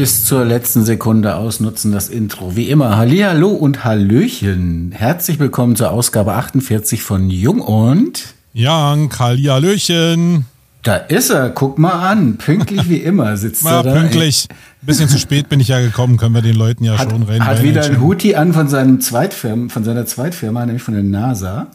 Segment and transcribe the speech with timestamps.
[0.00, 2.56] bis zur letzten Sekunde ausnutzen, das Intro.
[2.56, 4.92] Wie immer, Hallihallo und Hallöchen.
[4.96, 10.46] Herzlich willkommen zur Ausgabe 48 von Jung und Jan, Hallihallöchen.
[10.84, 12.38] Da ist er, guck mal an.
[12.38, 13.92] Pünktlich wie immer sitzt ja, er da.
[13.92, 14.46] Pünktlich.
[14.48, 17.24] Ein bisschen zu spät bin ich ja gekommen, können wir den Leuten ja hat, schon
[17.24, 17.44] rein.
[17.44, 21.66] Hat wieder ein Huti an von seinem Zweitfirma, von seiner Zweitfirma, nämlich von der NASA.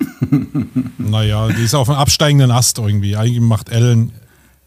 [0.98, 3.18] naja, die ist auf einem absteigenden Ast irgendwie.
[3.18, 4.14] Eigentlich macht Ellen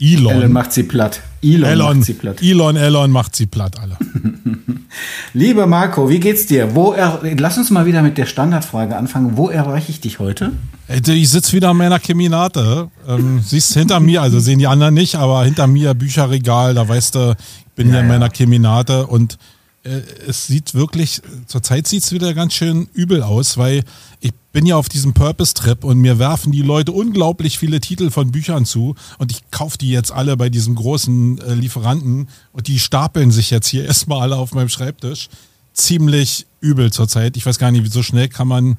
[0.00, 0.32] Elon.
[0.32, 1.20] Elon macht sie platt.
[1.42, 2.42] Elon, Elon macht sie platt.
[2.42, 3.96] Elon, Elon macht sie platt, alle.
[5.34, 6.74] Lieber Marco, wie geht's dir?
[6.74, 9.36] Wo er, lass uns mal wieder mit der Standardfrage anfangen.
[9.36, 10.52] Wo erreiche ich dich heute?
[10.88, 12.88] Ich sitze wieder an meiner Keminate.
[13.06, 17.16] Ähm, siehst hinter mir, also sehen die anderen nicht, aber hinter mir Bücherregal, da weißt
[17.16, 18.32] du, ich bin ja, ja in meiner ja.
[18.32, 19.36] Keminate und
[19.84, 23.82] äh, es sieht wirklich, zurzeit sieht es wieder ganz schön übel aus, weil
[24.20, 28.32] ich bin ja auf diesem Purpose-Trip und mir werfen die Leute unglaublich viele Titel von
[28.32, 32.78] Büchern zu und ich kaufe die jetzt alle bei diesem großen äh, Lieferanten und die
[32.78, 35.28] stapeln sich jetzt hier erstmal alle auf meinem Schreibtisch.
[35.72, 37.36] Ziemlich übel zurzeit.
[37.36, 38.78] Ich weiß gar nicht, wie so schnell kann man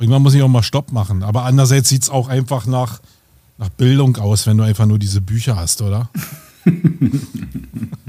[0.00, 1.22] Irgendwann muss ich auch mal Stopp machen.
[1.22, 3.00] Aber andererseits sieht es auch einfach nach,
[3.58, 6.08] nach Bildung aus, wenn du einfach nur diese Bücher hast, oder?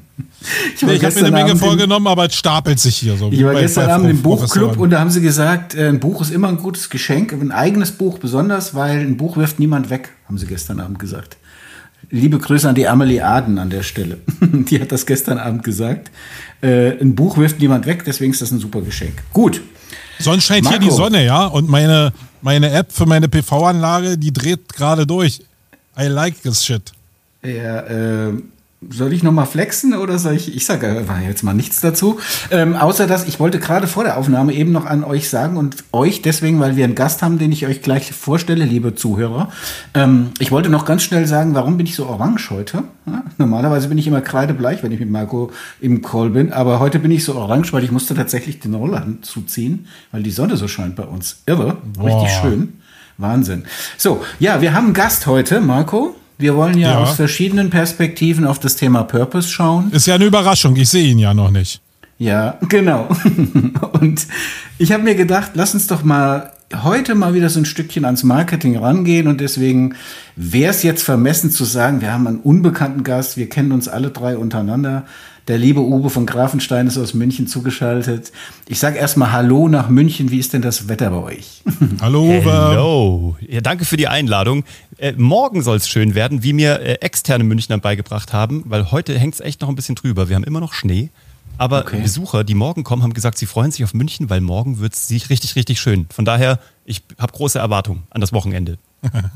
[0.75, 3.31] ich, nee, ich habe mir eine Menge Abend vorgenommen, aber es stapelt sich hier so.
[3.31, 6.31] Ich war gestern Abend im Buchclub und da haben sie gesagt, äh, ein Buch ist
[6.31, 10.37] immer ein gutes Geschenk, ein eigenes Buch besonders, weil ein Buch wirft niemand weg, haben
[10.37, 11.37] sie gestern Abend gesagt.
[12.09, 14.17] Liebe Grüße an die Amelie Aden an der Stelle.
[14.41, 16.11] die hat das gestern Abend gesagt.
[16.61, 19.13] Äh, ein Buch wirft niemand weg, deswegen ist das ein super Geschenk.
[19.31, 19.61] Gut.
[20.19, 20.79] Sonst scheint Marco.
[20.79, 21.45] hier die Sonne, ja.
[21.45, 25.41] Und meine, meine App für meine PV-Anlage, die dreht gerade durch.
[25.99, 26.91] I like this shit.
[27.43, 28.33] Ja, äh,
[28.89, 32.19] soll ich nochmal flexen oder soll ich, ich sage jetzt mal nichts dazu.
[32.49, 35.83] Ähm, außer dass ich wollte gerade vor der Aufnahme eben noch an euch sagen und
[35.91, 39.51] euch deswegen, weil wir einen Gast haben, den ich euch gleich vorstelle, liebe Zuhörer.
[39.93, 42.83] Ähm, ich wollte noch ganz schnell sagen, warum bin ich so orange heute?
[43.05, 46.97] Ja, normalerweise bin ich immer kreidebleich, wenn ich mit Marco im Call bin, aber heute
[46.97, 50.67] bin ich so orange, weil ich musste tatsächlich den Roller zuziehen, weil die Sonne so
[50.67, 51.43] scheint bei uns.
[51.45, 52.05] Irre, Boah.
[52.05, 52.73] richtig schön.
[53.17, 53.65] Wahnsinn.
[53.97, 56.15] So, ja, wir haben einen Gast heute, Marco.
[56.41, 59.91] Wir wollen ja, ja, aus verschiedenen Perspektiven auf das Thema Purpose schauen.
[59.91, 61.81] Ist ja eine Überraschung, ich sehe ihn ja noch nicht.
[62.17, 63.07] Ja, genau.
[63.93, 64.27] Und
[64.77, 66.51] ich habe mir gedacht, lass uns doch mal
[66.83, 69.95] heute mal wieder so ein Stückchen ans Marketing rangehen und deswegen
[70.35, 74.09] wäre es jetzt vermessen zu sagen, wir haben einen unbekannten Gast, wir kennen uns alle
[74.09, 75.05] drei untereinander.
[75.51, 78.31] Der liebe Uwe von Grafenstein ist aus München zugeschaltet.
[78.69, 80.31] Ich sage erstmal Hallo nach München.
[80.31, 81.61] Wie ist denn das Wetter bei euch?
[82.01, 82.53] Hallo Uwe.
[82.53, 83.35] Hallo.
[83.45, 84.63] Ja, danke für die Einladung.
[84.97, 89.19] Äh, morgen soll es schön werden, wie mir äh, externe Münchner beigebracht haben, weil heute
[89.19, 90.29] hängt es echt noch ein bisschen drüber.
[90.29, 91.09] Wir haben immer noch Schnee.
[91.57, 91.99] Aber okay.
[91.99, 95.09] Besucher, die morgen kommen, haben gesagt, sie freuen sich auf München, weil morgen wird es
[95.09, 96.07] richtig, richtig schön.
[96.13, 98.77] Von daher, ich habe große Erwartungen an das Wochenende.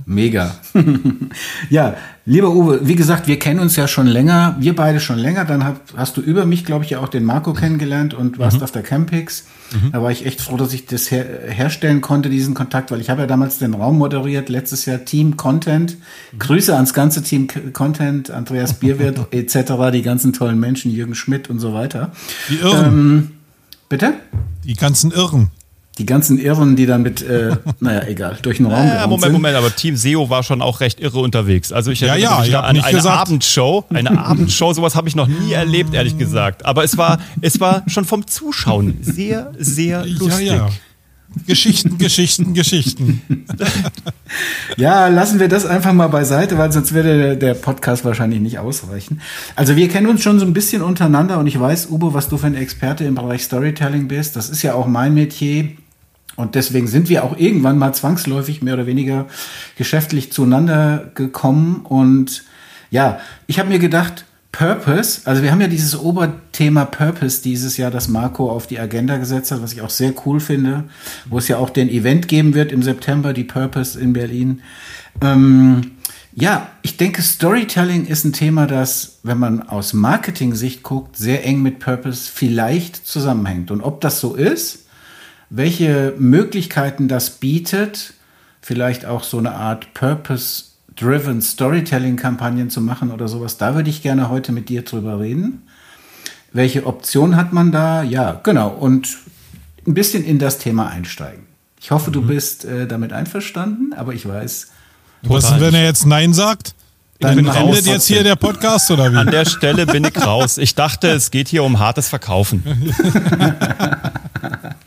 [0.05, 0.55] Mega.
[1.71, 1.95] ja,
[2.25, 5.43] lieber Uwe, wie gesagt, wir kennen uns ja schon länger, wir beide schon länger.
[5.43, 8.57] Dann hab, hast du über mich, glaube ich, ja auch den Marco kennengelernt und warst
[8.57, 8.63] mhm.
[8.63, 9.45] auf der Campix.
[9.71, 9.91] Mhm.
[9.91, 13.09] Da war ich echt froh, dass ich das her herstellen konnte, diesen Kontakt, weil ich
[13.09, 15.97] habe ja damals den Raum moderiert, letztes Jahr Team Content.
[16.31, 16.39] Mhm.
[16.39, 21.59] Grüße ans ganze Team Content, Andreas Bierwirt etc., die ganzen tollen Menschen, Jürgen Schmidt und
[21.59, 22.11] so weiter.
[22.49, 22.85] Die Irren.
[22.85, 23.31] Ähm,
[23.89, 24.13] bitte?
[24.63, 25.49] Die ganzen Irren
[25.97, 29.33] die ganzen Irren, die dann mit, äh, naja, egal, durch den Raum ja, Moment, sind.
[29.33, 31.71] Moment, aber Team SEO war schon auch recht irre unterwegs.
[31.71, 33.17] Also ich erinnere ja, ja, an eine gesagt.
[33.17, 33.85] Abendshow.
[33.89, 36.65] Eine Abendshow, sowas habe ich noch nie erlebt, ehrlich gesagt.
[36.65, 40.47] Aber es war, es war schon vom Zuschauen sehr, sehr lustig.
[40.47, 40.69] Ja, ja.
[41.45, 43.21] Geschichten, Geschichten, Geschichten.
[44.77, 49.21] ja, lassen wir das einfach mal beiseite, weil sonst würde der Podcast wahrscheinlich nicht ausreichen.
[49.55, 52.37] Also wir kennen uns schon so ein bisschen untereinander und ich weiß, Ubo, was du
[52.37, 54.35] für ein Experte im Bereich Storytelling bist.
[54.35, 55.71] Das ist ja auch mein Metier.
[56.35, 59.25] Und deswegen sind wir auch irgendwann mal zwangsläufig mehr oder weniger
[59.77, 61.85] geschäftlich zueinander gekommen.
[61.87, 62.43] Und
[62.91, 67.91] ja, ich habe mir gedacht, Purpose, also wir haben ja dieses Oberthema Purpose dieses Jahr,
[67.91, 70.85] das Marco auf die Agenda gesetzt hat, was ich auch sehr cool finde,
[71.29, 74.61] wo es ja auch den Event geben wird im September, die Purpose in Berlin.
[75.21, 75.91] Ähm,
[76.33, 81.61] ja, ich denke, Storytelling ist ein Thema, das, wenn man aus Marketing-Sicht guckt, sehr eng
[81.61, 83.71] mit Purpose vielleicht zusammenhängt.
[83.71, 84.84] Und ob das so ist,
[85.49, 88.13] welche Möglichkeiten das bietet,
[88.61, 93.57] vielleicht auch so eine Art Purpose-Driven Storytelling-Kampagnen zu machen oder sowas.
[93.57, 95.63] Da würde ich gerne heute mit dir drüber reden.
[96.51, 98.01] Welche Option hat man da?
[98.01, 98.69] Ja, genau.
[98.69, 99.17] Und
[99.85, 101.43] ein bisschen in das Thema einsteigen.
[101.79, 102.27] Ich hoffe, du mhm.
[102.27, 104.71] bist äh, damit einverstanden, aber ich weiß.
[105.23, 106.73] Was, wenn er jetzt Nein sagt?
[107.19, 109.17] Dann endet jetzt hier der Podcast oder wie?
[109.17, 110.57] An der Stelle bin ich raus.
[110.57, 112.63] Ich dachte, es geht hier um hartes Verkaufen.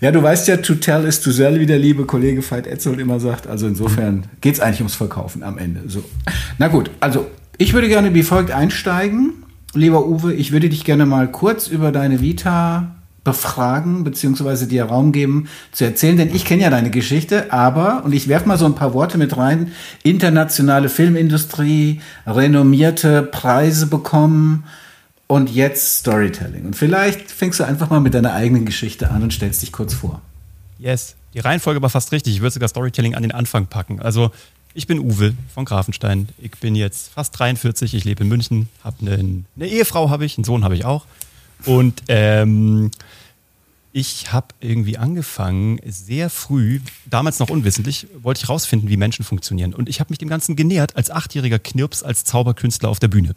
[0.00, 3.00] Ja, du weißt ja, to tell is to sell, wie der liebe Kollege Veit Etzold
[3.00, 3.48] immer sagt.
[3.48, 5.82] Also insofern geht es eigentlich ums Verkaufen am Ende.
[5.88, 6.04] So.
[6.58, 7.26] Na gut, also
[7.56, 9.32] ich würde gerne wie folgt einsteigen.
[9.74, 12.94] lieber Uwe, ich würde dich gerne mal kurz über deine Vita
[13.24, 18.14] befragen, beziehungsweise dir Raum geben zu erzählen, denn ich kenne ja deine Geschichte, aber, und
[18.14, 24.64] ich werfe mal so ein paar Worte mit rein, internationale Filmindustrie, renommierte Preise bekommen
[25.28, 26.66] und jetzt Storytelling.
[26.66, 29.94] Und vielleicht fängst du einfach mal mit deiner eigenen Geschichte an und stellst dich kurz
[29.94, 30.20] vor.
[30.78, 32.34] Yes, die Reihenfolge war fast richtig.
[32.34, 34.00] Ich würde sogar Storytelling an den Anfang packen.
[34.00, 34.32] Also,
[34.74, 36.28] ich bin Uwe von Grafenstein.
[36.38, 37.94] Ich bin jetzt fast 43.
[37.94, 38.68] Ich lebe in München.
[38.82, 41.04] Habe eine, eine Ehefrau, habe ich, einen Sohn habe ich auch.
[41.64, 42.90] Und ähm,
[43.92, 49.74] ich habe irgendwie angefangen, sehr früh, damals noch unwissentlich, wollte ich rausfinden, wie Menschen funktionieren.
[49.74, 53.34] Und ich habe mich dem Ganzen genähert als achtjähriger Knirps, als Zauberkünstler auf der Bühne.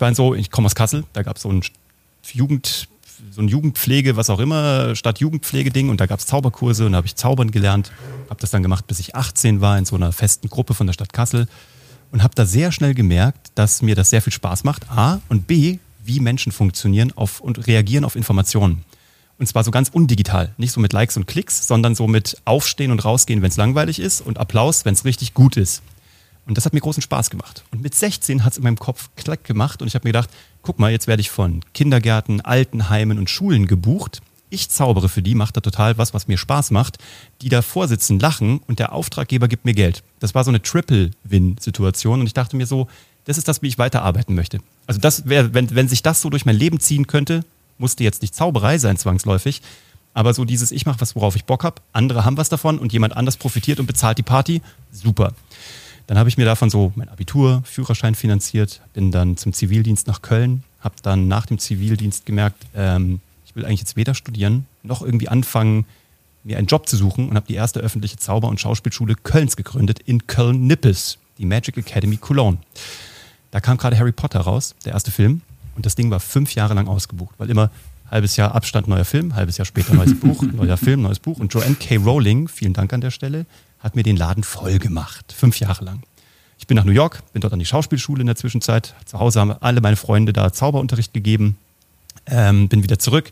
[0.00, 1.60] Ich in so, ich komme aus Kassel, da gab es so ein
[2.32, 2.86] Jugend,
[3.32, 6.98] so ein Jugendpflege, was auch immer, statt Jugendpflege-Ding und da gab es Zauberkurse und da
[6.98, 7.90] habe ich Zaubern gelernt,
[8.30, 10.94] habe das dann gemacht, bis ich 18 war in so einer festen Gruppe von der
[10.94, 11.48] Stadt Kassel
[12.12, 15.48] und habe da sehr schnell gemerkt, dass mir das sehr viel Spaß macht, A und
[15.48, 18.84] B, wie Menschen funktionieren auf, und reagieren auf Informationen.
[19.36, 20.54] Und zwar so ganz undigital.
[20.58, 23.98] Nicht so mit Likes und Klicks, sondern so mit Aufstehen und Rausgehen, wenn es langweilig
[23.98, 25.82] ist und Applaus, wenn es richtig gut ist.
[26.48, 27.62] Und das hat mir großen Spaß gemacht.
[27.70, 30.30] Und mit 16 hat es in meinem Kopf klack gemacht und ich habe mir gedacht,
[30.62, 34.22] guck mal, jetzt werde ich von Kindergärten, Altenheimen und Schulen gebucht.
[34.48, 36.96] Ich zaubere für die, mache da total was, was mir Spaß macht.
[37.42, 40.02] Die davor sitzen, lachen und der Auftraggeber gibt mir Geld.
[40.20, 42.88] Das war so eine Triple-Win-Situation und ich dachte mir so,
[43.26, 44.60] das ist das, wie ich weiterarbeiten möchte.
[44.86, 47.44] Also das wäre, wenn, wenn sich das so durch mein Leben ziehen könnte,
[47.76, 49.60] musste jetzt nicht Zauberei sein zwangsläufig,
[50.14, 52.94] aber so dieses, ich mache was, worauf ich Bock habe, andere haben was davon und
[52.94, 55.34] jemand anders profitiert und bezahlt die Party, super.
[56.08, 60.22] Dann habe ich mir davon so mein Abitur, Führerschein finanziert, bin dann zum Zivildienst nach
[60.22, 65.02] Köln, habe dann nach dem Zivildienst gemerkt, ähm, ich will eigentlich jetzt weder studieren noch
[65.02, 65.84] irgendwie anfangen,
[66.44, 70.00] mir einen Job zu suchen und habe die erste öffentliche Zauber- und Schauspielschule Kölns gegründet
[70.06, 72.56] in Köln-Nippes, die Magic Academy Cologne.
[73.50, 75.42] Da kam gerade Harry Potter raus, der erste Film.
[75.76, 77.70] Und das Ding war fünf Jahre lang ausgebucht, weil immer
[78.10, 81.38] halbes Jahr Abstand neuer Film, halbes Jahr später neues Buch, neuer Film, neues Buch.
[81.38, 81.96] Und Joanne K.
[81.96, 83.44] Rowling, vielen Dank an der Stelle,
[83.80, 85.32] hat mir den Laden voll gemacht.
[85.36, 86.02] Fünf Jahre lang.
[86.58, 88.94] Ich bin nach New York, bin dort an die Schauspielschule in der Zwischenzeit.
[89.04, 91.56] Zu Hause haben alle meine Freunde da Zauberunterricht gegeben.
[92.26, 93.30] Ähm, bin wieder zurück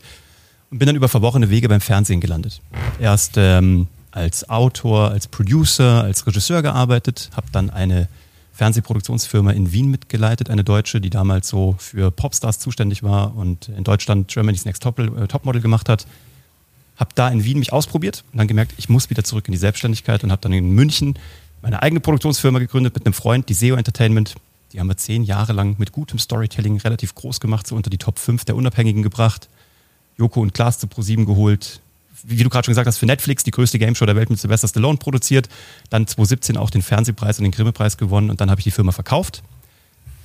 [0.71, 2.61] und bin dann über verworrene Wege beim Fernsehen gelandet.
[2.99, 8.07] Erst ähm, als Autor, als Producer, als Regisseur gearbeitet, habe dann eine
[8.53, 13.83] Fernsehproduktionsfirma in Wien mitgeleitet, eine deutsche, die damals so für Popstars zuständig war und in
[13.83, 16.07] Deutschland Germany's Next Top, äh, Topmodel gemacht hat.
[16.97, 19.57] Habe da in Wien mich ausprobiert und dann gemerkt, ich muss wieder zurück in die
[19.57, 21.17] Selbstständigkeit und habe dann in München
[21.61, 24.35] meine eigene Produktionsfirma gegründet mit einem Freund, die SEO Entertainment.
[24.73, 27.97] Die haben wir zehn Jahre lang mit gutem Storytelling relativ groß gemacht, so unter die
[27.97, 29.47] Top 5 der Unabhängigen gebracht.
[30.17, 31.79] Joko und Klaas zu ProSieben geholt,
[32.23, 34.39] wie du gerade schon gesagt hast, für Netflix die größte Game Show der Welt mit
[34.39, 35.47] Sylvester Stallone produziert.
[35.89, 38.91] Dann 2017 auch den Fernsehpreis und den Grimme-Preis gewonnen und dann habe ich die Firma
[38.91, 39.43] verkauft,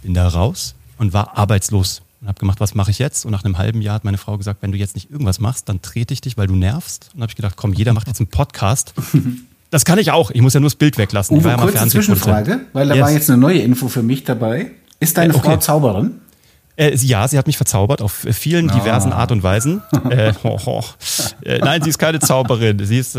[0.02, 3.24] bin da raus und war arbeitslos und habe gemacht, was mache ich jetzt?
[3.24, 5.68] Und nach einem halben Jahr hat meine Frau gesagt, wenn du jetzt nicht irgendwas machst,
[5.68, 7.10] dann trete ich dich, weil du nervst.
[7.14, 8.94] Und habe ich gedacht, komm, jeder macht jetzt einen Podcast.
[9.70, 10.30] Das kann ich auch.
[10.30, 11.34] Ich muss ja nur das Bild weglassen.
[11.34, 13.04] Uwe, ich war ja kurze Zwischenfrage, weil da yes.
[13.04, 14.72] war jetzt eine neue Info für mich dabei.
[15.00, 15.52] Ist deine äh, okay.
[15.52, 16.20] Frau Zauberin?
[16.76, 18.74] Äh, ja, sie hat mich verzaubert auf vielen oh.
[18.74, 19.80] diversen Art und Weisen.
[20.10, 20.84] äh, ho, ho.
[21.42, 22.84] Äh, nein, sie ist keine Zauberin.
[22.84, 23.16] Sie ist,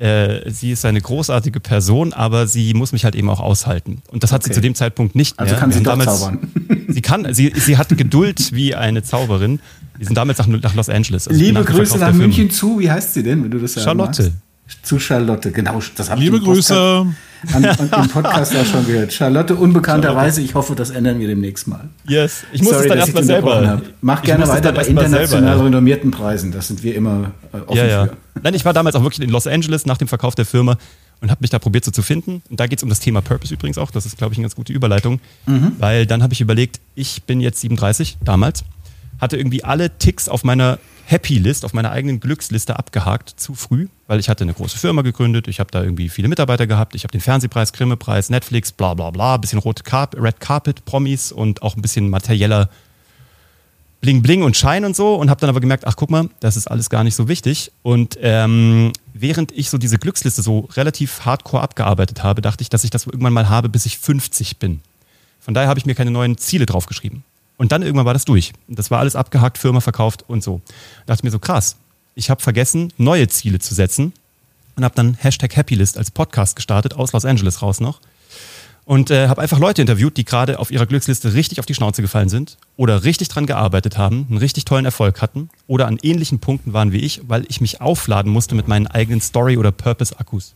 [0.00, 4.02] äh, sie ist eine großartige Person, aber sie muss mich halt eben auch aushalten.
[4.10, 4.50] Und das hat okay.
[4.50, 5.54] sie zu dem Zeitpunkt nicht also mehr.
[5.54, 6.38] Also kann sie doch damals, zaubern.
[6.90, 9.60] Sie kann, sie, sie hat Geduld wie eine Zauberin.
[9.98, 11.28] Wir sind damals nach, nach Los Angeles.
[11.28, 12.80] Also Liebe Grüße nach München zu.
[12.80, 14.22] Wie heißt sie denn, wenn du das Charlotte.
[14.22, 14.47] Magst?
[14.82, 15.80] Zu Charlotte, genau.
[15.96, 17.06] Das Liebe Grüße.
[17.52, 19.12] An, an im Podcast auch schon gehört.
[19.12, 21.88] Charlotte, unbekannterweise, ich hoffe, das ändern wir demnächst mal.
[22.06, 23.82] Yes, ich muss Sorry, es dann erstmal selber.
[24.00, 26.50] Mach gerne weiter bei international renommierten Preisen.
[26.50, 28.06] Das sind wir immer äh, offen ja, ja.
[28.06, 28.16] für.
[28.42, 30.76] Nein, ich war damals auch wirklich in Los Angeles nach dem Verkauf der Firma
[31.20, 32.42] und habe mich da probiert so zu finden.
[32.48, 33.90] Und da geht es um das Thema Purpose übrigens auch.
[33.90, 35.20] Das ist, glaube ich, eine ganz gute Überleitung.
[35.46, 35.72] Mhm.
[35.78, 38.64] Weil dann habe ich überlegt, ich bin jetzt 37, damals,
[39.20, 43.88] hatte irgendwie alle Ticks auf meiner Happy List, auf meiner eigenen Glücksliste abgehakt, zu früh,
[44.06, 47.04] weil ich hatte eine große Firma gegründet, ich habe da irgendwie viele Mitarbeiter gehabt, ich
[47.04, 51.62] habe den Fernsehpreis, Grimme-Preis, Netflix, bla bla bla, bisschen Rot Carp Red Carpet, Promis und
[51.62, 52.68] auch ein bisschen materieller
[54.00, 56.56] Bling Bling und Schein und so und habe dann aber gemerkt, ach guck mal, das
[56.56, 57.72] ist alles gar nicht so wichtig.
[57.82, 62.84] Und ähm, während ich so diese Glücksliste so relativ hardcore abgearbeitet habe, dachte ich, dass
[62.84, 64.80] ich das irgendwann mal habe, bis ich 50 bin.
[65.40, 67.24] Von daher habe ich mir keine neuen Ziele draufgeschrieben.
[67.58, 68.52] Und dann irgendwann war das durch.
[68.68, 70.62] Das war alles abgehakt, Firma verkauft und so.
[71.04, 71.76] Da dachte ich mir so, krass,
[72.14, 74.12] ich habe vergessen, neue Ziele zu setzen
[74.76, 78.00] und habe dann Hashtag Happylist als Podcast gestartet, aus Los Angeles raus noch.
[78.84, 82.00] Und äh, habe einfach Leute interviewt, die gerade auf ihrer Glücksliste richtig auf die Schnauze
[82.00, 86.38] gefallen sind oder richtig dran gearbeitet haben, einen richtig tollen Erfolg hatten oder an ähnlichen
[86.38, 90.54] Punkten waren wie ich, weil ich mich aufladen musste mit meinen eigenen Story- oder Purpose-Akkus.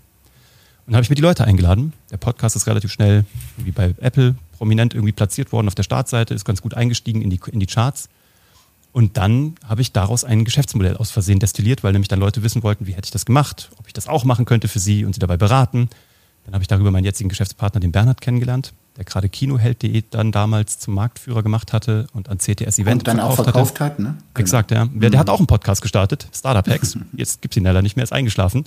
[0.87, 1.93] Und habe ich mir die Leute eingeladen.
[2.11, 3.25] Der Podcast ist relativ schnell
[3.59, 7.31] wie bei Apple prominent irgendwie platziert worden auf der Startseite, ist ganz gut eingestiegen in
[7.31, 8.09] die, in die Charts.
[8.93, 12.63] Und dann habe ich daraus ein Geschäftsmodell aus Versehen destilliert, weil nämlich dann Leute wissen
[12.63, 15.15] wollten, wie hätte ich das gemacht, ob ich das auch machen könnte für sie und
[15.15, 15.91] sie dabei beraten.
[16.45, 20.79] Dann habe ich darüber meinen jetzigen Geschäftspartner, den Bernhard, kennengelernt, der gerade Kinoheld.de dann damals
[20.79, 23.95] zum Marktführer gemacht hatte und an CTS Event und dann auch verkauft hatte.
[23.95, 24.11] hat, ne?
[24.11, 24.45] Genau.
[24.45, 24.87] Exakt, ja.
[24.87, 26.97] Der, der hat auch einen Podcast gestartet, Startup Hacks.
[27.17, 28.65] Jetzt gibt es ihn leider nicht mehr, ist eingeschlafen.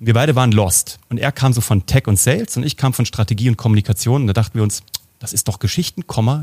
[0.00, 0.98] Wir beide waren lost.
[1.08, 4.22] Und er kam so von Tech und Sales und ich kam von Strategie und Kommunikation.
[4.22, 4.82] Und da dachten wir uns,
[5.20, 6.02] das ist doch Geschichten,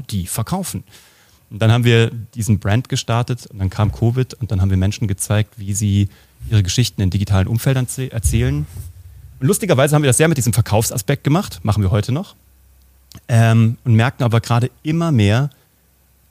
[0.09, 0.85] die verkaufen.
[1.49, 4.77] Und dann haben wir diesen Brand gestartet und dann kam Covid und dann haben wir
[4.77, 6.09] Menschen gezeigt, wie sie
[6.49, 8.65] ihre Geschichten in digitalen Umfeldern erzählen.
[9.39, 12.35] Und lustigerweise haben wir das sehr mit diesem Verkaufsaspekt gemacht, machen wir heute noch.
[13.27, 15.49] Ähm, und merken aber gerade immer mehr,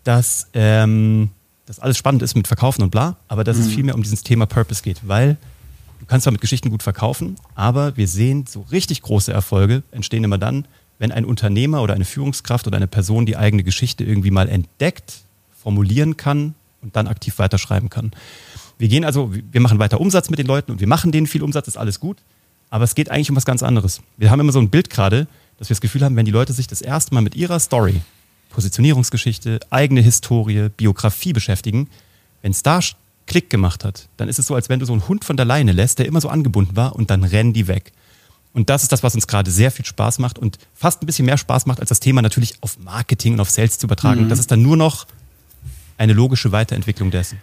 [0.04, 1.30] dass ähm,
[1.64, 3.62] das alles spannend ist mit Verkaufen und bla, aber dass mhm.
[3.62, 5.36] es viel mehr um dieses Thema Purpose geht, weil
[5.98, 10.22] du kannst zwar mit Geschichten gut verkaufen, aber wir sehen so richtig große Erfolge entstehen
[10.22, 10.66] immer dann,
[10.98, 15.20] wenn ein Unternehmer oder eine Führungskraft oder eine Person die eigene Geschichte irgendwie mal entdeckt,
[15.62, 18.12] formulieren kann und dann aktiv weiterschreiben kann.
[18.78, 21.42] Wir gehen also, wir machen weiter Umsatz mit den Leuten und wir machen denen viel
[21.42, 22.18] Umsatz, ist alles gut.
[22.70, 24.00] Aber es geht eigentlich um was ganz anderes.
[24.16, 25.26] Wir haben immer so ein Bild gerade,
[25.58, 28.00] dass wir das Gefühl haben, wenn die Leute sich das erste Mal mit ihrer Story,
[28.50, 31.88] Positionierungsgeschichte, eigene Historie, Biografie beschäftigen,
[32.42, 32.80] wenn es da
[33.26, 35.46] Klick gemacht hat, dann ist es so, als wenn du so einen Hund von der
[35.46, 37.92] Leine lässt, der immer so angebunden war und dann rennen die weg.
[38.56, 41.26] Und das ist das, was uns gerade sehr viel Spaß macht und fast ein bisschen
[41.26, 44.24] mehr Spaß macht, als das Thema natürlich auf Marketing und auf Sales zu übertragen.
[44.24, 44.28] Mhm.
[44.30, 45.06] Das ist dann nur noch
[45.98, 47.36] eine logische Weiterentwicklung dessen.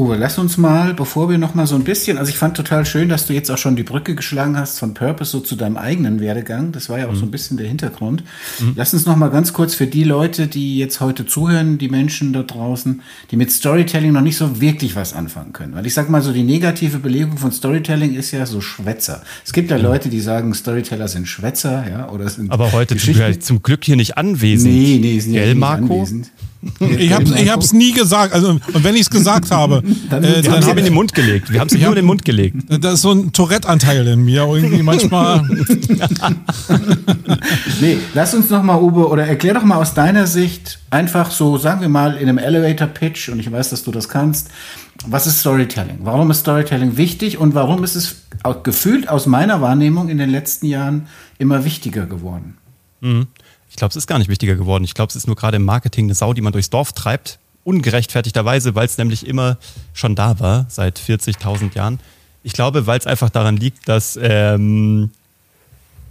[0.00, 2.86] Uwe, lass uns mal, bevor wir noch mal so ein bisschen, also ich fand total
[2.86, 5.76] schön, dass du jetzt auch schon die Brücke geschlagen hast von Purpose so zu deinem
[5.76, 6.72] eigenen Werdegang.
[6.72, 7.16] Das war ja auch mhm.
[7.16, 8.24] so ein bisschen der Hintergrund.
[8.60, 8.72] Mhm.
[8.76, 12.32] Lass uns noch mal ganz kurz für die Leute, die jetzt heute zuhören, die Menschen
[12.32, 15.74] da draußen, die mit Storytelling noch nicht so wirklich was anfangen können.
[15.74, 19.20] Weil ich sag mal so, die negative Belegung von Storytelling ist ja so Schwätzer.
[19.44, 19.84] Es gibt ja mhm.
[19.84, 23.96] Leute, die sagen, Storyteller sind Schwätzer, ja, oder sind Aber heute zum, zum Glück hier
[23.96, 24.72] nicht anwesend.
[24.72, 26.30] Nee, nee, sind ja nicht anwesend.
[26.80, 28.34] Ich habe ich hab's nie gesagt.
[28.34, 31.14] Also, und wenn ich es gesagt habe, dann, äh, dann haben wir in den Mund
[31.14, 31.50] gelegt.
[31.50, 32.56] Wir haben es nur in den Mund gelegt.
[32.68, 34.42] Da ist so ein Tourette-Anteil in mir.
[34.42, 35.42] Irgendwie manchmal.
[37.80, 41.56] nee, lass uns noch mal, Uwe, oder erklär doch mal aus deiner Sicht einfach so,
[41.56, 44.50] sagen wir mal, in einem Elevator-Pitch, und ich weiß, dass du das kannst,
[45.06, 45.98] was ist Storytelling?
[46.02, 48.24] Warum ist Storytelling wichtig und warum ist es
[48.62, 51.06] gefühlt aus meiner Wahrnehmung in den letzten Jahren
[51.38, 52.58] immer wichtiger geworden?
[53.00, 53.28] Mhm.
[53.70, 54.84] Ich glaube, es ist gar nicht wichtiger geworden.
[54.84, 57.38] Ich glaube, es ist nur gerade im Marketing eine Sau, die man durchs Dorf treibt.
[57.64, 59.56] Ungerechtfertigterweise, weil es nämlich immer
[59.94, 62.00] schon da war, seit 40.000 Jahren.
[62.42, 65.10] Ich glaube, weil es einfach daran liegt, dass ähm,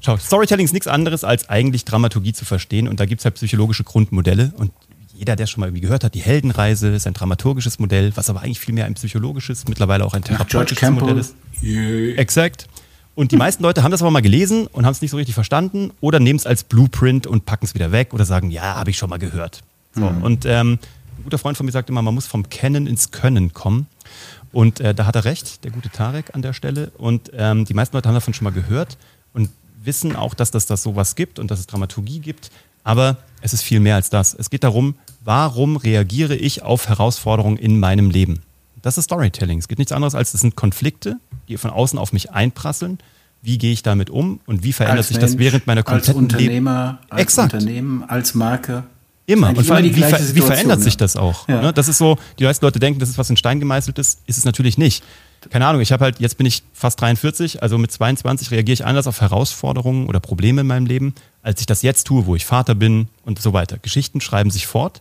[0.01, 2.87] Schau, Storytelling ist nichts anderes, als eigentlich Dramaturgie zu verstehen.
[2.87, 4.53] Und da gibt es halt psychologische Grundmodelle.
[4.55, 4.71] Und
[5.13, 8.41] jeder, der schon mal irgendwie gehört hat, die Heldenreise ist ein dramaturgisches Modell, was aber
[8.41, 11.35] eigentlich viel mehr ein psychologisches, mittlerweile auch ein therapeutisches Modell ist.
[11.61, 12.17] Yeah.
[12.17, 12.67] Exakt.
[13.15, 15.35] Und die meisten Leute haben das aber mal gelesen und haben es nicht so richtig
[15.35, 18.91] verstanden oder nehmen es als Blueprint und packen es wieder weg oder sagen, ja, habe
[18.91, 19.61] ich schon mal gehört.
[19.93, 20.09] So.
[20.09, 20.23] Mhm.
[20.23, 20.79] Und ähm,
[21.17, 23.87] ein guter Freund von mir sagt immer, man muss vom Kennen ins Können kommen.
[24.51, 26.91] Und äh, da hat er recht, der gute Tarek an der Stelle.
[26.97, 28.97] Und ähm, die meisten Leute haben davon schon mal gehört
[29.33, 29.49] und
[29.83, 32.51] wissen auch, dass das, das sowas gibt und dass es Dramaturgie gibt.
[32.83, 34.33] Aber es ist viel mehr als das.
[34.33, 38.41] Es geht darum, warum reagiere ich auf Herausforderungen in meinem Leben?
[38.81, 39.59] Das ist Storytelling.
[39.59, 41.17] Es geht nichts anderes als, es sind Konflikte,
[41.47, 42.99] die von außen auf mich einprasseln.
[43.41, 46.25] Wie gehe ich damit um und wie verändert als sich Mensch, das während meiner kompletten
[46.25, 47.53] als Unternehmer, als Exakt.
[47.53, 48.83] Unternehmen, als Marke.
[49.29, 49.49] Immer.
[49.49, 51.47] Und vor allem, wie, ver wie, verändert sich das auch?
[51.47, 51.61] Ja.
[51.61, 51.73] Ne?
[51.73, 54.39] Das ist so, die meisten Leute denken, das ist was in Stein gemeißelt ist, ist
[54.39, 55.03] es natürlich nicht.
[55.51, 58.85] Keine Ahnung, ich habe halt, jetzt bin ich fast 43, also mit 22 reagiere ich
[58.85, 62.45] anders auf Herausforderungen oder Probleme in meinem Leben, als ich das jetzt tue, wo ich
[62.45, 63.77] Vater bin und so weiter.
[63.77, 64.99] Geschichten schreiben sich fort.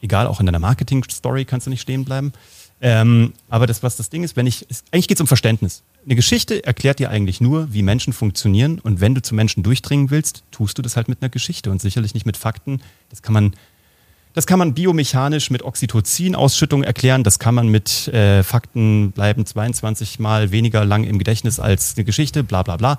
[0.00, 2.32] Egal, auch in deiner Marketing-Story kannst du nicht stehen bleiben.
[2.80, 5.82] Ähm, aber das, was das Ding ist, wenn ich, ist, eigentlich geht es um Verständnis.
[6.04, 8.78] Eine Geschichte erklärt dir eigentlich nur, wie Menschen funktionieren.
[8.80, 11.80] Und wenn du zu Menschen durchdringen willst, tust du das halt mit einer Geschichte und
[11.80, 12.82] sicherlich nicht mit Fakten.
[13.08, 13.54] Das kann man,
[14.34, 17.24] das kann man biomechanisch mit Oxytocin-Ausschüttung erklären.
[17.24, 22.04] Das kann man mit äh, Fakten bleiben 22 Mal weniger lang im Gedächtnis als eine
[22.04, 22.98] Geschichte, bla bla bla.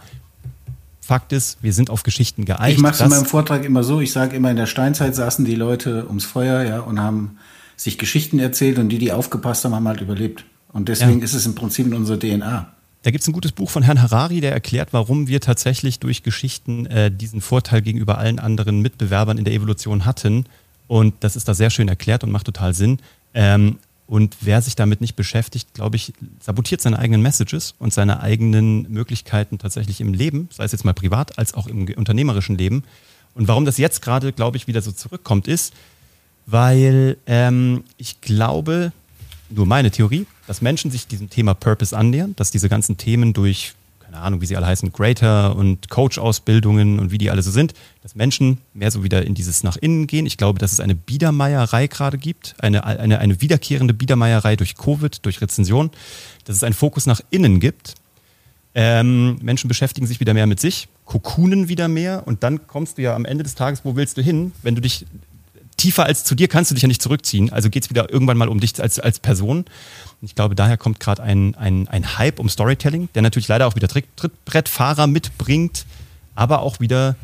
[0.99, 2.77] Fakt ist, wir sind auf Geschichten geeicht.
[2.77, 5.45] Ich mache es in meinem Vortrag immer so, ich sage immer, in der Steinzeit saßen
[5.45, 7.37] die Leute ums Feuer ja, und haben
[7.77, 10.43] sich Geschichten erzählt und die, die aufgepasst haben, haben halt überlebt.
[10.73, 11.23] Und deswegen ja.
[11.23, 12.73] ist es im Prinzip in unserer DNA.
[13.03, 16.23] Da gibt es ein gutes Buch von Herrn Harari, der erklärt, warum wir tatsächlich durch
[16.23, 20.45] Geschichten äh, diesen Vorteil gegenüber allen anderen Mitbewerbern in der Evolution hatten.
[20.87, 22.99] Und das ist da sehr schön erklärt und macht total Sinn.
[23.33, 28.21] Ähm, und wer sich damit nicht beschäftigt, glaube ich, sabotiert seine eigenen Messages und seine
[28.21, 32.83] eigenen Möglichkeiten tatsächlich im Leben, sei es jetzt mal privat als auch im unternehmerischen Leben.
[33.35, 35.73] Und warum das jetzt gerade, glaube ich, wieder so zurückkommt, ist,
[36.47, 38.91] weil ähm, ich glaube,
[39.49, 43.75] nur meine Theorie, dass Menschen sich diesem Thema Purpose annähern, dass diese ganzen Themen durch
[44.07, 47.73] keine Ahnung, wie sie alle heißen, Greater und Coach-Ausbildungen und wie die alle so sind,
[48.01, 50.25] dass Menschen mehr so wieder in dieses nach innen gehen.
[50.25, 55.25] Ich glaube, dass es eine Biedermeierei gerade gibt, eine, eine, eine wiederkehrende Biedermeierei durch Covid,
[55.25, 55.91] durch Rezension,
[56.45, 57.95] dass es einen Fokus nach innen gibt.
[58.75, 63.01] Ähm, Menschen beschäftigen sich wieder mehr mit sich, kokunen wieder mehr und dann kommst du
[63.01, 65.05] ja am Ende des Tages, wo willst du hin, wenn du dich
[65.77, 67.51] tiefer als zu dir kannst du dich ja nicht zurückziehen.
[67.53, 69.65] Also geht es wieder irgendwann mal um dich als, als Person.
[70.21, 73.75] Ich glaube, daher kommt gerade ein, ein, ein Hype um Storytelling, der natürlich leider auch
[73.75, 75.85] wieder Trittbrettfahrer mitbringt,
[76.35, 77.15] aber auch wieder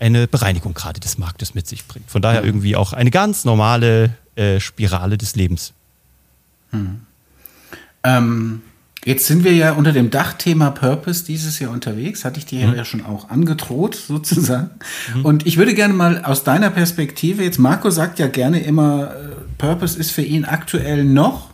[0.00, 2.10] eine Bereinigung gerade des Marktes mit sich bringt.
[2.10, 5.72] Von daher irgendwie auch eine ganz normale äh, Spirale des Lebens.
[6.70, 7.00] Hm.
[8.02, 8.62] Ähm,
[9.04, 12.74] Jetzt sind wir ja unter dem Dachthema Purpose dieses Jahr unterwegs, hatte ich dir mhm.
[12.74, 14.70] ja schon auch angedroht, sozusagen.
[15.14, 15.24] Mhm.
[15.24, 19.28] Und ich würde gerne mal aus deiner Perspektive, jetzt Marco sagt ja gerne immer, äh,
[19.56, 21.50] Purpose ist für ihn aktuell noch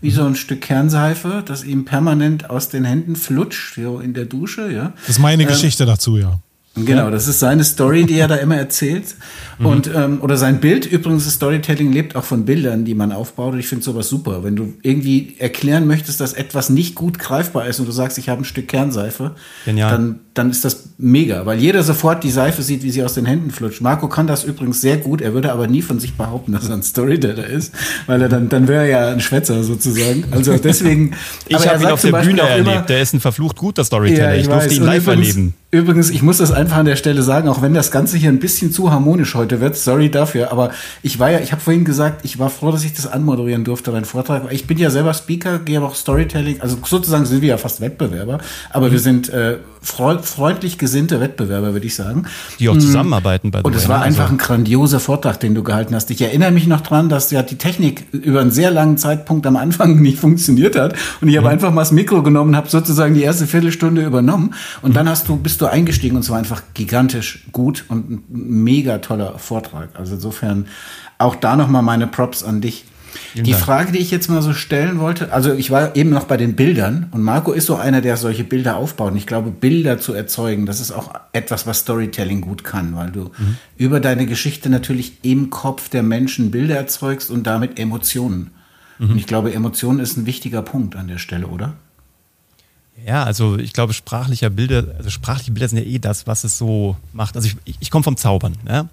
[0.00, 4.26] wie so ein Stück Kernseife, das ihm permanent aus den Händen flutscht, so in der
[4.26, 4.92] Dusche, ja.
[5.00, 6.38] Das ist meine ähm, Geschichte dazu, ja.
[6.84, 9.16] Genau, das ist seine Story, die er da immer erzählt.
[9.58, 9.66] Mhm.
[9.66, 13.54] Und, ähm, oder sein Bild, übrigens, das Storytelling lebt auch von Bildern, die man aufbaut.
[13.54, 14.44] Und ich finde sowas super.
[14.44, 18.28] Wenn du irgendwie erklären möchtest, dass etwas nicht gut greifbar ist und du sagst, ich
[18.28, 19.90] habe ein Stück Kernseife, Genial.
[19.90, 23.26] dann dann ist das mega, weil jeder sofort die Seife sieht, wie sie aus den
[23.26, 23.80] Händen flutscht.
[23.80, 26.74] Marco kann das übrigens sehr gut, er würde aber nie von sich behaupten, dass er
[26.74, 27.74] ein Storyteller ist,
[28.06, 30.24] weil er dann, dann wäre er ja ein Schwätzer sozusagen.
[30.30, 31.14] Also deswegen.
[31.48, 34.30] ich habe ihn auf der Bühne erlebt, der ist ein verflucht guter Storyteller.
[34.30, 35.54] Ja, ich, ich durfte ihn live übrigens, erleben.
[35.70, 38.38] Übrigens, ich muss das einfach an der Stelle sagen, auch wenn das Ganze hier ein
[38.38, 40.70] bisschen zu harmonisch heute wird, sorry dafür, aber
[41.02, 43.90] ich war ja, ich habe vorhin gesagt, ich war froh, dass ich das anmoderieren durfte,
[43.90, 44.50] dein Vortrag.
[44.50, 47.82] Ich bin ja selber Speaker, gehe aber auch Storytelling, also sozusagen sind wir ja fast
[47.82, 48.38] Wettbewerber,
[48.70, 48.92] aber mhm.
[48.92, 52.26] wir sind äh, freundlich gesinnte Wettbewerber, würde ich sagen.
[52.58, 52.80] Die auch mm.
[52.80, 56.10] zusammenarbeiten bei Und es war einfach also ein grandioser Vortrag, den du gehalten hast.
[56.10, 59.56] Ich erinnere mich noch dran, dass ja die Technik über einen sehr langen Zeitpunkt am
[59.56, 60.94] Anfang nicht funktioniert hat.
[61.20, 61.52] Und ich habe mhm.
[61.52, 64.54] einfach mal das Mikro genommen, habe sozusagen die erste Viertelstunde übernommen.
[64.82, 68.24] Und dann hast du, bist du eingestiegen und es war einfach gigantisch gut und ein
[68.28, 69.90] mega toller Vortrag.
[69.94, 70.66] Also insofern
[71.18, 72.84] auch da nochmal meine Props an dich.
[73.34, 76.36] Die Frage, die ich jetzt mal so stellen wollte, also ich war eben noch bei
[76.36, 79.12] den Bildern und Marco ist so einer, der solche Bilder aufbaut.
[79.12, 83.10] Und ich glaube, Bilder zu erzeugen, das ist auch etwas, was Storytelling gut kann, weil
[83.10, 83.56] du mhm.
[83.76, 88.50] über deine Geschichte natürlich im Kopf der Menschen Bilder erzeugst und damit Emotionen.
[88.98, 89.10] Mhm.
[89.10, 91.74] Und ich glaube, Emotionen ist ein wichtiger Punkt an der Stelle, oder?
[93.06, 96.58] Ja, also ich glaube, sprachliche Bilder, also sprachliche Bilder sind ja eh das, was es
[96.58, 97.36] so macht.
[97.36, 98.56] Also ich, ich, komme vom Zaubern.
[98.66, 98.88] Ja?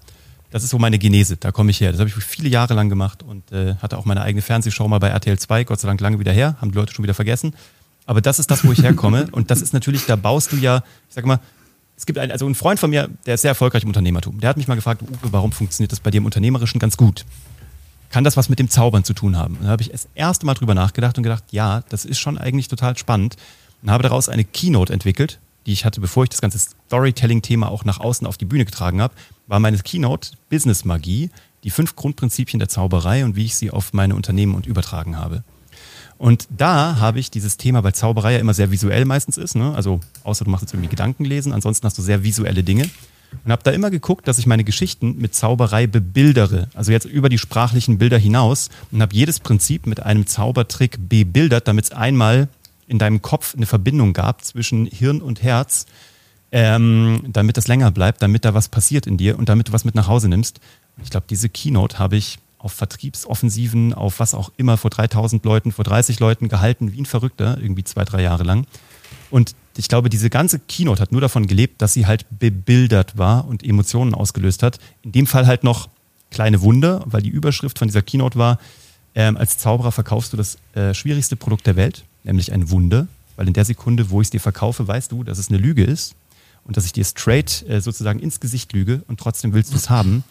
[0.50, 1.90] Das ist so meine Genese, da komme ich her.
[1.90, 4.98] Das habe ich viele Jahre lang gemacht und äh, hatte auch meine eigene Fernsehshow mal
[4.98, 7.54] bei RTL 2, Gott sei Dank lange wieder her, haben die Leute schon wieder vergessen.
[8.06, 9.28] Aber das ist das, wo ich herkomme.
[9.32, 11.40] und das ist natürlich, da baust du ja, ich sage mal,
[11.96, 14.40] es gibt einen, also ein Freund von mir, der ist sehr erfolgreich im Unternehmertum.
[14.40, 17.24] Der hat mich mal gefragt, Uwe, warum funktioniert das bei dir im Unternehmerischen ganz gut?
[18.10, 19.56] Kann das was mit dem Zaubern zu tun haben?
[19.56, 22.38] Und da habe ich das erste Mal drüber nachgedacht und gedacht, ja, das ist schon
[22.38, 23.36] eigentlich total spannend.
[23.82, 27.84] Und habe daraus eine Keynote entwickelt, die ich hatte, bevor ich das ganze Storytelling-Thema auch
[27.84, 29.14] nach außen auf die Bühne getragen habe,
[29.46, 31.30] war meine Keynote Business Magie,
[31.64, 35.42] die fünf Grundprinzipien der Zauberei und wie ich sie auf meine Unternehmen und übertragen habe.
[36.18, 39.74] Und da habe ich dieses Thema, weil Zauberei ja immer sehr visuell meistens ist, ne?
[39.74, 42.88] also außer du machst jetzt irgendwie Gedankenlesen, ansonsten hast du sehr visuelle Dinge.
[43.44, 47.28] Und habe da immer geguckt, dass ich meine Geschichten mit Zauberei bebildere, also jetzt über
[47.28, 52.48] die sprachlichen Bilder hinaus und habe jedes Prinzip mit einem Zaubertrick bebildert, damit es einmal
[52.86, 55.86] in deinem Kopf eine Verbindung gab zwischen Hirn und Herz,
[56.52, 59.84] ähm, damit das länger bleibt, damit da was passiert in dir und damit du was
[59.84, 60.60] mit nach Hause nimmst.
[61.02, 65.72] Ich glaube, diese Keynote habe ich auf Vertriebsoffensiven, auf was auch immer, vor 3000 Leuten,
[65.72, 68.66] vor 30 Leuten gehalten, wie ein Verrückter, irgendwie zwei, drei Jahre lang.
[69.30, 73.46] Und ich glaube, diese ganze Keynote hat nur davon gelebt, dass sie halt bebildert war
[73.46, 74.78] und Emotionen ausgelöst hat.
[75.02, 75.88] In dem Fall halt noch
[76.30, 78.58] kleine Wunder, weil die Überschrift von dieser Keynote war,
[79.14, 83.08] ähm, als Zauberer verkaufst du das äh, schwierigste Produkt der Welt, nämlich ein Wunder.
[83.36, 85.84] Weil in der Sekunde, wo ich es dir verkaufe, weißt du, dass es eine Lüge
[85.84, 86.14] ist
[86.66, 89.88] und dass ich dir straight äh, sozusagen ins Gesicht lüge und trotzdem willst du es
[89.88, 90.24] haben.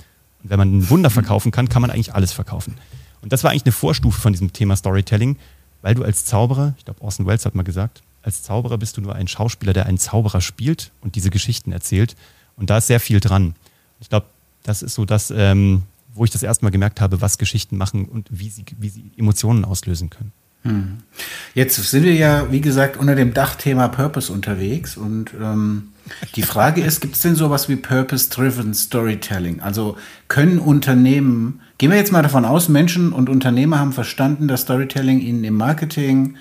[0.43, 2.75] Und wenn man ein Wunder verkaufen kann, kann man eigentlich alles verkaufen.
[3.21, 5.37] Und das war eigentlich eine Vorstufe von diesem Thema Storytelling,
[5.81, 9.01] weil du als Zauberer, ich glaube Orson Welles hat mal gesagt, als Zauberer bist du
[9.01, 12.15] nur ein Schauspieler, der einen Zauberer spielt und diese Geschichten erzählt.
[12.57, 13.55] Und da ist sehr viel dran.
[13.99, 14.25] Ich glaube,
[14.63, 18.05] das ist so das, ähm, wo ich das erste Mal gemerkt habe, was Geschichten machen
[18.05, 20.31] und wie sie, wie sie Emotionen auslösen können.
[20.63, 20.97] Hm.
[21.53, 25.89] Jetzt sind wir ja, wie gesagt, unter dem Dachthema Purpose unterwegs und ähm,
[26.35, 29.59] die Frage ist, gibt es denn sowas wie Purpose-Driven Storytelling?
[29.61, 34.61] Also können Unternehmen, gehen wir jetzt mal davon aus, Menschen und Unternehmer haben verstanden, dass
[34.61, 36.35] Storytelling ihnen im Marketing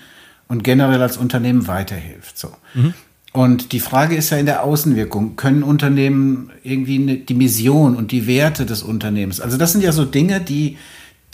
[0.48, 2.38] und generell als Unternehmen weiterhilft.
[2.38, 2.52] So.
[2.74, 2.94] Mhm.
[3.32, 8.26] Und die Frage ist ja in der Außenwirkung, können Unternehmen irgendwie die Mission und die
[8.26, 10.78] Werte des Unternehmens, also das sind ja so Dinge, die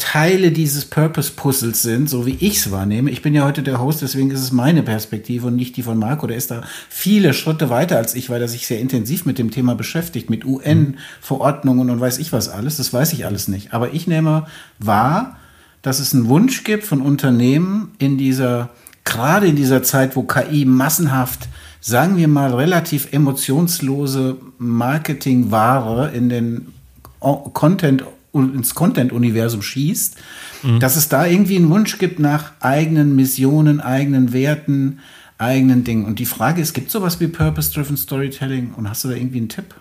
[0.01, 3.11] Teile dieses Purpose-Puzzles sind, so wie ich es wahrnehme.
[3.11, 5.99] Ich bin ja heute der Host, deswegen ist es meine Perspektive und nicht die von
[5.99, 6.27] Marco.
[6.27, 9.51] Der ist da viele Schritte weiter als ich, weil er sich sehr intensiv mit dem
[9.51, 12.79] Thema beschäftigt, mit UN-Verordnungen und weiß ich was alles.
[12.79, 13.73] Das weiß ich alles nicht.
[13.73, 14.47] Aber ich nehme
[14.79, 15.37] wahr,
[15.83, 18.71] dass es einen Wunsch gibt von Unternehmen in dieser,
[19.05, 21.49] gerade in dieser Zeit, wo KI massenhaft
[21.81, 26.75] sagen wir mal, relativ emotionslose Marketingware in den
[27.21, 30.17] Content ins Content-Universum schießt,
[30.63, 30.81] mhm.
[30.81, 35.01] dass es da irgendwie einen Wunsch gibt nach eigenen Missionen, eigenen Werten,
[35.39, 36.05] eigenen Dingen.
[36.05, 38.75] Und die Frage ist, gibt es sowas wie Purpose-Driven Storytelling?
[38.75, 39.75] Und hast du da irgendwie einen Tipp?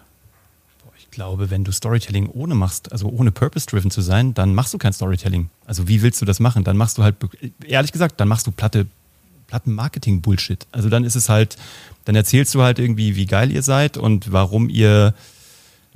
[0.98, 4.78] Ich glaube, wenn du Storytelling ohne machst, also ohne Purpose-Driven zu sein, dann machst du
[4.78, 5.50] kein Storytelling.
[5.66, 6.64] Also wie willst du das machen?
[6.64, 7.16] Dann machst du halt,
[7.66, 8.86] ehrlich gesagt, dann machst du platte,
[9.48, 10.66] platten Marketing-Bullshit.
[10.72, 11.58] Also dann ist es halt,
[12.06, 15.14] dann erzählst du halt irgendwie, wie geil ihr seid und warum ihr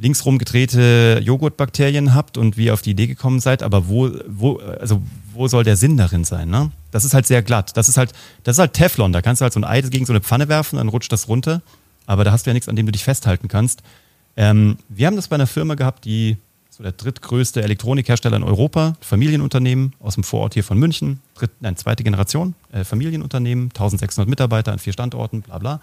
[0.04, 4.58] linksrum gedrehte Joghurtbakterien habt und wie ihr auf die Idee gekommen seid, aber wo, wo,
[4.58, 5.02] also
[5.34, 6.50] wo soll der Sinn darin sein?
[6.50, 6.72] Ne?
[6.92, 7.76] Das ist halt sehr glatt.
[7.78, 8.12] Das ist halt,
[8.44, 9.13] das ist halt Teflon.
[9.13, 11.30] Da kannst du halt so ein Ei gegen so eine Pfanne werfen, dann rutscht das
[11.30, 11.62] runter.
[12.06, 13.82] Aber da hast du ja nichts, an dem du dich festhalten kannst.
[14.36, 16.36] Ähm, wir haben das bei einer Firma gehabt, die
[16.70, 21.78] so der drittgrößte Elektronikhersteller in Europa, Familienunternehmen aus dem Vorort hier von München, dritt, nein,
[21.78, 25.82] zweite Generation, äh, Familienunternehmen, 1600 Mitarbeiter an vier Standorten, bla bla.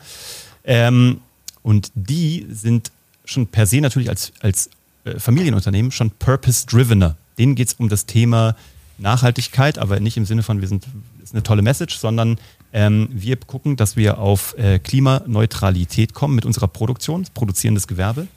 [0.65, 1.21] Ähm,
[1.63, 2.91] und die sind
[3.31, 4.71] schon per se natürlich als, als
[5.05, 7.17] äh, Familienunternehmen schon purpose-drivener.
[7.39, 8.57] Denen geht es um das Thema
[8.99, 10.87] Nachhaltigkeit, aber nicht im Sinne von, wir sind,
[11.23, 12.39] ist eine tolle Message, sondern
[12.73, 18.29] ähm, wir gucken, dass wir auf äh, Klimaneutralität kommen mit unserer Produktion, produzierendes Gewerbe.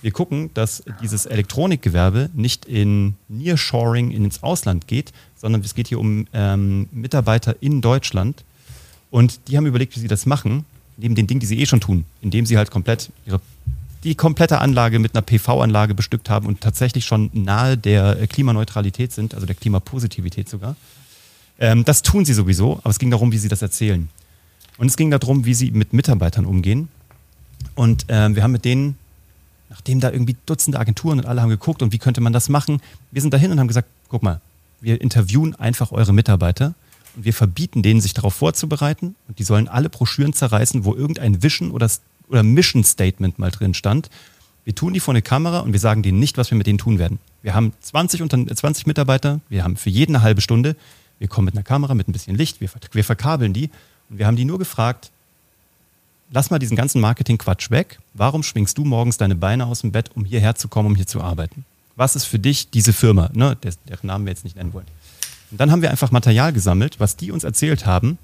[0.00, 6.00] Wir gucken, dass dieses Elektronikgewerbe nicht in Nearshoring ins Ausland geht, sondern es geht hier
[6.00, 8.44] um ähm, Mitarbeiter in Deutschland.
[9.10, 10.64] Und die haben überlegt, wie sie das machen,
[10.96, 13.40] neben den Dingen, die sie eh schon tun, indem sie halt komplett ihre
[14.04, 19.12] die komplette Anlage mit einer PV-Anlage bestückt haben und tatsächlich schon nahe der äh, Klimaneutralität
[19.12, 20.76] sind, also der Klimapositivität sogar.
[21.58, 24.08] Ähm, das tun sie sowieso, aber es ging darum, wie sie das erzählen.
[24.78, 26.88] Und es ging darum, wie sie mit Mitarbeitern umgehen.
[27.74, 28.96] Und ähm, wir haben mit denen,
[29.70, 32.80] nachdem da irgendwie Dutzende Agenturen und alle haben geguckt und wie könnte man das machen,
[33.10, 34.40] wir sind dahin und haben gesagt, guck mal,
[34.80, 36.74] wir interviewen einfach eure Mitarbeiter
[37.14, 41.42] und wir verbieten denen, sich darauf vorzubereiten und die sollen alle Broschüren zerreißen, wo irgendein
[41.42, 41.88] Vision oder
[42.32, 44.10] oder Mission Statement mal drin stand.
[44.64, 46.78] Wir tun die vor eine Kamera und wir sagen denen nicht, was wir mit denen
[46.78, 47.18] tun werden.
[47.42, 50.76] Wir haben 20, unter, 20 Mitarbeiter, wir haben für jeden eine halbe Stunde.
[51.18, 53.70] Wir kommen mit einer Kamera, mit ein bisschen Licht, wir, wir verkabeln die
[54.08, 55.10] und wir haben die nur gefragt,
[56.30, 57.98] lass mal diesen ganzen Marketing-Quatsch weg.
[58.14, 61.06] Warum schwingst du morgens deine Beine aus dem Bett, um hierher zu kommen, um hier
[61.06, 61.64] zu arbeiten?
[61.96, 63.56] Was ist für dich diese Firma, ne,
[63.88, 64.86] deren Namen wir jetzt nicht nennen wollen?
[65.50, 68.16] Und dann haben wir einfach Material gesammelt, was die uns erzählt haben.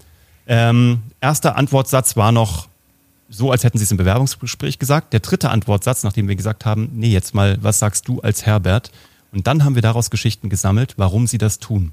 [0.46, 2.68] Ähm, erster Antwortsatz war noch,
[3.28, 5.12] so, als hätten sie es im Bewerbungsgespräch gesagt.
[5.12, 8.90] Der dritte Antwortsatz, nachdem wir gesagt haben, nee, jetzt mal, was sagst du als Herbert?
[9.32, 11.92] Und dann haben wir daraus Geschichten gesammelt, warum sie das tun.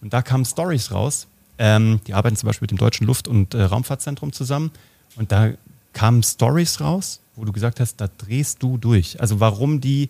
[0.00, 1.26] Und da kamen Stories raus.
[1.58, 4.70] Ähm, die arbeiten zum Beispiel mit dem Deutschen Luft- und äh, Raumfahrtzentrum zusammen.
[5.16, 5.50] Und da
[5.92, 9.20] kamen Stories raus, wo du gesagt hast, da drehst du durch.
[9.20, 10.08] Also warum die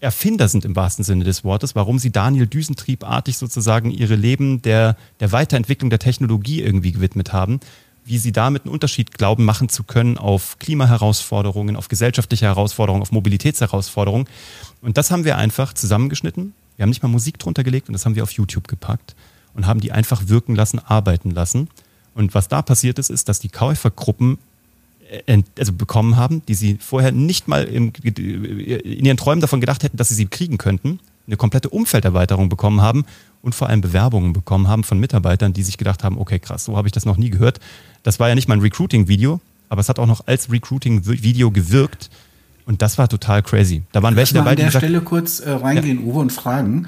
[0.00, 4.96] Erfinder sind im wahrsten Sinne des Wortes, warum sie Daniel Düsentriebartig sozusagen ihre Leben der,
[5.20, 7.60] der Weiterentwicklung der Technologie irgendwie gewidmet haben
[8.04, 13.12] wie sie damit einen Unterschied glauben, machen zu können auf Klimaherausforderungen, auf gesellschaftliche Herausforderungen, auf
[13.12, 14.26] Mobilitätsherausforderungen.
[14.80, 16.54] Und das haben wir einfach zusammengeschnitten.
[16.76, 19.14] Wir haben nicht mal Musik drunter gelegt und das haben wir auf YouTube gepackt
[19.54, 21.68] und haben die einfach wirken lassen, arbeiten lassen.
[22.14, 24.38] Und was da passiert ist, ist, dass die Käufergruppen
[25.26, 29.82] äh, also bekommen haben, die sie vorher nicht mal im, in ihren Träumen davon gedacht
[29.82, 33.04] hätten, dass sie sie kriegen könnten, eine komplette Umfelderweiterung bekommen haben
[33.42, 36.76] und vor allem Bewerbungen bekommen haben von Mitarbeitern, die sich gedacht haben, okay, krass, so
[36.76, 37.60] habe ich das noch nie gehört.
[38.02, 42.10] Das war ja nicht mal ein Recruiting-Video, aber es hat auch noch als Recruiting-Video gewirkt.
[42.64, 43.82] Und das war total crazy.
[43.90, 44.62] Da waren welche dabei, die.
[44.62, 46.06] Ich an der Stelle kurz äh, reingehen, ja.
[46.06, 46.86] Uwe, und fragen.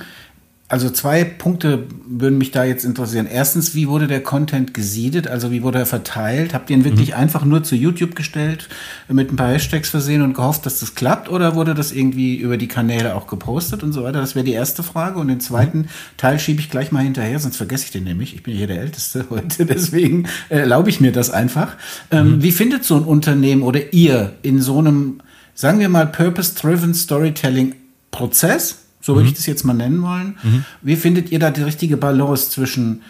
[0.74, 3.28] Also zwei Punkte würden mich da jetzt interessieren.
[3.30, 5.28] Erstens, wie wurde der Content gesiedet?
[5.28, 6.52] Also wie wurde er verteilt?
[6.52, 7.14] Habt ihr ihn wirklich mhm.
[7.14, 8.68] einfach nur zu YouTube gestellt,
[9.06, 11.28] mit ein paar Hashtags versehen und gehofft, dass das klappt?
[11.28, 14.20] Oder wurde das irgendwie über die Kanäle auch gepostet und so weiter?
[14.20, 15.20] Das wäre die erste Frage.
[15.20, 15.86] Und den zweiten.
[16.16, 18.34] Teil schiebe ich gleich mal hinterher, sonst vergesse ich den nämlich.
[18.34, 21.76] Ich bin hier der Älteste heute, deswegen äh, erlaube ich mir das einfach.
[22.10, 22.42] Ähm, mhm.
[22.42, 25.20] Wie findet so ein Unternehmen oder ihr in so einem,
[25.54, 28.83] sagen wir mal, Purpose-Driven Storytelling-Prozess?
[29.04, 29.32] So würde mhm.
[29.32, 30.38] ich das jetzt mal nennen wollen.
[30.42, 30.64] Mhm.
[30.80, 33.02] Wie findet ihr da die richtige Balance zwischen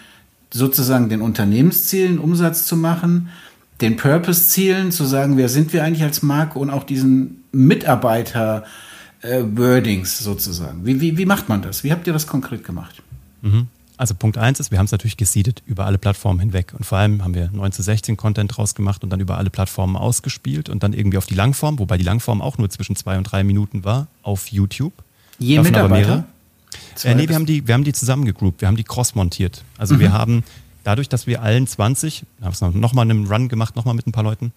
[0.52, 3.28] sozusagen den Unternehmenszielen, Umsatz zu machen,
[3.80, 10.85] den Purpose-Zielen, zu sagen, wer sind wir eigentlich als Marke und auch diesen Mitarbeiter-Wordings sozusagen.
[10.85, 11.85] Wie, wie, wie macht man das?
[11.85, 13.00] Wie habt ihr das konkret gemacht?
[13.42, 13.68] Mhm.
[13.96, 16.74] Also Punkt eins ist, wir haben es natürlich gesiedet über alle Plattformen hinweg.
[16.76, 19.50] Und vor allem haben wir 9 zu 16 Content draus gemacht und dann über alle
[19.50, 23.16] Plattformen ausgespielt und dann irgendwie auf die Langform, wobei die Langform auch nur zwischen zwei
[23.16, 24.92] und drei Minuten war, auf YouTube.
[25.38, 26.24] Je Mitarbeiter?
[27.02, 29.64] Äh, nee, wir haben die, wir haben die zusammengegroupt, wir haben die cross-montiert.
[29.78, 30.00] Also mhm.
[30.00, 30.44] wir haben
[30.84, 34.24] dadurch, dass wir allen 20, haben es nochmal einen Run gemacht, nochmal mit ein paar
[34.24, 34.52] Leuten,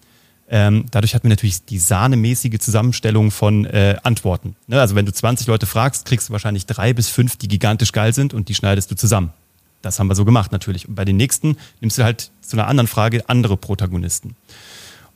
[0.50, 4.56] ähm, dadurch hatten wir natürlich die sahnemäßige Zusammenstellung von äh, Antworten.
[4.66, 4.80] Ne?
[4.80, 8.14] Also wenn du 20 Leute fragst, kriegst du wahrscheinlich drei bis fünf, die gigantisch geil
[8.14, 9.32] sind und die schneidest du zusammen.
[9.82, 10.88] Das haben wir so gemacht natürlich.
[10.88, 14.36] Und bei den nächsten nimmst du halt zu einer anderen Frage andere Protagonisten.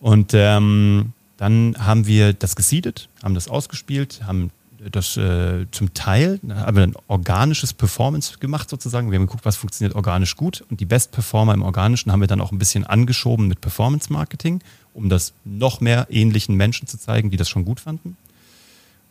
[0.00, 4.50] Und ähm, dann haben wir das gesiedet, haben das ausgespielt, haben
[4.90, 9.10] das äh, zum Teil, haben wir ein organisches Performance gemacht sozusagen.
[9.10, 10.64] Wir haben geguckt, was funktioniert organisch gut.
[10.70, 14.60] Und die Best-Performer im Organischen haben wir dann auch ein bisschen angeschoben mit Performance-Marketing,
[14.94, 18.16] um das noch mehr ähnlichen Menschen zu zeigen, die das schon gut fanden.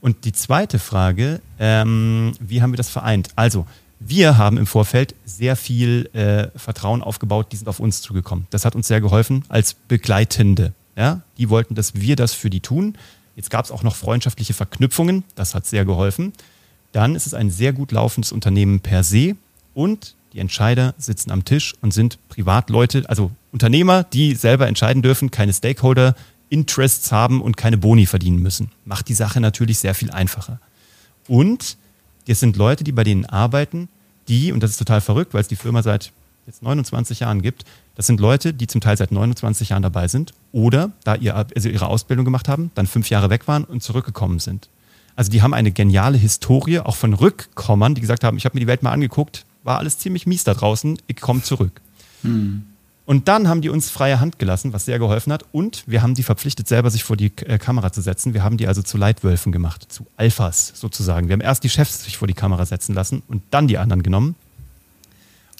[0.02, 3.30] Und die zweite Frage, ähm, wie haben wir das vereint?
[3.36, 3.68] Also,
[4.00, 8.48] wir haben im Vorfeld sehr viel äh, Vertrauen aufgebaut, die sind auf uns zugekommen.
[8.50, 10.74] Das hat uns sehr geholfen als Begleitende.
[10.96, 11.22] Ja?
[11.38, 12.98] Die wollten, dass wir das für die tun.
[13.36, 16.34] Jetzt gab es auch noch freundschaftliche Verknüpfungen, das hat sehr geholfen.
[16.92, 19.36] Dann ist es ein sehr gut laufendes Unternehmen per se
[19.74, 25.32] und die Entscheider sitzen am Tisch und sind Privatleute, also Unternehmer, die selber entscheiden dürfen,
[25.32, 26.16] keine Stakeholder,
[26.50, 28.72] Interests haben und keine Boni verdienen müssen.
[28.86, 30.60] Macht die Sache natürlich sehr viel einfacher.
[31.28, 31.78] Und
[32.28, 33.90] das sind Leute, die bei denen arbeiten,
[34.28, 36.12] die, und das ist total verrückt, weil es die Firma seit
[36.46, 37.66] jetzt 29 Jahren gibt,
[38.02, 41.70] das sind Leute, die zum Teil seit 29 Jahren dabei sind oder da ihr, also
[41.70, 44.70] ihre Ausbildung gemacht haben, dann fünf Jahre weg waren und zurückgekommen sind.
[45.16, 48.62] Also die haben eine geniale Historie, auch von Rückkommern, die gesagt haben, ich habe mir
[48.62, 51.80] die Welt mal angeguckt, war alles ziemlich mies da draußen, ich komme zurück.
[52.24, 52.64] Hm.
[53.06, 55.46] Und dann haben die uns freie Hand gelassen, was sehr geholfen hat.
[55.52, 58.34] Und wir haben die verpflichtet, selber sich vor die äh, Kamera zu setzen.
[58.34, 61.28] Wir haben die also zu Leitwölfen gemacht, zu Alphas sozusagen.
[61.28, 64.02] Wir haben erst die Chefs sich vor die Kamera setzen lassen und dann die anderen
[64.02, 64.36] genommen.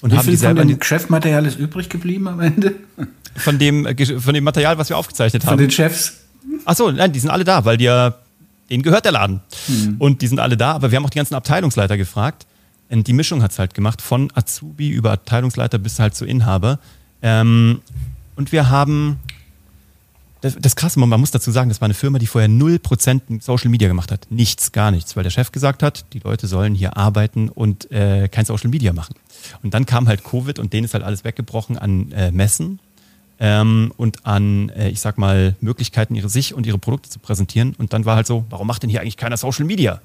[0.02, 2.74] Und Wie haben viel die selber von dem Chefmaterial ist übrig geblieben am Ende?
[3.36, 5.52] Von dem, äh, von dem Material, was wir aufgezeichnet haben.
[5.52, 6.18] Von den Chefs?
[6.64, 8.14] Achso, nein, die sind alle da, weil die ja,
[8.68, 9.40] denen gehört der Laden.
[9.66, 9.96] Hm.
[9.98, 12.46] Und die sind alle da, aber wir haben auch die ganzen Abteilungsleiter gefragt.
[12.90, 16.78] Und die Mischung hat es halt gemacht, von Azubi über Abteilungsleiter bis halt zu Inhaber.
[17.22, 17.80] Ähm,
[18.34, 19.20] und wir haben,
[20.40, 23.70] das, das Krasse, man muss dazu sagen, das war eine Firma, die vorher 0% Social
[23.70, 24.26] Media gemacht hat.
[24.30, 28.28] Nichts, gar nichts, weil der Chef gesagt hat, die Leute sollen hier arbeiten und äh,
[28.28, 29.14] kein Social Media machen.
[29.62, 32.78] Und dann kam halt Covid und denen ist halt alles weggebrochen an äh, Messen
[33.40, 37.74] ähm, und an, äh, ich sag mal, Möglichkeiten, ihre sich und ihre Produkte zu präsentieren.
[37.78, 40.00] Und dann war halt so, warum macht denn hier eigentlich keiner Social Media?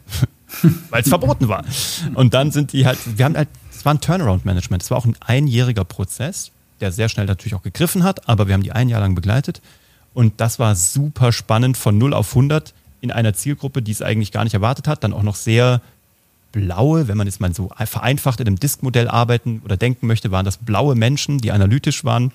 [0.89, 1.65] weil es verboten war.
[2.13, 5.05] Und dann sind die halt, wir haben halt, es war ein Turnaround-Management, es war auch
[5.05, 8.89] ein einjähriger Prozess der sehr schnell natürlich auch gegriffen hat, aber wir haben die ein
[8.89, 9.61] Jahr lang begleitet.
[10.13, 14.31] Und das war super spannend von 0 auf 100 in einer Zielgruppe, die es eigentlich
[14.31, 15.03] gar nicht erwartet hat.
[15.03, 15.81] Dann auch noch sehr
[16.51, 20.45] blaue, wenn man jetzt mal so vereinfacht in einem Disk-Modell arbeiten oder denken möchte, waren
[20.45, 22.31] das blaue Menschen, die analytisch waren.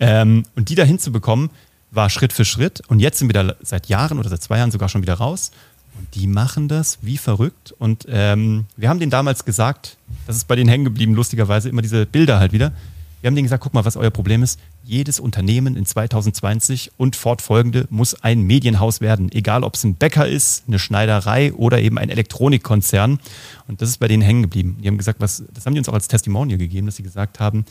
[0.00, 1.50] Ähm, und die da hinzubekommen,
[1.90, 2.82] war Schritt für Schritt.
[2.88, 5.50] Und jetzt sind wir da seit Jahren oder seit zwei Jahren sogar schon wieder raus.
[5.98, 7.74] Und die machen das wie verrückt.
[7.78, 11.82] Und ähm, wir haben denen damals gesagt, das ist bei denen hängen geblieben, lustigerweise, immer
[11.82, 12.72] diese Bilder halt wieder.
[13.20, 14.60] Wir haben denen gesagt, guck mal, was euer Problem ist.
[14.84, 19.30] Jedes Unternehmen in 2020 und fortfolgende muss ein Medienhaus werden.
[19.32, 23.18] Egal, ob es ein Bäcker ist, eine Schneiderei oder eben ein Elektronikkonzern.
[23.66, 24.78] Und das ist bei denen hängen geblieben.
[24.82, 27.40] Die haben gesagt, was, das haben die uns auch als Testimonial gegeben, dass sie gesagt
[27.40, 27.64] haben,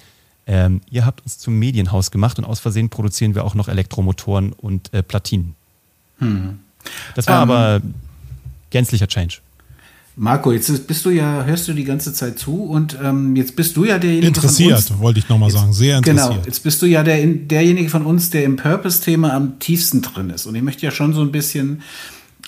[0.47, 4.53] ähm, ihr habt uns zum Medienhaus gemacht und aus Versehen produzieren wir auch noch Elektromotoren
[4.53, 5.55] und äh, Platinen.
[6.19, 6.59] Hm.
[7.15, 7.81] Das war ähm, aber
[8.69, 9.39] gänzlicher Change.
[10.19, 13.77] Marco, jetzt bist du ja, hörst du die ganze Zeit zu und ähm, jetzt bist
[13.77, 16.33] du ja derjenige interessiert, von uns, wollte ich nochmal sagen, sehr genau, interessiert.
[16.33, 20.31] Genau, jetzt bist du ja der, derjenige von uns, der im Purpose-Thema am tiefsten drin
[20.31, 20.47] ist.
[20.47, 21.83] Und ich möchte ja schon so ein bisschen,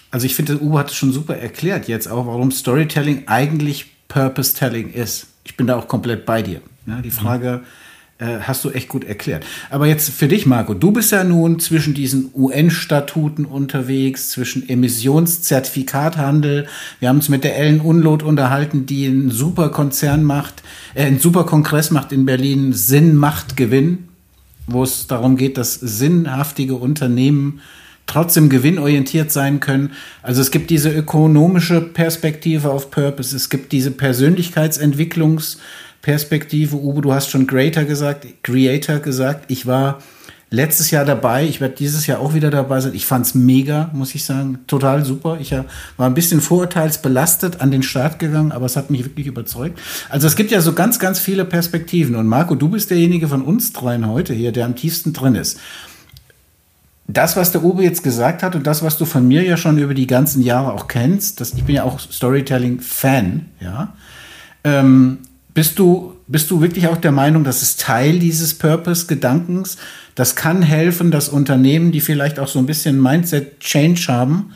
[0.09, 4.91] also ich finde, Uwe hat es schon super erklärt jetzt auch, warum Storytelling eigentlich Purpose-Telling
[4.91, 5.27] ist.
[5.43, 6.61] Ich bin da auch komplett bei dir.
[6.87, 7.67] Ja, die Frage, mhm
[8.19, 9.45] äh, hast du echt gut erklärt.
[9.69, 16.67] Aber jetzt für dich, Marco, du bist ja nun zwischen diesen UN-Statuten unterwegs, zwischen Emissionszertifikathandel.
[16.99, 20.61] Wir haben uns mit der Ellen Unlot unterhalten, die einen super Konzern macht,
[20.93, 24.09] äh, einen super Kongress macht in Berlin, Sinn macht Gewinn,
[24.67, 27.61] wo es darum geht, dass sinnhaftige Unternehmen
[28.05, 29.91] trotzdem gewinnorientiert sein können.
[30.23, 35.57] Also es gibt diese ökonomische Perspektive auf Purpose, es gibt diese Persönlichkeitsentwicklungs-
[36.09, 36.75] Perspektive.
[36.75, 39.45] Uwe, du hast schon Greater gesagt, Creator gesagt.
[39.47, 39.99] Ich war
[40.49, 41.45] letztes Jahr dabei.
[41.45, 42.95] Ich werde dieses Jahr auch wieder dabei sein.
[42.95, 44.57] Ich fand es mega, muss ich sagen.
[44.65, 45.37] Total super.
[45.39, 49.79] Ich war ein bisschen vorurteilsbelastet an den Start gegangen, aber es hat mich wirklich überzeugt.
[50.09, 52.15] Also es gibt ja so ganz, ganz viele Perspektiven.
[52.15, 55.59] Und Marco, du bist derjenige von uns dreien heute hier, der am tiefsten drin ist.
[57.05, 59.77] Das, was der Uwe jetzt gesagt hat und das, was du von mir ja schon
[59.77, 63.93] über die ganzen Jahre auch kennst, das, ich bin ja auch Storytelling-Fan, ja.
[64.63, 65.19] Ähm,
[65.59, 69.75] bist du, bist du wirklich auch der Meinung, dass es Teil dieses Purpose-Gedankens?
[70.15, 74.53] Das kann helfen, dass Unternehmen, die vielleicht auch so ein bisschen Mindset-Change haben,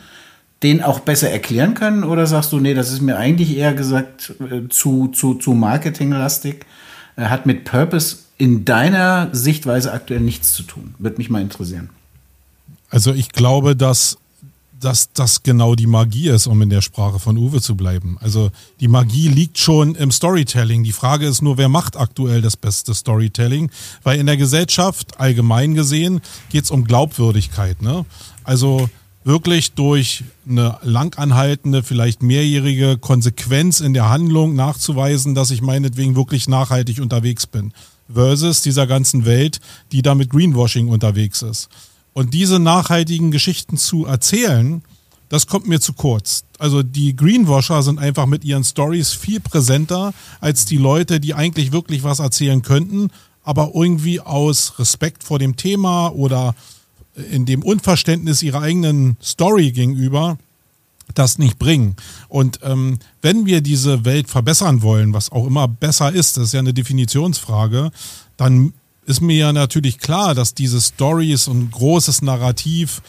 [0.62, 2.04] den auch besser erklären können?
[2.04, 6.64] Oder sagst du, nee, das ist mir eigentlich eher gesagt äh, zu, zu, zu marketinglastig?
[7.16, 10.94] Er hat mit Purpose in deiner Sichtweise aktuell nichts zu tun.
[10.98, 11.90] Würde mich mal interessieren.
[12.88, 14.16] Also ich glaube, dass
[14.84, 18.18] dass das genau die Magie ist, um in der Sprache von Uwe zu bleiben.
[18.20, 20.84] Also die Magie liegt schon im Storytelling.
[20.84, 23.70] Die Frage ist nur, wer macht aktuell das beste Storytelling?
[24.02, 26.20] Weil in der Gesellschaft allgemein gesehen
[26.50, 27.80] geht es um Glaubwürdigkeit.
[27.80, 28.04] Ne?
[28.44, 28.90] Also
[29.24, 36.46] wirklich durch eine langanhaltende, vielleicht mehrjährige Konsequenz in der Handlung nachzuweisen, dass ich meinetwegen wirklich
[36.46, 37.72] nachhaltig unterwegs bin.
[38.12, 39.60] Versus dieser ganzen Welt,
[39.92, 41.70] die da mit Greenwashing unterwegs ist.
[42.14, 44.82] Und diese nachhaltigen Geschichten zu erzählen,
[45.28, 46.44] das kommt mir zu kurz.
[46.58, 51.72] Also die Greenwasher sind einfach mit ihren Stories viel präsenter als die Leute, die eigentlich
[51.72, 53.10] wirklich was erzählen könnten,
[53.42, 56.54] aber irgendwie aus Respekt vor dem Thema oder
[57.30, 60.38] in dem Unverständnis ihrer eigenen Story gegenüber
[61.14, 61.96] das nicht bringen.
[62.28, 66.52] Und ähm, wenn wir diese Welt verbessern wollen, was auch immer besser ist, das ist
[66.54, 67.90] ja eine Definitionsfrage,
[68.36, 68.72] dann
[69.06, 73.02] ist mir ja natürlich klar, dass diese Stories und großes Narrativ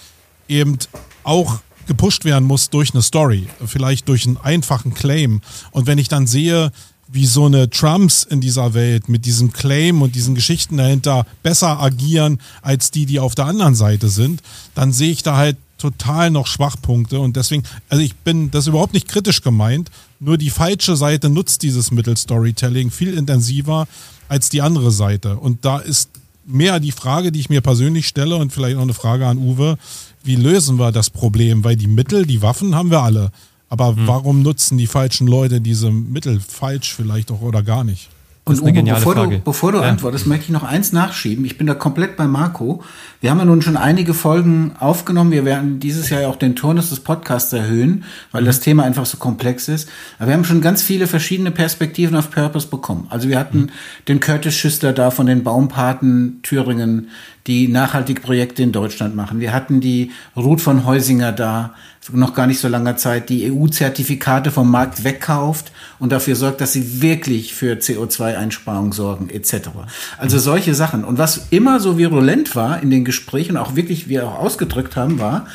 [0.48, 0.78] eben
[1.24, 5.42] auch gepusht werden muss durch eine Story, vielleicht durch einen einfachen Claim.
[5.72, 6.72] Und wenn ich dann sehe,
[7.08, 11.80] wie so eine Trumps in dieser Welt mit diesem Claim und diesen Geschichten dahinter besser
[11.80, 14.42] agieren als die, die auf der anderen Seite sind,
[14.74, 18.94] dann sehe ich da halt total noch Schwachpunkte und deswegen, also ich bin das überhaupt
[18.94, 23.88] nicht kritisch gemeint, nur die falsche Seite nutzt dieses Mittel Storytelling viel intensiver
[24.30, 25.38] als die andere Seite.
[25.38, 26.10] Und da ist
[26.46, 29.78] mehr die Frage, die ich mir persönlich stelle und vielleicht auch eine Frage an Uwe,
[30.24, 31.64] wie lösen wir das Problem?
[31.64, 33.32] Weil die Mittel, die Waffen haben wir alle.
[33.70, 34.08] Aber mhm.
[34.08, 38.10] warum nutzen die falschen Leute diese Mittel falsch vielleicht auch oder gar nicht?
[38.48, 39.90] Und Uwe, bevor, du, bevor du ja.
[39.90, 41.46] antwortest, möchte ich noch eins nachschieben.
[41.46, 42.84] Ich bin da komplett bei Marco.
[43.26, 45.32] Wir haben ja nun schon einige Folgen aufgenommen.
[45.32, 48.46] Wir werden dieses Jahr ja auch den Turnus des Podcasts erhöhen, weil mhm.
[48.46, 49.90] das Thema einfach so komplex ist.
[50.20, 53.08] Aber wir haben schon ganz viele verschiedene Perspektiven auf Purpose bekommen.
[53.10, 53.70] Also wir hatten mhm.
[54.08, 57.10] den Curtis Schüster da von den Baumpaten Thüringen,
[57.48, 59.40] die nachhaltige Projekte in Deutschland machen.
[59.40, 61.74] Wir hatten die Ruth von Heusinger da,
[62.12, 66.74] noch gar nicht so langer Zeit, die EU-Zertifikate vom Markt wegkauft und dafür sorgt, dass
[66.74, 69.70] sie wirklich für CO2-Einsparungen sorgen, etc.
[70.18, 71.04] Also solche Sachen.
[71.04, 73.15] Und was immer so virulent war in den Gesprächen,
[73.58, 75.48] auch wirklich wir auch ausgedrückt haben, war,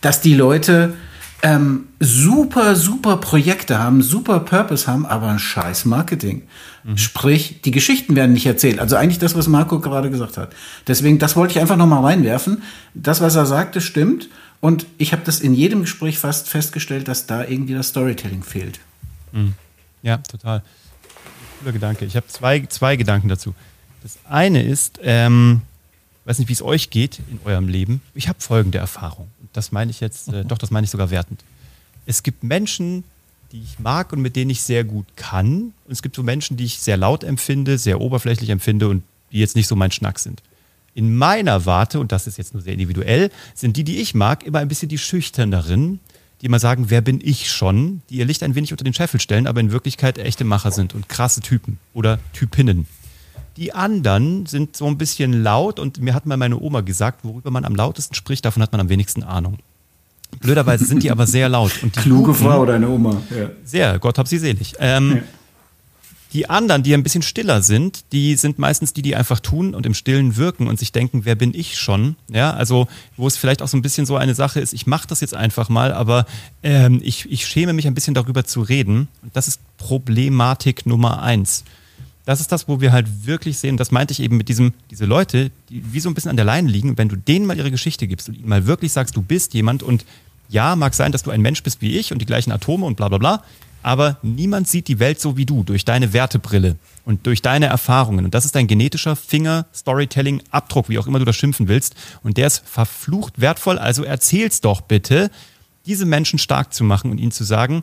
[0.00, 0.94] dass die Leute
[1.42, 6.42] ähm, super, super Projekte haben, super Purpose haben, aber ein scheiß Marketing.
[6.82, 6.98] Mhm.
[6.98, 8.80] Sprich, die Geschichten werden nicht erzählt.
[8.80, 10.52] Also eigentlich das, was Marco gerade gesagt hat.
[10.86, 12.62] Deswegen, das wollte ich einfach nochmal reinwerfen.
[12.94, 14.28] Das, was er sagte, stimmt.
[14.60, 18.80] Und ich habe das in jedem Gespräch fast festgestellt, dass da irgendwie das Storytelling fehlt.
[19.32, 19.54] Mhm.
[20.02, 20.62] Ja, total.
[21.60, 22.04] Cooler Gedanke.
[22.04, 23.54] Ich habe zwei, zwei Gedanken dazu.
[24.02, 25.62] Das eine ist, ähm,
[26.28, 28.02] weiß nicht, wie es euch geht in eurem Leben.
[28.14, 29.28] Ich habe folgende Erfahrung.
[29.52, 31.42] Das meine ich jetzt, äh, doch, das meine ich sogar wertend.
[32.06, 33.04] Es gibt Menschen,
[33.50, 35.72] die ich mag und mit denen ich sehr gut kann.
[35.86, 39.38] Und es gibt so Menschen, die ich sehr laut empfinde, sehr oberflächlich empfinde und die
[39.38, 40.42] jetzt nicht so mein Schnack sind.
[40.94, 44.44] In meiner Warte, und das ist jetzt nur sehr individuell, sind die, die ich mag,
[44.44, 46.00] immer ein bisschen die schüchterneren,
[46.40, 49.20] die immer sagen, wer bin ich schon, die ihr Licht ein wenig unter den Scheffel
[49.20, 52.86] stellen, aber in Wirklichkeit echte Macher sind und krasse Typen oder Typinnen.
[53.58, 57.50] Die anderen sind so ein bisschen laut und mir hat mal meine Oma gesagt, worüber
[57.50, 59.58] man am lautesten spricht, davon hat man am wenigsten Ahnung.
[60.38, 61.72] Blöderweise sind die aber sehr laut.
[61.82, 63.20] Und die Kluge Guten, Frau, deine Oma.
[63.36, 63.50] Ja.
[63.64, 64.74] Sehr, Gott hab sie selig.
[64.78, 65.22] Ähm, ja.
[66.34, 69.86] Die anderen, die ein bisschen stiller sind, die sind meistens die, die einfach tun und
[69.86, 72.14] im Stillen wirken und sich denken, wer bin ich schon?
[72.30, 75.08] Ja, also wo es vielleicht auch so ein bisschen so eine Sache ist, ich mache
[75.08, 76.26] das jetzt einfach mal, aber
[76.62, 79.08] ähm, ich, ich schäme mich ein bisschen darüber zu reden.
[79.32, 81.64] Das ist Problematik Nummer eins
[82.28, 85.06] das ist das, wo wir halt wirklich sehen, das meinte ich eben mit diesem, diese
[85.06, 87.70] Leute, die wie so ein bisschen an der Leine liegen, wenn du denen mal ihre
[87.70, 90.04] Geschichte gibst und ihnen mal wirklich sagst, du bist jemand und
[90.50, 92.98] ja, mag sein, dass du ein Mensch bist wie ich und die gleichen Atome und
[92.98, 93.42] bla bla bla,
[93.82, 96.76] aber niemand sieht die Welt so wie du, durch deine Wertebrille
[97.06, 98.26] und durch deine Erfahrungen.
[98.26, 101.94] Und das ist dein genetischer Finger, Storytelling, Abdruck, wie auch immer du das schimpfen willst.
[102.22, 105.30] Und der ist verflucht wertvoll, also erzähl's doch bitte,
[105.86, 107.80] diese Menschen stark zu machen und ihnen zu sagen,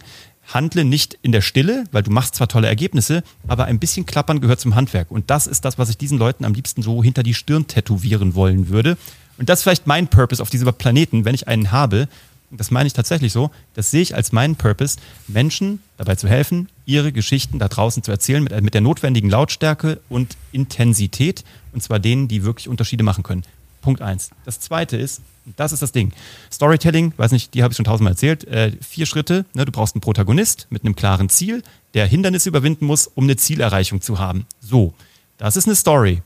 [0.48, 4.41] handle nicht in der Stille, weil du machst zwar tolle Ergebnisse, aber ein bisschen klappern
[4.41, 5.12] gehört zum Handwerk.
[5.12, 8.36] Und das ist das, was ich diesen Leuten am liebsten so hinter die Stirn tätowieren
[8.36, 8.98] wollen würde.
[9.38, 12.08] Und das ist vielleicht mein Purpose auf diesem Planeten, wenn ich einen habe.
[12.52, 13.52] Und das meine ich tatsächlich so.
[13.74, 18.12] Das sehe ich als meinen Purpose, Menschen dabei zu helfen, ihre Geschichten da draußen zu
[18.12, 21.43] erzählen mit, mit der notwendigen Lautstärke und Intensität.
[21.74, 23.43] Und zwar denen, die wirklich Unterschiede machen können.
[23.86, 24.31] Punkt eins.
[24.45, 25.21] Das zweite ist,
[25.57, 26.11] das ist das Ding.
[26.51, 28.45] Storytelling, weiß nicht, die habe ich schon tausendmal erzählt.
[28.45, 29.45] Äh, vier Schritte.
[29.53, 31.61] Ne, du brauchst einen Protagonist mit einem klaren Ziel,
[31.93, 34.47] der Hindernisse überwinden muss, um eine Zielerreichung zu haben.
[34.59, 34.95] So,
[35.38, 36.23] das ist eine Story.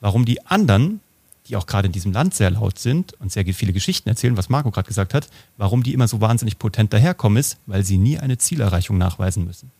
[0.00, 1.00] Warum die anderen,
[1.48, 4.48] die auch gerade in diesem Land sehr laut sind und sehr viele Geschichten erzählen, was
[4.48, 8.20] Marco gerade gesagt hat, warum die immer so wahnsinnig potent daherkommen, ist, weil sie nie
[8.20, 9.72] eine Zielerreichung nachweisen müssen.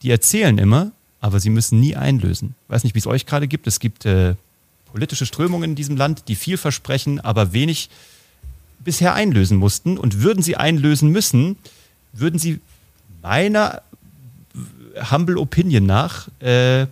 [0.00, 2.54] Die erzählen immer, aber sie müssen nie einlösen.
[2.68, 3.66] Weiß nicht, wie es euch gerade gibt.
[3.66, 4.34] Es gibt äh,
[4.94, 7.90] politische Strömungen in diesem Land, die viel versprechen, aber wenig
[8.78, 9.98] bisher einlösen mussten.
[9.98, 11.56] Und würden sie einlösen müssen,
[12.12, 12.60] würden sie
[13.20, 13.82] meiner
[15.10, 16.86] humble Opinion nach äh,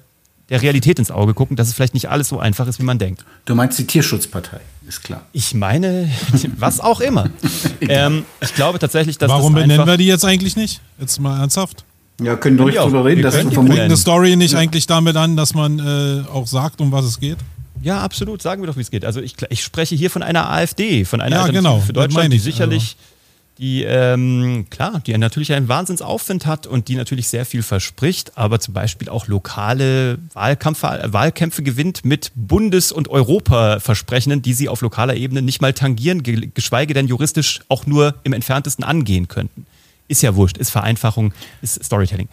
[0.49, 2.99] der Realität ins Auge gucken, dass es vielleicht nicht alles so einfach ist, wie man
[2.99, 3.25] denkt.
[3.45, 5.23] Du meinst die Tierschutzpartei, ist klar.
[5.33, 6.11] Ich meine,
[6.59, 7.31] was auch immer.
[7.83, 10.81] ähm, ich glaube tatsächlich, dass Warum das benennen wir die jetzt eigentlich nicht?
[10.99, 11.85] Jetzt mal ernsthaft.
[12.21, 14.59] Ja, können ruhig drüber reden, dass du vermutlich eine Story nicht ja.
[14.59, 17.39] eigentlich damit an, dass man äh, auch sagt, um was es geht.
[17.83, 18.43] Ja, absolut.
[18.43, 19.05] Sagen wir doch, wie es geht.
[19.05, 21.81] Also ich, ich spreche hier von einer AfD, von einer ja, genau.
[21.81, 23.13] für Deutschland, die sicherlich also
[23.59, 28.61] die, ähm, klar, die natürlich einen Wahnsinnsaufwind hat und die natürlich sehr viel verspricht, aber
[28.61, 35.15] zum Beispiel auch lokale Wahlkämpfe, Wahlkämpfe gewinnt mit Bundes- und Europaversprechenden, die sie auf lokaler
[35.15, 39.67] Ebene nicht mal tangieren, geschweige denn juristisch auch nur im entferntesten angehen könnten.
[40.09, 42.29] Ist ja wurscht, ist Vereinfachung, ist Storytelling.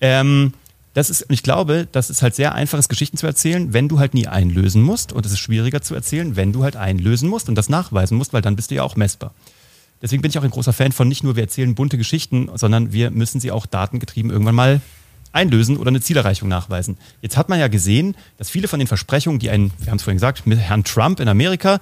[0.00, 0.52] Ähm,
[0.94, 4.14] das ist, ich glaube, das ist halt sehr einfaches Geschichten zu erzählen, wenn du halt
[4.14, 5.12] nie einlösen musst.
[5.12, 8.32] Und es ist schwieriger zu erzählen, wenn du halt einlösen musst und das nachweisen musst,
[8.32, 9.34] weil dann bist du ja auch messbar.
[10.00, 12.92] Deswegen bin ich auch ein großer Fan von nicht nur wir erzählen bunte Geschichten, sondern
[12.92, 14.80] wir müssen sie auch datengetrieben irgendwann mal
[15.32, 16.96] einlösen oder eine Zielerreichung nachweisen.
[17.20, 20.02] Jetzt hat man ja gesehen, dass viele von den Versprechungen, die ein, wir haben es
[20.02, 21.80] vorhin gesagt, mit Herrn Trump in Amerika,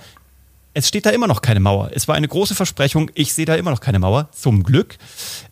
[0.76, 1.88] es steht da immer noch keine Mauer.
[1.94, 3.10] Es war eine große Versprechung.
[3.14, 4.98] Ich sehe da immer noch keine Mauer, zum Glück.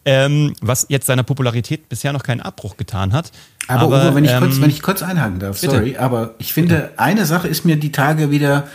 [0.04, 3.32] Ähm, was jetzt seiner Popularität bisher noch keinen Abbruch getan hat.
[3.66, 5.76] Aber, aber Uwe, wenn, ich ähm, kurz, wenn ich kurz einhaken darf, bitte.
[5.76, 8.68] sorry, aber ich finde, eine Sache ist mir die Tage wieder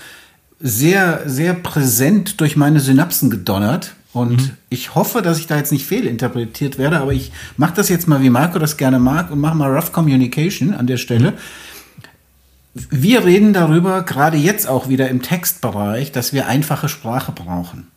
[0.59, 3.93] sehr, sehr präsent durch meine Synapsen gedonnert.
[4.11, 4.51] Und mhm.
[4.69, 8.23] ich hoffe, dass ich da jetzt nicht fehlinterpretiert werde, aber ich mache das jetzt mal,
[8.23, 11.33] wie Marco das gerne mag, und mache mal Rough Communication an der Stelle.
[12.89, 17.87] Wir reden darüber, gerade jetzt auch wieder im Textbereich, dass wir einfache Sprache brauchen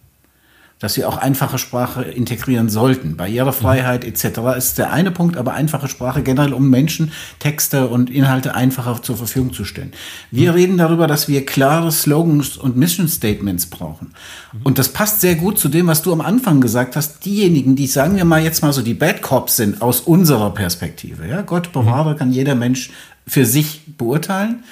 [0.83, 3.17] dass wir auch einfache Sprache integrieren sollten.
[3.17, 4.41] Barrierefreiheit etc.
[4.59, 9.17] ist der eine Punkt, aber einfache Sprache generell, um Menschen Texte und Inhalte einfacher zur
[9.17, 9.93] Verfügung zu stellen.
[10.33, 10.57] Wir mhm.
[10.57, 14.13] reden darüber, dass wir klare Slogans und Mission Statements brauchen.
[14.53, 14.61] Mhm.
[14.65, 17.25] Und das passt sehr gut zu dem, was du am Anfang gesagt hast.
[17.25, 21.29] Diejenigen, die sagen wir mal jetzt mal so die Bad Cops sind aus unserer Perspektive.
[21.29, 22.19] Ja, Gott bewahre, mhm.
[22.19, 22.91] kann jeder Mensch
[23.25, 24.65] für sich beurteilen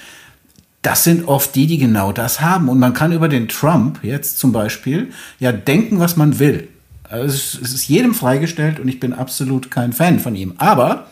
[0.82, 2.68] das sind oft die, die genau das haben.
[2.68, 6.68] Und man kann über den Trump jetzt zum Beispiel ja denken, was man will.
[7.08, 10.54] Also es ist jedem freigestellt und ich bin absolut kein Fan von ihm.
[10.58, 11.06] Aber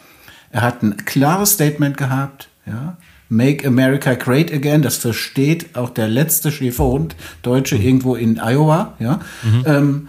[0.50, 2.96] er hat ein klares Statement gehabt, ja.
[3.30, 9.20] Make America Great Again, das versteht auch der letzte Schäferhund Deutsche irgendwo in Iowa, ja.
[9.42, 9.62] Mhm.
[9.66, 10.08] Ähm,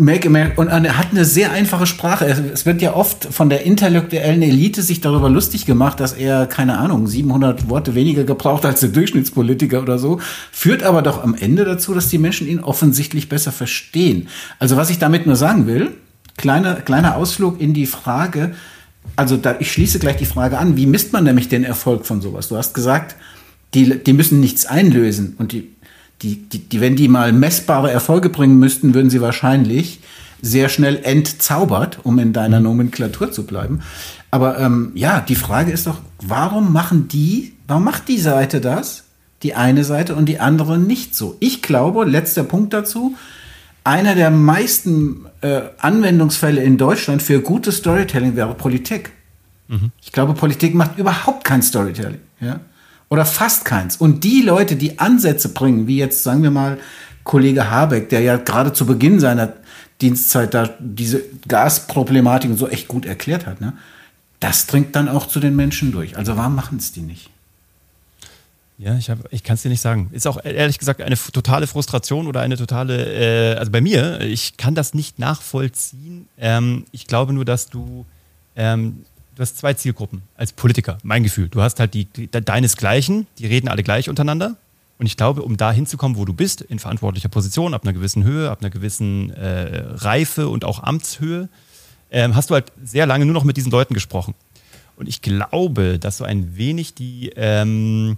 [0.00, 2.24] Make America, und er hat eine sehr einfache Sprache.
[2.24, 6.78] Es wird ja oft von der intellektuellen Elite sich darüber lustig gemacht, dass er, keine
[6.78, 10.20] Ahnung, 700 Worte weniger gebraucht als der Durchschnittspolitiker oder so.
[10.52, 14.28] Führt aber doch am Ende dazu, dass die Menschen ihn offensichtlich besser verstehen.
[14.60, 15.90] Also was ich damit nur sagen will,
[16.36, 18.54] kleiner, kleiner Ausflug in die Frage,
[19.16, 22.20] also da, ich schließe gleich die Frage an, wie misst man nämlich den Erfolg von
[22.20, 22.46] sowas?
[22.46, 23.16] Du hast gesagt,
[23.74, 25.70] die, die müssen nichts einlösen und die
[26.22, 30.00] die, die, die, wenn die mal messbare Erfolge bringen müssten, würden sie wahrscheinlich
[30.40, 32.64] sehr schnell entzaubert, um in deiner mhm.
[32.64, 33.80] Nomenklatur zu bleiben.
[34.30, 39.04] Aber ähm, ja, die Frage ist doch, warum machen die, warum macht die Seite das,
[39.42, 41.36] die eine Seite und die andere nicht so?
[41.40, 43.16] Ich glaube, letzter Punkt dazu,
[43.84, 49.12] einer der meisten äh, Anwendungsfälle in Deutschland für gutes Storytelling wäre Politik.
[49.68, 49.92] Mhm.
[50.02, 52.20] Ich glaube, Politik macht überhaupt kein Storytelling.
[52.40, 52.60] Ja?
[53.08, 53.96] Oder fast keins.
[53.96, 56.78] Und die Leute, die Ansätze bringen, wie jetzt sagen wir mal
[57.24, 59.52] Kollege Habeck, der ja gerade zu Beginn seiner
[60.00, 63.72] Dienstzeit da diese Gasproblematik so echt gut erklärt hat, ne?
[64.40, 66.16] das dringt dann auch zu den Menschen durch.
[66.16, 67.30] Also warum machen es die nicht?
[68.78, 70.08] Ja, ich, ich kann es dir nicht sagen.
[70.12, 74.56] Ist auch ehrlich gesagt eine totale Frustration oder eine totale, äh, also bei mir, ich
[74.56, 76.28] kann das nicht nachvollziehen.
[76.38, 78.06] Ähm, ich glaube nur, dass du
[78.54, 79.04] ähm,
[79.38, 81.48] du hast zwei Zielgruppen als Politiker, mein Gefühl.
[81.48, 84.56] Du hast halt die, die deinesgleichen, die reden alle gleich untereinander.
[84.98, 88.24] Und ich glaube, um da hinzukommen, wo du bist, in verantwortlicher Position, ab einer gewissen
[88.24, 91.48] Höhe, ab einer gewissen äh, Reife und auch Amtshöhe,
[92.10, 94.34] ähm, hast du halt sehr lange nur noch mit diesen Leuten gesprochen.
[94.96, 98.16] Und ich glaube, dass so ein wenig die, ähm,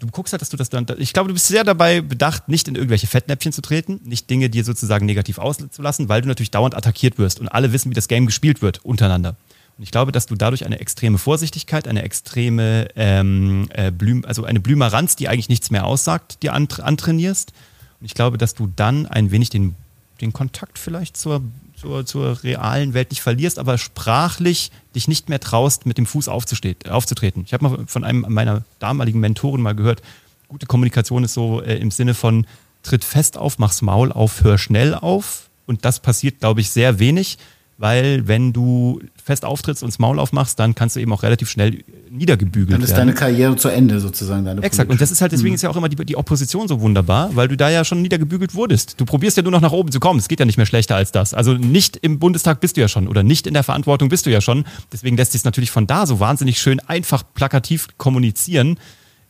[0.00, 2.68] du guckst halt, dass du das dann, ich glaube, du bist sehr dabei bedacht, nicht
[2.68, 6.76] in irgendwelche Fettnäpfchen zu treten, nicht Dinge dir sozusagen negativ auszulassen, weil du natürlich dauernd
[6.76, 9.34] attackiert wirst und alle wissen, wie das Game gespielt wird untereinander.
[9.80, 14.44] Und ich glaube, dass du dadurch eine extreme Vorsichtigkeit, eine extreme ähm, äh, Blüm, also
[14.44, 17.54] eine Blümeranz, die eigentlich nichts mehr aussagt, dir antrainierst.
[17.98, 19.74] Und ich glaube, dass du dann ein wenig den,
[20.20, 21.40] den Kontakt vielleicht zur,
[21.80, 26.28] zur, zur realen Welt nicht verlierst, aber sprachlich dich nicht mehr traust, mit dem Fuß
[26.28, 27.44] aufzutreten.
[27.46, 30.02] Ich habe mal von einem meiner damaligen Mentoren mal gehört,
[30.48, 32.46] gute Kommunikation ist so äh, im Sinne von
[32.82, 35.48] tritt fest auf, mach's Maul auf, hör schnell auf.
[35.64, 37.38] Und das passiert, glaube ich, sehr wenig,
[37.80, 41.48] weil wenn du fest auftrittst und das Maul aufmachst, dann kannst du eben auch relativ
[41.48, 42.80] schnell niedergebügelt werden.
[42.80, 43.06] Dann ist werden.
[43.08, 44.44] deine Karriere zu Ende sozusagen.
[44.44, 44.90] Deine Exakt.
[44.90, 45.54] Und das ist halt, deswegen mhm.
[45.54, 48.54] ist ja auch immer die, die, Opposition so wunderbar, weil du da ja schon niedergebügelt
[48.54, 49.00] wurdest.
[49.00, 50.18] Du probierst ja nur noch nach oben zu kommen.
[50.18, 51.32] Es geht ja nicht mehr schlechter als das.
[51.32, 54.30] Also nicht im Bundestag bist du ja schon oder nicht in der Verantwortung bist du
[54.30, 54.66] ja schon.
[54.92, 58.76] Deswegen lässt sich es natürlich von da so wahnsinnig schön einfach plakativ kommunizieren.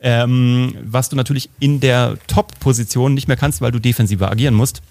[0.01, 4.83] Ähm, was du natürlich in der Top-Position nicht mehr kannst, weil du defensiver agieren musst.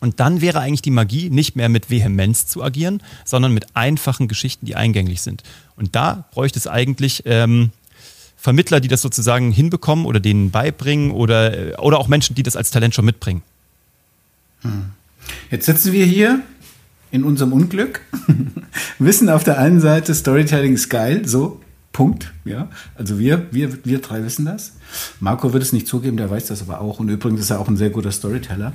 [0.00, 4.28] Und dann wäre eigentlich die Magie nicht mehr mit Vehemenz zu agieren, sondern mit einfachen
[4.28, 5.42] Geschichten, die eingänglich sind.
[5.76, 7.70] Und da bräuchte es eigentlich ähm,
[8.36, 12.56] Vermittler, die das sozusagen hinbekommen oder denen beibringen oder, äh, oder auch Menschen, die das
[12.56, 13.42] als Talent schon mitbringen.
[14.62, 14.90] Hm.
[15.50, 16.40] Jetzt sitzen wir hier
[17.10, 18.00] in unserem Unglück,
[18.98, 21.60] wissen auf der einen Seite, Storytelling ist geil, so,
[21.92, 22.32] Punkt.
[22.44, 24.74] Ja, also wir, wir, wir drei wissen das.
[25.18, 27.00] Marco wird es nicht zugeben, der weiß das aber auch.
[27.00, 28.72] Und übrigens ist er auch ein sehr guter Storyteller.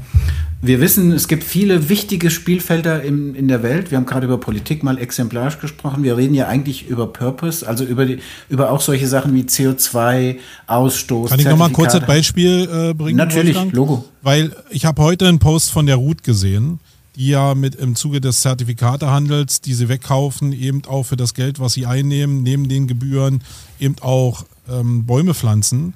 [0.62, 3.90] Wir wissen, es gibt viele wichtige Spielfelder in, in der Welt.
[3.90, 6.04] Wir haben gerade über Politik mal exemplarisch gesprochen.
[6.04, 11.30] Wir reden ja eigentlich über Purpose, also über, die, über auch solche Sachen wie CO2-Ausstoß.
[11.30, 13.18] Kann ich nochmal ein kurzes Beispiel äh, bringen?
[13.18, 13.74] Natürlich, Wolfgang?
[13.74, 14.06] Logo.
[14.24, 16.80] Weil ich habe heute einen Post von der Ruth gesehen
[17.16, 21.60] die ja mit im Zuge des Zertifikatehandels, die sie wegkaufen, eben auch für das Geld,
[21.60, 23.42] was sie einnehmen, neben den Gebühren,
[23.80, 25.94] eben auch ähm, Bäume pflanzen.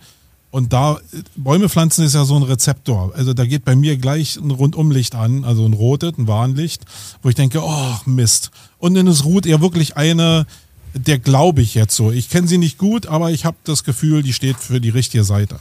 [0.52, 1.00] Und da,
[1.36, 3.14] Bäume pflanzen ist ja so ein Rezeptor.
[3.16, 6.86] Also da geht bei mir gleich ein Rundumlicht an, also ein rotes, ein Warnlicht,
[7.22, 8.50] wo ich denke, oh Mist.
[8.80, 10.48] Und dann ist Ruth eher wirklich eine,
[10.96, 12.12] der glaube ich jetzt so.
[12.12, 15.24] Ich kenne sie nicht gut, aber ich habe das Gefühl, die steht für die richtige
[15.24, 15.60] Seite.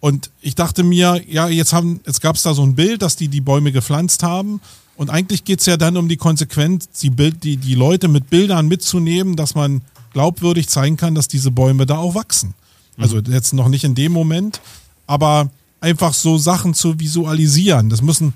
[0.00, 3.16] Und ich dachte mir, ja, jetzt haben, jetzt gab es da so ein Bild, dass
[3.16, 4.60] die die Bäume gepflanzt haben.
[4.96, 8.30] Und eigentlich geht es ja dann um die Konsequenz, die, Bild, die, die Leute mit
[8.30, 9.82] Bildern mitzunehmen, dass man
[10.12, 12.54] glaubwürdig zeigen kann, dass diese Bäume da auch wachsen.
[12.98, 13.32] Also mhm.
[13.32, 14.60] jetzt noch nicht in dem Moment,
[15.06, 17.88] aber einfach so Sachen zu visualisieren.
[17.88, 18.34] Das müssen,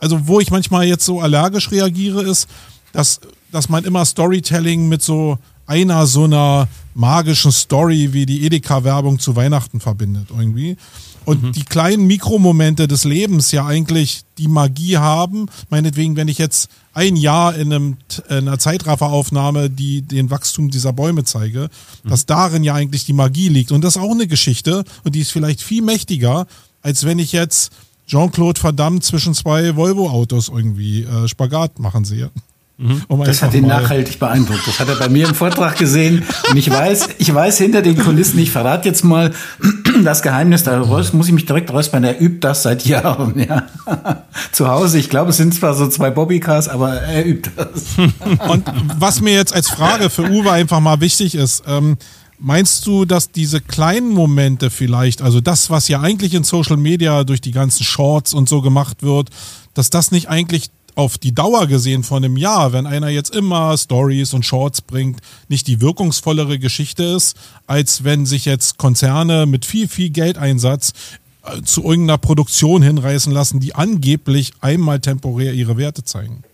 [0.00, 2.48] also wo ich manchmal jetzt so allergisch reagiere, ist,
[2.92, 3.20] dass,
[3.52, 9.36] dass man immer Storytelling mit so einer so einer magischen Story wie die Edeka-Werbung zu
[9.36, 10.76] Weihnachten verbindet irgendwie.
[11.24, 11.52] Und mhm.
[11.52, 15.46] die kleinen Mikromomente des Lebens ja eigentlich die Magie haben.
[15.70, 17.96] Meinetwegen, wenn ich jetzt ein Jahr in, einem,
[18.28, 21.70] in einer Zeitrafferaufnahme die, den Wachstum dieser Bäume zeige,
[22.02, 22.10] mhm.
[22.10, 23.72] dass darin ja eigentlich die Magie liegt.
[23.72, 26.46] Und das ist auch eine Geschichte und die ist vielleicht viel mächtiger,
[26.82, 27.72] als wenn ich jetzt
[28.06, 32.30] Jean-Claude verdammt zwischen zwei Volvo-Autos irgendwie äh, Spagat machen sehe.
[32.76, 33.02] Mhm.
[33.06, 34.66] Um das hat ihn nachhaltig beeindruckt.
[34.66, 36.24] Das hat er bei mir im Vortrag gesehen.
[36.50, 39.32] Und ich weiß, ich weiß hinter den Kulissen, ich verrate jetzt mal
[40.04, 43.68] das Geheimnis, da muss ich mich direkt räuspern, er übt das seit Jahren, ja.
[44.50, 47.96] Zu Hause, ich glaube, es sind zwar so zwei Bobbycars, aber er übt das.
[48.48, 48.64] Und
[48.98, 51.96] was mir jetzt als Frage für Uwe einfach mal wichtig ist, ähm,
[52.40, 57.22] Meinst du, dass diese kleinen Momente vielleicht, also das, was ja eigentlich in Social Media
[57.24, 59.30] durch die ganzen Shorts und so gemacht wird,
[59.72, 63.76] dass das nicht eigentlich auf die Dauer gesehen von einem Jahr, wenn einer jetzt immer
[63.76, 67.36] Stories und Shorts bringt, nicht die wirkungsvollere Geschichte ist,
[67.66, 70.92] als wenn sich jetzt Konzerne mit viel, viel Geldeinsatz
[71.44, 76.44] äh, zu irgendeiner Produktion hinreißen lassen, die angeblich einmal temporär ihre Werte zeigen.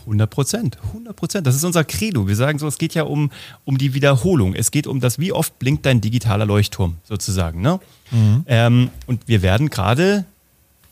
[0.00, 1.46] 100 Prozent, 100 Prozent.
[1.46, 2.26] Das ist unser Credo.
[2.26, 3.30] Wir sagen so, es geht ja um,
[3.64, 4.54] um die Wiederholung.
[4.54, 7.60] Es geht um das, wie oft blinkt dein digitaler Leuchtturm sozusagen.
[7.60, 7.78] Ne?
[8.10, 8.44] Mhm.
[8.46, 10.24] Ähm, und wir werden gerade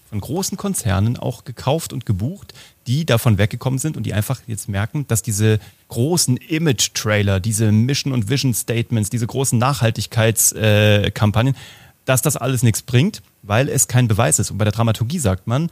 [0.08, 2.54] von großen Konzernen auch gekauft und gebucht,
[2.86, 8.14] die davon weggekommen sind und die einfach jetzt merken, dass diese großen Image-Trailer, diese Mission-
[8.14, 11.58] und Vision-Statements, diese großen Nachhaltigkeitskampagnen, äh,
[12.06, 14.50] dass das alles nichts bringt, weil es kein Beweis ist.
[14.50, 15.70] Und bei der Dramaturgie sagt man,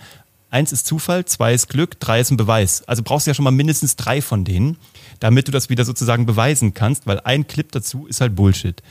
[0.51, 2.83] eins ist Zufall, zwei ist Glück, drei ist ein Beweis.
[2.87, 4.77] Also brauchst du ja schon mal mindestens drei von denen,
[5.19, 8.83] damit du das wieder sozusagen beweisen kannst, weil ein Clip dazu ist halt Bullshit.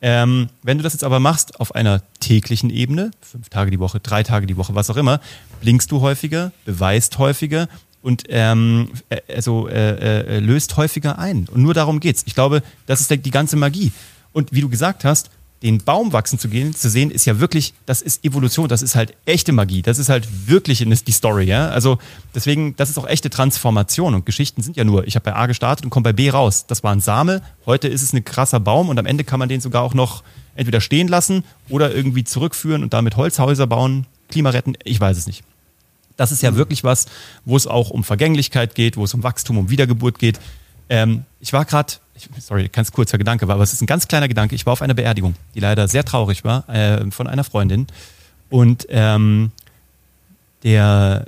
[0.00, 3.98] Ähm, wenn du das jetzt aber machst auf einer täglichen Ebene, fünf Tage die Woche,
[4.00, 5.20] drei Tage die Woche, was auch immer,
[5.60, 7.68] blinkst du häufiger, beweist häufiger
[8.00, 11.48] und ähm, äh, also, äh, äh, löst häufiger ein.
[11.52, 12.22] Und nur darum geht's.
[12.26, 13.92] Ich glaube, das ist die ganze Magie.
[14.32, 15.30] Und wie du gesagt hast,
[15.62, 18.94] den Baum wachsen zu gehen, zu sehen, ist ja wirklich, das ist Evolution, das ist
[18.94, 21.68] halt echte Magie, das ist halt wirklich die Story, ja.
[21.68, 21.98] Also
[22.34, 25.46] deswegen, das ist auch echte Transformation und Geschichten sind ja nur, ich habe bei A
[25.46, 26.66] gestartet und komme bei B raus.
[26.66, 29.48] Das war ein Same, heute ist es ein krasser Baum und am Ende kann man
[29.48, 30.22] den sogar auch noch
[30.54, 35.26] entweder stehen lassen oder irgendwie zurückführen und damit Holzhäuser bauen, Klima retten, ich weiß es
[35.26, 35.42] nicht.
[36.16, 36.56] Das ist ja mhm.
[36.56, 37.06] wirklich was,
[37.44, 40.38] wo es auch um Vergänglichkeit geht, wo es um Wachstum, um Wiedergeburt geht.
[40.90, 41.94] Ähm, ich war gerade
[42.38, 44.54] sorry, ganz kurzer Gedanke war, aber es ist ein ganz kleiner Gedanke.
[44.54, 47.86] Ich war auf einer Beerdigung, die leider sehr traurig war, äh, von einer Freundin.
[48.50, 49.52] Und ähm,
[50.62, 51.26] der,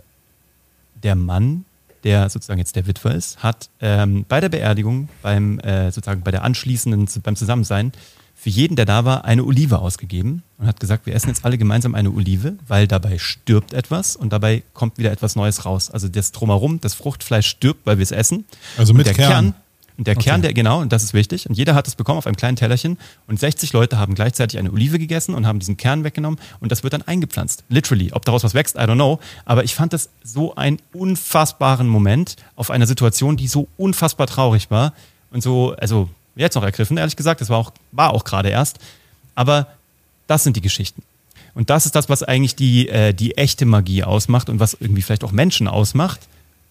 [1.02, 1.64] der Mann,
[2.04, 6.30] der sozusagen jetzt der Witwer ist, hat ähm, bei der Beerdigung, beim äh, sozusagen bei
[6.30, 7.92] der anschließenden, beim Zusammensein,
[8.40, 11.58] für jeden, der da war, eine Olive ausgegeben und hat gesagt, wir essen jetzt alle
[11.58, 15.90] gemeinsam eine Olive, weil dabei stirbt etwas und dabei kommt wieder etwas Neues raus.
[15.90, 18.46] Also das Drumherum, das Fruchtfleisch stirbt, weil wir es essen.
[18.78, 19.28] Also mit der Kern.
[19.28, 19.54] Kern
[20.00, 20.30] und der okay.
[20.30, 21.46] Kern, der, genau, und das ist wichtig.
[21.46, 22.96] Und jeder hat es bekommen auf einem kleinen Tellerchen.
[23.26, 26.40] Und 60 Leute haben gleichzeitig eine Olive gegessen und haben diesen Kern weggenommen.
[26.58, 27.64] Und das wird dann eingepflanzt.
[27.68, 28.10] Literally.
[28.14, 29.20] Ob daraus was wächst, I don't know.
[29.44, 34.70] Aber ich fand das so einen unfassbaren Moment auf einer Situation, die so unfassbar traurig
[34.70, 34.94] war.
[35.32, 37.42] Und so, also jetzt noch ergriffen, ehrlich gesagt.
[37.42, 38.78] Das war auch, war auch gerade erst.
[39.34, 39.66] Aber
[40.28, 41.02] das sind die Geschichten.
[41.52, 45.02] Und das ist das, was eigentlich die, äh, die echte Magie ausmacht und was irgendwie
[45.02, 46.20] vielleicht auch Menschen ausmacht.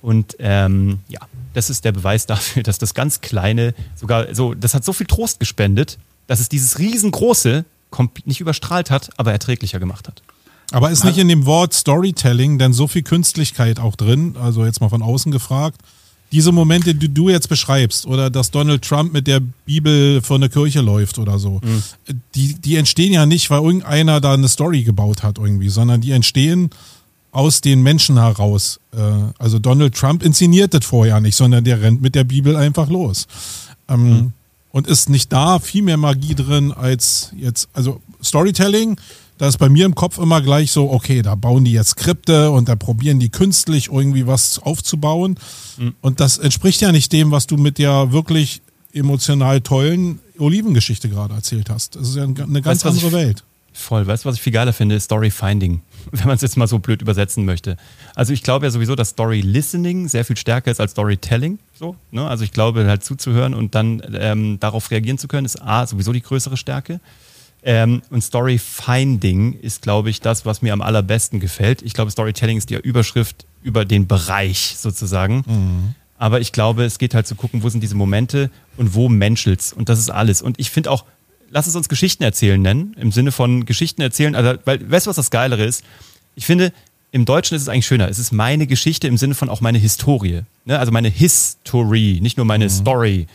[0.01, 1.19] Und ähm, ja,
[1.53, 5.07] das ist der Beweis dafür, dass das ganz Kleine sogar so, das hat so viel
[5.07, 5.97] Trost gespendet,
[6.27, 7.65] dass es dieses riesengroße
[8.25, 10.21] nicht überstrahlt hat, aber erträglicher gemacht hat.
[10.71, 14.35] Aber ist nicht in dem Wort Storytelling denn so viel Künstlichkeit auch drin?
[14.39, 15.81] Also jetzt mal von außen gefragt.
[16.31, 20.47] Diese Momente, die du jetzt beschreibst, oder dass Donald Trump mit der Bibel vor eine
[20.47, 21.83] Kirche läuft oder so, mhm.
[22.35, 26.11] die, die entstehen ja nicht, weil irgendeiner da eine Story gebaut hat irgendwie, sondern die
[26.11, 26.69] entstehen
[27.31, 28.79] aus den Menschen heraus.
[28.91, 28.97] Äh,
[29.37, 33.27] also Donald Trump inszeniert das vorher nicht, sondern der rennt mit der Bibel einfach los.
[33.87, 34.33] Ähm, mhm.
[34.71, 38.99] Und ist nicht da viel mehr Magie drin als jetzt, also Storytelling,
[39.39, 42.51] da ist bei mir im Kopf immer gleich so, okay, da bauen die jetzt Skripte
[42.51, 45.39] und da probieren die künstlich irgendwie was aufzubauen.
[45.77, 45.95] Mhm.
[46.01, 48.61] Und das entspricht ja nicht dem, was du mit der wirklich
[48.91, 51.95] emotional tollen Olivengeschichte gerade erzählt hast.
[51.95, 53.43] Das ist ja eine ganz weißt, andere Welt.
[53.79, 54.05] Voll.
[54.05, 54.99] Weißt du, was ich viel geiler finde?
[54.99, 57.77] Story Finding, wenn man es jetzt mal so blöd übersetzen möchte.
[58.13, 61.59] Also ich glaube ja sowieso, dass Story Listening sehr viel stärker ist als Storytelling.
[61.73, 62.27] So, ne?
[62.27, 66.11] Also ich glaube halt zuzuhören und dann ähm, darauf reagieren zu können, ist A, sowieso
[66.11, 66.99] die größere Stärke.
[67.63, 71.81] Ähm, und Story Finding ist, glaube ich, das, was mir am allerbesten gefällt.
[71.81, 75.43] Ich glaube, Storytelling ist die Überschrift über den Bereich sozusagen.
[75.47, 75.95] Mhm.
[76.17, 79.71] Aber ich glaube, es geht halt zu gucken, wo sind diese Momente und wo menschelt's.
[79.71, 80.41] Und das ist alles.
[80.41, 81.05] Und ich finde auch,
[81.49, 85.09] lass es uns Geschichten erzählen nennen, im Sinne von Geschichten erzählen, also, weil, weißt du,
[85.09, 85.83] was das Geilere ist?
[86.35, 86.71] Ich finde,
[87.11, 88.07] im Deutschen ist es eigentlich schöner.
[88.07, 90.41] Es ist meine Geschichte im Sinne von auch meine Historie.
[90.65, 90.77] Ne?
[90.77, 92.69] Also meine History, nicht nur meine mhm.
[92.69, 93.27] Story.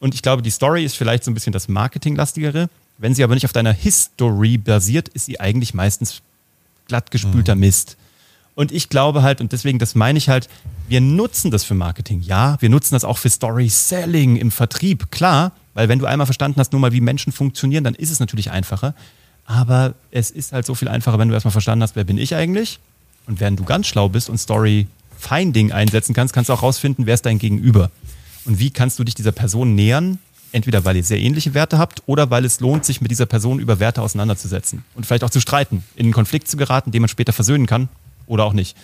[0.00, 2.68] Und ich glaube, die Story ist vielleicht so ein bisschen das Marketinglastigere.
[2.98, 6.22] Wenn sie aber nicht auf deiner History basiert, ist sie eigentlich meistens
[6.88, 7.60] glattgespülter mhm.
[7.60, 7.96] Mist.
[8.56, 10.48] Und ich glaube halt, und deswegen, das meine ich halt,
[10.88, 12.20] wir nutzen das für Marketing.
[12.20, 15.52] Ja, wir nutzen das auch für Story Selling im Vertrieb, klar.
[15.74, 18.50] Weil wenn du einmal verstanden hast, nur mal wie Menschen funktionieren, dann ist es natürlich
[18.50, 18.94] einfacher.
[19.44, 22.34] Aber es ist halt so viel einfacher, wenn du erstmal verstanden hast, wer bin ich
[22.34, 22.78] eigentlich?
[23.26, 24.86] Und während du ganz schlau bist und Story
[25.18, 27.90] Finding einsetzen kannst, kannst du auch rausfinden, wer ist dein Gegenüber.
[28.44, 30.18] Und wie kannst du dich dieser Person nähern?
[30.52, 33.60] Entweder weil ihr sehr ähnliche Werte habt oder weil es lohnt, sich mit dieser Person
[33.60, 37.08] über Werte auseinanderzusetzen und vielleicht auch zu streiten, in einen Konflikt zu geraten, den man
[37.08, 37.88] später versöhnen kann
[38.26, 38.76] oder auch nicht.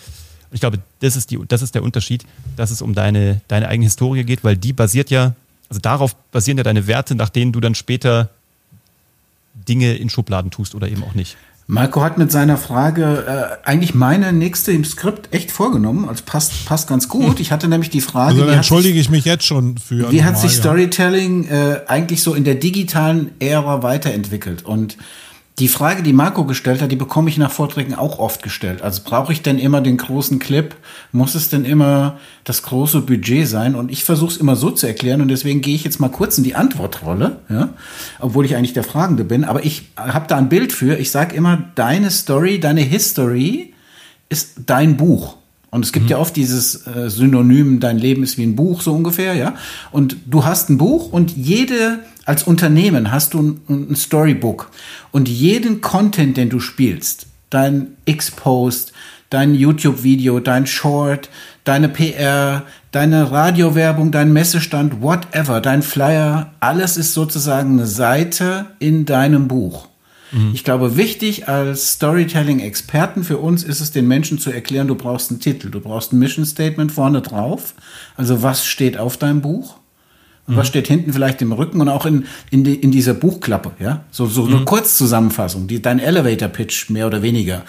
[0.49, 2.25] Und ich glaube, das ist, die, das ist der Unterschied,
[2.55, 5.35] dass es um deine, deine eigene Historie geht, weil die basiert ja
[5.69, 8.29] also darauf basieren ja deine Werte, nach denen du dann später
[9.67, 11.37] Dinge in Schubladen tust oder eben auch nicht.
[11.69, 16.07] Marco hat mit seiner Frage äh, eigentlich meine nächste im Skript echt vorgenommen.
[16.07, 17.41] Also passt, passt ganz gut.
[17.41, 18.41] Ich hatte nämlich die Frage.
[18.41, 20.09] Also entschuldige sich, ich mich jetzt schon für.
[20.09, 24.63] Wie hat sich Storytelling äh, eigentlich so in der digitalen Ära weiterentwickelt?
[24.63, 24.95] Und
[25.59, 28.83] die Frage, die Marco gestellt hat, die bekomme ich nach Vorträgen auch oft gestellt.
[28.83, 30.75] Also brauche ich denn immer den großen Clip?
[31.11, 33.73] Muss es denn immer das große Budget sein?
[33.73, 36.37] Und ich versuche es immer so zu erklären und deswegen gehe ich jetzt mal kurz
[36.37, 37.69] in die Antwortrolle, ja?
[38.19, 39.45] obwohl ich eigentlich der Fragende bin.
[39.45, 40.95] Aber ich habe da ein Bild für.
[40.99, 43.73] Ich sage immer, deine Story, deine History
[44.29, 45.37] ist dein Buch.
[45.71, 46.11] Und es gibt mhm.
[46.11, 49.55] ja oft dieses äh, Synonym, dein Leben ist wie ein Buch, so ungefähr, ja.
[49.91, 54.69] Und du hast ein Buch und jede als Unternehmen hast du ein, ein Storybook
[55.11, 58.91] und jeden Content, den du spielst, dein X-Post,
[59.29, 61.29] dein YouTube-Video, dein Short,
[61.63, 69.05] deine PR, deine Radiowerbung, dein Messestand, whatever, dein Flyer, alles ist sozusagen eine Seite in
[69.05, 69.87] deinem Buch.
[70.33, 70.51] Mhm.
[70.53, 75.31] Ich glaube, wichtig als Storytelling-Experten für uns ist es, den Menschen zu erklären, du brauchst
[75.31, 77.73] einen Titel, du brauchst ein Mission Statement vorne drauf.
[78.17, 79.77] Also was steht auf deinem Buch?
[80.47, 83.71] Und was steht hinten vielleicht im Rücken und auch in, in, die, in dieser Buchklappe,
[83.79, 84.05] ja?
[84.11, 84.65] So, so eine mhm.
[84.65, 87.63] Kurzzusammenfassung, die, dein Elevator-Pitch mehr oder weniger.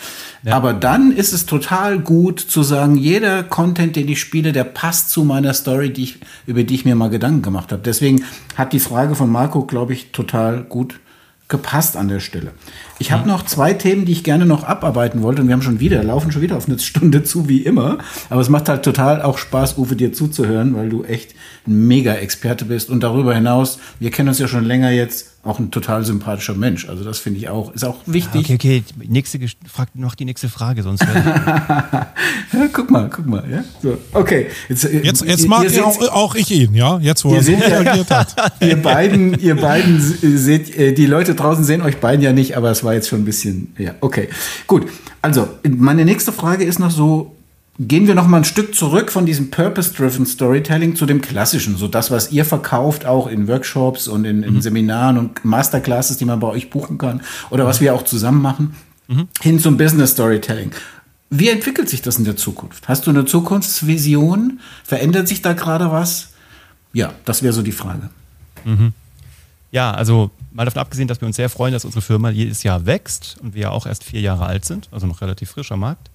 [0.44, 0.54] Ja.
[0.54, 5.10] Aber dann ist es total gut zu sagen, jeder Content, den ich spiele, der passt
[5.10, 7.82] zu meiner Story, die ich, über die ich mir mal Gedanken gemacht habe.
[7.84, 8.24] Deswegen
[8.54, 11.00] hat die Frage von Marco, glaube ich, total gut
[11.48, 12.52] gepasst an der Stelle.
[12.98, 15.40] Ich habe noch zwei Themen, die ich gerne noch abarbeiten wollte.
[15.40, 17.98] Und wir haben schon wieder, laufen schon wieder auf eine Stunde zu, wie immer.
[18.28, 21.34] Aber es macht halt total auch Spaß, Uwe, dir zuzuhören, weil du echt
[21.66, 22.90] ein Mega-Experte bist.
[22.90, 26.88] Und darüber hinaus, wir kennen uns ja schon länger jetzt, auch ein total sympathischer Mensch.
[26.88, 28.44] Also das finde ich auch, ist auch wichtig.
[28.44, 29.40] okay, okay, nächste,
[29.70, 31.00] frag noch die nächste Frage, sonst.
[31.04, 33.64] ja, guck mal, guck mal, ja.
[33.82, 34.48] So, okay.
[34.68, 37.42] Jetzt, äh, jetzt, jetzt ihr, mag ihr auch, auch, ich ihn, ja, jetzt wo er
[37.42, 38.36] so reagiert hat.
[38.60, 42.70] ihr beiden, ihr beiden seht, äh, die Leute draußen sehen euch beiden ja nicht, aber
[42.70, 44.28] es war jetzt schon ein bisschen, ja, okay.
[44.66, 44.86] Gut.
[45.22, 47.37] Also, meine nächste Frage ist noch so,
[47.80, 51.86] Gehen wir noch mal ein Stück zurück von diesem Purpose-Driven Storytelling zu dem klassischen, so
[51.86, 54.60] das, was ihr verkauft, auch in Workshops und in, in mhm.
[54.60, 58.74] Seminaren und Masterclasses, die man bei euch buchen kann oder was wir auch zusammen machen,
[59.06, 59.28] mhm.
[59.40, 60.72] hin zum Business Storytelling.
[61.30, 62.88] Wie entwickelt sich das in der Zukunft?
[62.88, 64.58] Hast du eine Zukunftsvision?
[64.82, 66.30] Verändert sich da gerade was?
[66.92, 68.10] Ja, das wäre so die Frage.
[68.64, 68.92] Mhm.
[69.70, 72.86] Ja, also mal davon abgesehen, dass wir uns sehr freuen, dass unsere Firma jedes Jahr
[72.86, 76.10] wächst und wir ja auch erst vier Jahre alt sind, also noch relativ frischer Markt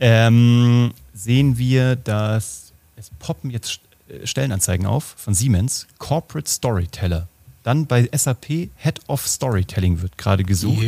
[0.00, 7.28] ähm, sehen wir, dass es poppen jetzt äh, Stellenanzeigen auf von Siemens, Corporate Storyteller.
[7.62, 10.82] Dann bei SAP Head of Storytelling wird gerade gesucht.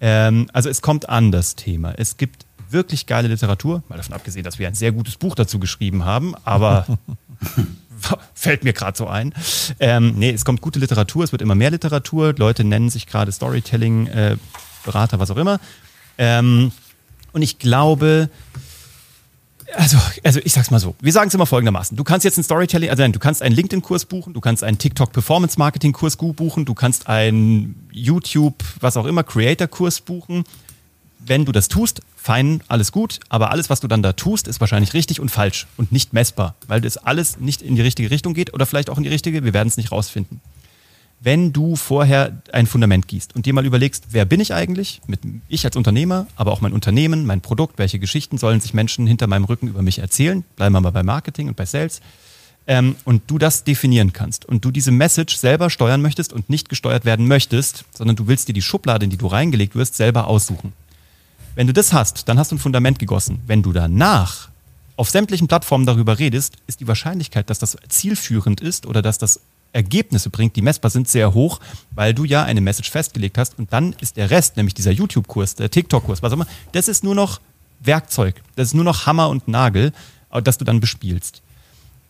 [0.00, 1.92] Ähm, also es kommt an das Thema.
[1.96, 5.58] Es gibt wirklich geile Literatur, mal davon abgesehen, dass wir ein sehr gutes Buch dazu
[5.58, 6.86] geschrieben haben, aber
[8.34, 9.34] fällt mir gerade so ein.
[9.80, 12.34] Ähm, nee, es kommt gute Literatur, es wird immer mehr Literatur.
[12.36, 14.36] Leute nennen sich gerade Storytelling, äh,
[14.84, 15.60] Berater, was auch immer.
[16.18, 16.72] Ähm,
[17.32, 18.30] und ich glaube,
[19.74, 20.94] also, also ich sag's mal so.
[21.00, 21.96] Wir sagen es immer folgendermaßen.
[21.96, 24.78] Du kannst jetzt einen Storytelling, also nein, du kannst einen LinkedIn-Kurs buchen, du kannst einen
[24.78, 30.44] TikTok Performance Marketing-Kurs buchen, du kannst einen YouTube, was auch immer, Creator-Kurs buchen.
[31.18, 34.60] Wenn du das tust, fein, alles gut, aber alles, was du dann da tust, ist
[34.60, 38.34] wahrscheinlich richtig und falsch und nicht messbar, weil das alles nicht in die richtige Richtung
[38.34, 40.40] geht oder vielleicht auch in die richtige, wir werden es nicht rausfinden
[41.20, 45.00] wenn du vorher ein Fundament gießt und dir mal überlegst, wer bin ich eigentlich?
[45.06, 49.06] Mit ich als Unternehmer, aber auch mein Unternehmen, mein Produkt, welche Geschichten sollen sich Menschen
[49.06, 50.44] hinter meinem Rücken über mich erzählen?
[50.56, 52.00] Bleiben wir mal bei Marketing und bei Sales.
[52.68, 56.68] Ähm, und du das definieren kannst und du diese Message selber steuern möchtest und nicht
[56.68, 60.26] gesteuert werden möchtest, sondern du willst dir die Schublade, in die du reingelegt wirst, selber
[60.26, 60.72] aussuchen.
[61.56, 63.40] Wenn du das hast, dann hast du ein Fundament gegossen.
[63.46, 64.50] Wenn du danach
[64.96, 69.40] auf sämtlichen Plattformen darüber redest, ist die Wahrscheinlichkeit, dass das zielführend ist oder dass das
[69.72, 71.60] Ergebnisse bringt, die messbar sind, sehr hoch,
[71.90, 75.54] weil du ja eine Message festgelegt hast und dann ist der Rest, nämlich dieser YouTube-Kurs,
[75.56, 77.40] der TikTok-Kurs, was auch immer, das ist nur noch
[77.80, 79.92] Werkzeug, das ist nur noch Hammer und Nagel,
[80.30, 81.42] äh, das du dann bespielst.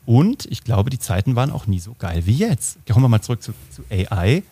[0.06, 2.78] Und ich glaube, die Zeiten waren auch nie so geil wie jetzt.
[2.90, 4.42] Kommen wir mal zurück zu, zu AI.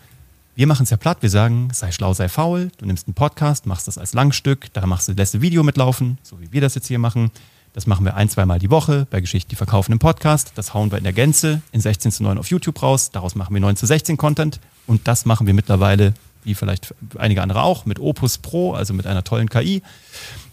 [0.55, 3.65] Wir machen es ja platt, wir sagen, sei schlau, sei faul, du nimmst einen Podcast,
[3.65, 6.75] machst das als Langstück, da machst du, lässt du Video mitlaufen, so wie wir das
[6.75, 7.31] jetzt hier machen.
[7.77, 10.53] Das machen wir ein, zweimal die Woche bei Geschichten, die verkaufen im Podcast.
[10.55, 13.11] Das hauen wir in der Gänze in 16 zu 9 auf YouTube raus.
[13.11, 14.61] Daraus machen wir 9 zu 16 Content.
[14.87, 19.07] Und das machen wir mittlerweile, wie vielleicht einige andere auch, mit Opus Pro, also mit
[19.07, 19.83] einer tollen KI.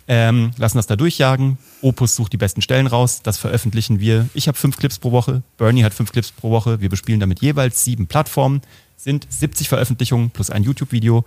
[0.09, 1.59] Ähm, lassen das da durchjagen.
[1.81, 3.21] Opus sucht die besten Stellen raus.
[3.23, 4.27] Das veröffentlichen wir.
[4.33, 5.43] Ich habe fünf Clips pro Woche.
[5.57, 6.81] Bernie hat fünf Clips pro Woche.
[6.81, 8.59] Wir bespielen damit jeweils sieben Plattformen.
[8.97, 11.23] Sind 70 Veröffentlichungen plus ein YouTube-Video,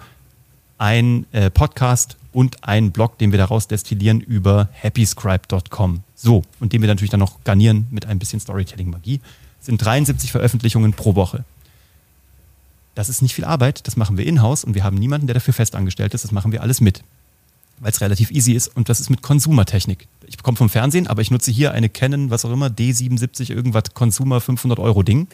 [0.77, 6.03] ein äh, Podcast und einen Blog, den wir daraus destillieren über happyscribe.com.
[6.15, 9.23] So, und den wir natürlich dann noch garnieren mit ein bisschen Storytelling-Magie.
[9.59, 11.47] Sind 73 Veröffentlichungen pro Woche.
[12.95, 15.55] Das ist nicht viel Arbeit, das machen wir in-house und wir haben niemanden, der dafür
[15.55, 16.25] festangestellt ist.
[16.25, 17.03] Das machen wir alles mit,
[17.79, 20.07] weil es relativ easy ist und das ist mit Konsumertechnik.
[20.27, 23.95] Ich komme vom Fernsehen, aber ich nutze hier eine Canon, was auch immer, D77 irgendwas
[23.95, 25.27] Consumer 500 Euro Ding.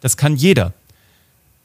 [0.00, 0.72] Das kann jeder.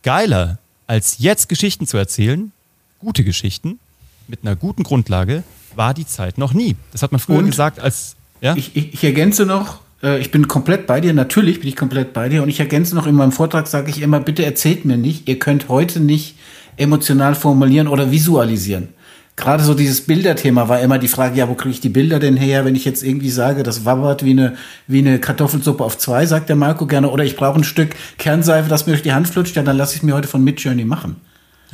[0.04, 2.52] Geiler, als jetzt Geschichten zu erzählen,
[3.00, 3.80] gute Geschichten,
[4.28, 5.44] mit einer guten Grundlage
[5.76, 6.76] war die Zeit noch nie.
[6.92, 8.16] Das hat man früher und gesagt als.
[8.42, 8.56] Ja?
[8.56, 12.14] Ich, ich, ich ergänze noch, äh, ich bin komplett bei dir, natürlich bin ich komplett
[12.14, 14.98] bei dir und ich ergänze noch in meinem Vortrag, sage ich immer, bitte erzählt mir
[14.98, 16.36] nicht, ihr könnt heute nicht
[16.78, 18.90] emotional formulieren oder visualisieren.
[19.38, 22.38] Gerade so dieses Bilderthema war immer die Frage, ja, wo kriege ich die Bilder denn
[22.38, 24.56] her, wenn ich jetzt irgendwie sage, das wabbert wie eine,
[24.88, 28.70] wie eine Kartoffelsuppe auf zwei, sagt der Marco gerne, oder ich brauche ein Stück Kernseife,
[28.70, 30.86] das mir durch die Hand flutscht, ja, dann lasse ich es mir heute von Midjourney
[30.86, 31.18] machen.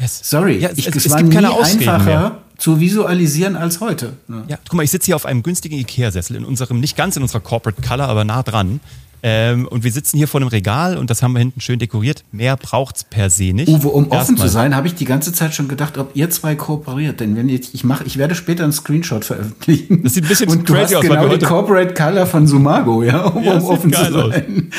[0.01, 0.19] Yes.
[0.23, 2.37] Sorry, ja, ich, es, es, es war nie einfacher mehr.
[2.57, 4.13] zu visualisieren als heute.
[4.27, 4.43] Ja.
[4.47, 7.21] ja, guck mal, ich sitze hier auf einem günstigen Ikea-Sessel in unserem, nicht ganz in
[7.21, 8.79] unserer Corporate Color, aber nah dran.
[9.23, 12.23] Ähm, und wir sitzen hier vor einem Regal und das haben wir hinten schön dekoriert.
[12.31, 13.67] Mehr braucht es per se nicht.
[13.67, 16.55] Uwe, um offen zu sein, habe ich die ganze Zeit schon gedacht, ob ihr zwei
[16.55, 17.19] kooperiert.
[17.19, 20.01] Denn wenn jetzt, ich mache, ich werde später einen Screenshot veröffentlichen.
[20.01, 21.03] Das sieht ein bisschen und crazy aus.
[21.03, 24.15] Genau die Corporate Color von Sumago, ja, um, ja, um offen zu sein.
[24.15, 24.33] Aus.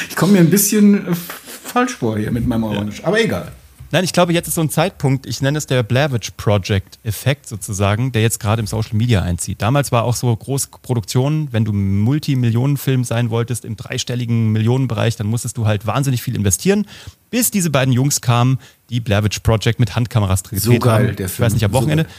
[0.09, 1.15] Ich komme mir ein bisschen äh,
[1.63, 3.01] falsch vor hier mit meinem Orange.
[3.01, 3.07] Ja.
[3.07, 3.53] Aber egal.
[3.93, 7.47] Nein, ich glaube, jetzt ist so ein Zeitpunkt, ich nenne es der Blavich Project Effekt
[7.47, 9.61] sozusagen, der jetzt gerade im Social Media einzieht.
[9.61, 15.59] Damals war auch so Großproduktion, wenn du Multimillionenfilm sein wolltest im dreistelligen Millionenbereich, dann musstest
[15.59, 16.87] du halt wahnsinnig viel investieren,
[17.31, 21.17] bis diese beiden Jungs kamen, die Blavich Project mit Handkameras gedreht so geil, haben.
[21.17, 21.35] Der Film.
[21.35, 22.05] Ich weiß nicht, am Wochenende.
[22.05, 22.11] So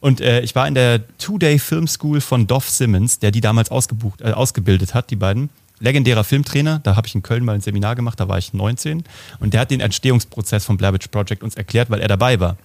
[0.00, 3.70] und äh, ich war in der Two-Day Film School von Dov Simmons, der die damals
[3.70, 5.50] ausgebucht, äh, ausgebildet hat, die beiden.
[5.80, 6.78] Legendärer Filmtrainer.
[6.78, 9.02] Da habe ich in Köln mal ein Seminar gemacht, da war ich 19.
[9.40, 12.56] Und der hat den Entstehungsprozess vom Blair Witch Project uns erklärt, weil er dabei war.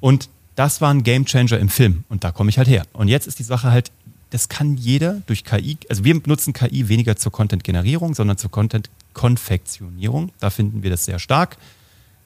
[0.00, 2.04] Und das war ein Gamechanger im Film.
[2.08, 2.84] Und da komme ich halt her.
[2.92, 3.90] Und jetzt ist die Sache halt,
[4.30, 10.32] das kann jeder durch KI, also wir nutzen KI weniger zur Content-Generierung, sondern zur Content-Konfektionierung.
[10.40, 11.58] Da finden wir das sehr stark.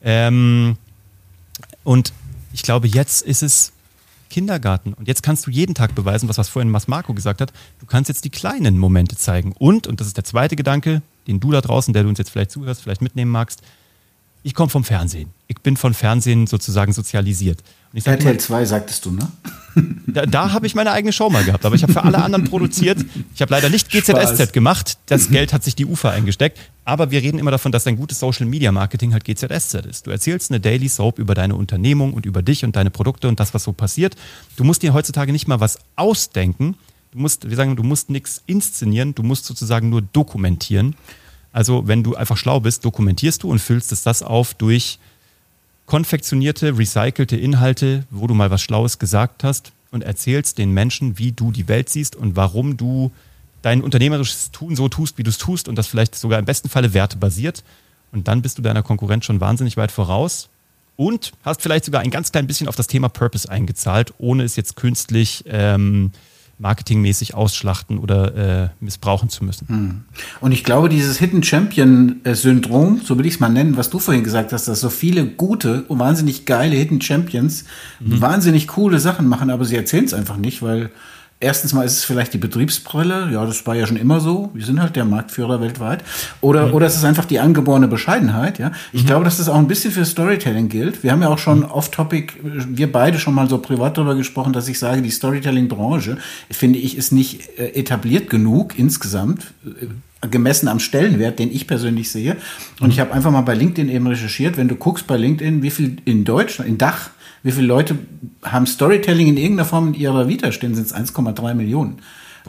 [0.02, 0.76] Ähm,
[1.82, 2.12] und
[2.52, 3.72] ich glaube, jetzt ist es
[4.28, 4.92] Kindergarten.
[4.92, 7.86] Und jetzt kannst du jeden Tag beweisen, was, was vorhin Mas Marco gesagt hat, du
[7.86, 9.52] kannst jetzt die kleinen Momente zeigen.
[9.52, 12.30] Und, und das ist der zweite Gedanke, den du da draußen, der du uns jetzt
[12.30, 13.62] vielleicht zuhörst, vielleicht mitnehmen magst,
[14.46, 15.30] ich komme vom Fernsehen.
[15.48, 17.64] Ich bin von Fernsehen sozusagen sozialisiert.
[17.94, 19.28] Sag RTL 2 sagtest du, ne?
[20.06, 22.44] Da, da habe ich meine eigene Show mal gehabt, aber ich habe für alle anderen
[22.44, 23.04] produziert.
[23.34, 24.52] Ich habe leider nicht GZSZ Spaß.
[24.52, 24.98] gemacht.
[25.06, 26.58] Das Geld hat sich die Ufer eingesteckt.
[26.84, 30.06] Aber wir reden immer davon, dass ein gutes Social Media Marketing halt GZSZ ist.
[30.06, 33.38] Du erzählst eine Daily Soap über deine Unternehmung und über dich und deine Produkte und
[33.40, 34.14] das, was so passiert.
[34.54, 36.76] Du musst dir heutzutage nicht mal was ausdenken.
[37.10, 39.14] Du musst, wir sagen, du musst nichts inszenieren.
[39.14, 40.94] Du musst sozusagen nur dokumentieren.
[41.56, 44.98] Also, wenn du einfach schlau bist, dokumentierst du und füllst es das auf durch
[45.86, 51.32] konfektionierte, recycelte Inhalte, wo du mal was Schlaues gesagt hast und erzählst den Menschen, wie
[51.32, 53.10] du die Welt siehst und warum du
[53.62, 56.68] dein unternehmerisches Tun so tust, wie du es tust und das vielleicht sogar im besten
[56.68, 57.64] Falle wertebasiert.
[58.12, 60.50] Und dann bist du deiner Konkurrenz schon wahnsinnig weit voraus
[60.96, 64.56] und hast vielleicht sogar ein ganz klein bisschen auf das Thema Purpose eingezahlt, ohne es
[64.56, 66.12] jetzt künstlich ähm,
[66.58, 69.68] marketingmäßig ausschlachten oder äh, missbrauchen zu müssen.
[69.68, 70.04] Hm.
[70.40, 74.24] Und ich glaube, dieses Hidden Champion-Syndrom, so will ich es mal nennen, was du vorhin
[74.24, 77.64] gesagt hast, dass so viele gute und wahnsinnig geile Hidden Champions
[78.00, 78.20] mhm.
[78.20, 80.90] wahnsinnig coole Sachen machen, aber sie erzählen es einfach nicht, weil
[81.38, 84.50] Erstens mal ist es vielleicht die Betriebsbrille, ja, das war ja schon immer so.
[84.54, 86.02] Wir sind halt der Marktführer weltweit.
[86.40, 86.74] Oder, mhm.
[86.74, 88.72] oder es ist einfach die angeborene Bescheidenheit, ja.
[88.94, 89.06] Ich mhm.
[89.06, 91.02] glaube, dass das auch ein bisschen für Storytelling gilt.
[91.02, 91.64] Wir haben ja auch schon mhm.
[91.66, 96.16] off-topic, wir beide schon mal so privat darüber gesprochen, dass ich sage, die Storytelling-Branche,
[96.50, 102.10] finde ich, ist nicht äh, etabliert genug insgesamt, äh, gemessen am Stellenwert, den ich persönlich
[102.10, 102.38] sehe.
[102.80, 105.70] Und ich habe einfach mal bei LinkedIn eben recherchiert, wenn du guckst bei LinkedIn, wie
[105.70, 107.10] viel in Deutschland, in Dach,
[107.46, 107.96] wie viele Leute
[108.42, 110.74] haben Storytelling in irgendeiner Form in ihrer Vita stehen?
[110.74, 111.98] Sind es 1,3 Millionen.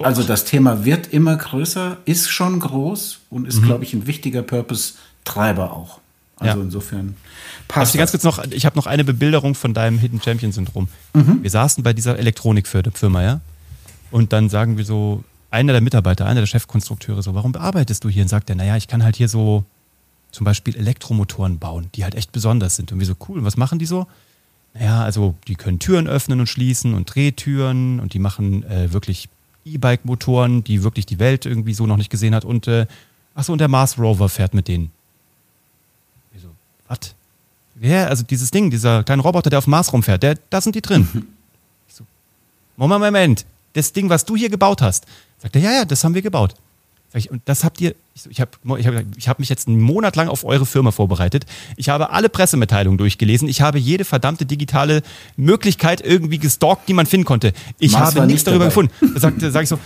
[0.02, 3.66] Also das Thema wird immer größer, ist schon groß und ist, mhm.
[3.66, 6.00] glaube ich, ein wichtiger Purpose-Treiber auch.
[6.38, 6.64] Also ja.
[6.64, 7.16] insofern
[7.68, 7.92] passt.
[7.92, 10.88] Also ganz kurz noch, ich habe noch eine Bebilderung von deinem Hidden Champion Syndrom.
[11.14, 11.44] Mhm.
[11.44, 13.42] Wir saßen bei dieser Elektronikfirma, ja,
[14.10, 18.10] und dann sagen wir so, einer der Mitarbeiter, einer der Chefkonstrukteure so, warum bearbeitest du
[18.10, 18.24] hier?
[18.24, 19.64] Und sagt er, naja, ich kann halt hier so
[20.32, 22.92] zum Beispiel Elektromotoren bauen, die halt echt besonders sind.
[22.92, 24.08] Und wir so, cool, und was machen die so?
[24.80, 29.30] Ja, also die können Türen öffnen und schließen und Drehtüren und die machen äh, wirklich
[29.66, 32.46] E-Bike-Motoren, die wirklich die Welt irgendwie so noch nicht gesehen hat.
[32.46, 32.86] Und äh,
[33.36, 34.92] achso, und der Mars Rover fährt mit denen.
[36.36, 36.50] Ich so,
[36.88, 37.16] was?
[37.80, 40.76] Ja, also dieses Ding, dieser kleine Roboter, der auf dem Mars rumfährt, der, da sind
[40.76, 41.08] die drin.
[41.88, 42.06] ich so,
[42.76, 45.06] Moment, Moment, das Ding, was du hier gebaut hast.
[45.40, 46.56] Sagt er, ja, ja, das haben wir gebaut.
[47.14, 47.96] Ich, und das habt ihr,
[48.30, 51.46] ich habe ich hab, ich hab mich jetzt einen Monat lang auf eure Firma vorbereitet.
[51.78, 53.48] Ich habe alle Pressemitteilungen durchgelesen.
[53.48, 55.02] Ich habe jede verdammte digitale
[55.38, 57.54] Möglichkeit irgendwie gestalkt, die man finden konnte.
[57.80, 58.88] Ich Mars habe nichts darüber dabei.
[58.90, 59.14] gefunden.
[59.14, 59.80] Da sag, sag ich so,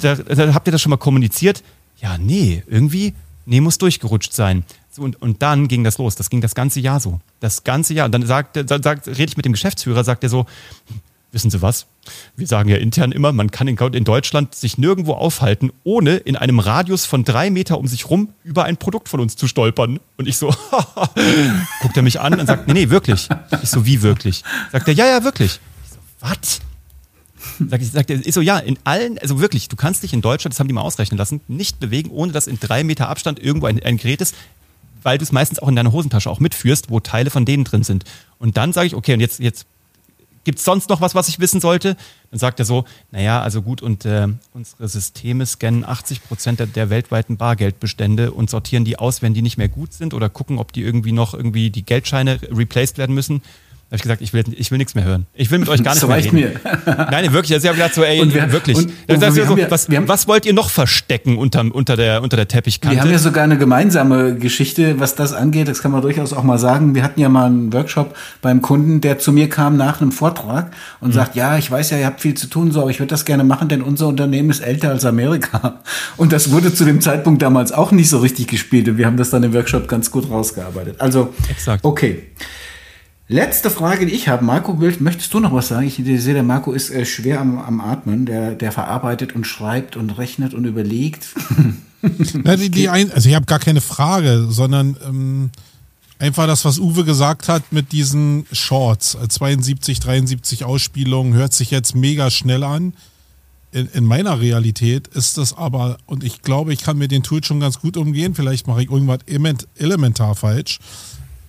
[0.00, 1.62] da, da, habt ihr das schon mal kommuniziert?
[2.00, 3.14] Ja, nee, irgendwie,
[3.44, 4.64] nee, muss durchgerutscht sein.
[4.90, 6.16] So, und, und dann ging das los.
[6.16, 7.20] Das ging das ganze Jahr so.
[7.40, 8.06] Das ganze Jahr.
[8.06, 10.46] Und dann sagt, sagt, rede ich mit dem Geschäftsführer, sagt er so,
[11.36, 11.86] wissen Sie was?
[12.34, 16.58] Wir sagen ja intern immer, man kann in, Deutschland sich nirgendwo aufhalten, ohne in einem
[16.58, 20.00] Radius von drei Meter um sich rum über ein Produkt von uns zu stolpern.
[20.16, 20.48] Und ich so,
[21.82, 23.28] guckt er mich an und sagt, nee, nee, wirklich.
[23.62, 24.42] Ich so, wie wirklich?
[24.72, 25.60] Sagt er, ja, ja, wirklich.
[25.84, 26.60] Ich so, was?
[27.68, 30.54] Sagt, sagt er, ist so, ja, in allen, also wirklich, du kannst dich in Deutschland,
[30.54, 33.66] das haben die mal ausrechnen lassen, nicht bewegen, ohne dass in drei Meter Abstand irgendwo
[33.66, 34.34] ein, ein Gerät ist,
[35.02, 37.84] weil du es meistens auch in deiner Hosentasche auch mitführst, wo Teile von denen drin
[37.84, 38.04] sind.
[38.38, 39.66] Und dann sage ich, okay, und jetzt, jetzt
[40.46, 41.96] Gibt es sonst noch was, was ich wissen sollte?
[42.30, 46.68] Dann sagt er so, naja, also gut, und äh, unsere Systeme scannen 80 Prozent der,
[46.68, 50.58] der, weltweiten Bargeldbestände und sortieren die aus, wenn die nicht mehr gut sind oder gucken,
[50.58, 53.42] ob die irgendwie noch irgendwie die Geldscheine replaced werden müssen
[53.86, 55.26] habe ich gesagt, ich will, ich will nichts mehr hören.
[55.32, 56.34] Ich will mit euch gar nicht mehr reden.
[56.34, 56.52] Mir.
[56.86, 57.54] Nein, wirklich.
[57.54, 58.76] Also ich habe gedacht so, ey, wir, wirklich.
[58.76, 62.36] Und, und so, ja, was, haben, was, wollt ihr noch verstecken unter, unter, der, unter
[62.36, 62.96] der Teppichkante?
[62.96, 65.68] Wir haben ja sogar eine gemeinsame Geschichte, was das angeht.
[65.68, 66.96] Das kann man durchaus auch mal sagen.
[66.96, 70.72] Wir hatten ja mal einen Workshop beim Kunden, der zu mir kam nach einem Vortrag
[71.00, 71.14] und mhm.
[71.14, 73.24] sagt, ja, ich weiß ja, ihr habt viel zu tun, so, aber ich würde das
[73.24, 75.78] gerne machen, denn unser Unternehmen ist älter als Amerika.
[76.16, 78.88] Und das wurde zu dem Zeitpunkt damals auch nicht so richtig gespielt.
[78.88, 81.00] Und wir haben das dann im Workshop ganz gut rausgearbeitet.
[81.00, 81.84] Also, Exakt.
[81.84, 82.24] okay.
[83.28, 84.44] Letzte Frage, die ich habe.
[84.44, 85.86] Marco Bild, möchtest du noch was sagen?
[85.86, 88.24] Ich sehe, der Marco ist äh, schwer am, am Atmen.
[88.24, 91.34] Der, der verarbeitet und schreibt und rechnet und überlegt.
[92.44, 95.50] Na, die, die ein, also ich habe gar keine Frage, sondern ähm,
[96.20, 99.18] einfach das, was Uwe gesagt hat mit diesen Shorts.
[99.28, 102.92] 72, 73 Ausspielungen hört sich jetzt mega schnell an.
[103.72, 107.46] in, in, meiner Realität ist das aber, und ich glaube, ich kann mit den Tools
[107.46, 109.18] schon ganz gut umgehen, vielleicht mache ich irgendwas
[109.74, 110.78] elementar falsch.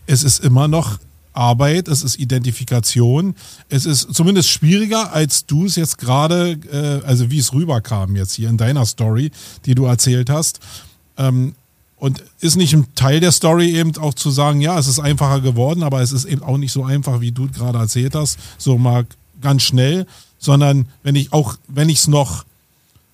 [0.07, 0.97] Es ist immer noch
[1.37, 3.35] Arbeit, es ist Identifikation,
[3.69, 8.33] es ist zumindest schwieriger, als du es jetzt gerade, äh, also wie es rüberkam jetzt
[8.33, 9.31] hier in deiner Story,
[9.65, 10.59] die du erzählt hast.
[11.17, 11.55] Ähm,
[11.99, 15.41] und ist nicht ein Teil der Story eben auch zu sagen, ja, es ist einfacher
[15.41, 18.77] geworden, aber es ist eben auch nicht so einfach, wie du gerade erzählt hast, so
[18.77, 19.05] mal
[19.41, 20.05] ganz schnell,
[20.37, 22.45] sondern wenn ich auch, wenn ich es noch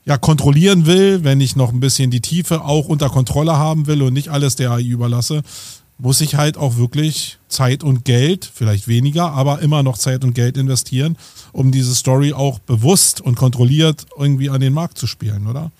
[0.06, 4.02] ja, kontrollieren will, wenn ich noch ein bisschen die Tiefe auch unter Kontrolle haben will
[4.02, 5.44] und nicht alles der AI überlasse,
[5.98, 10.34] muss ich halt auch wirklich Zeit und Geld, vielleicht weniger, aber immer noch Zeit und
[10.34, 11.18] Geld investieren,
[11.52, 15.72] um diese Story auch bewusst und kontrolliert irgendwie an den Markt zu spielen, oder?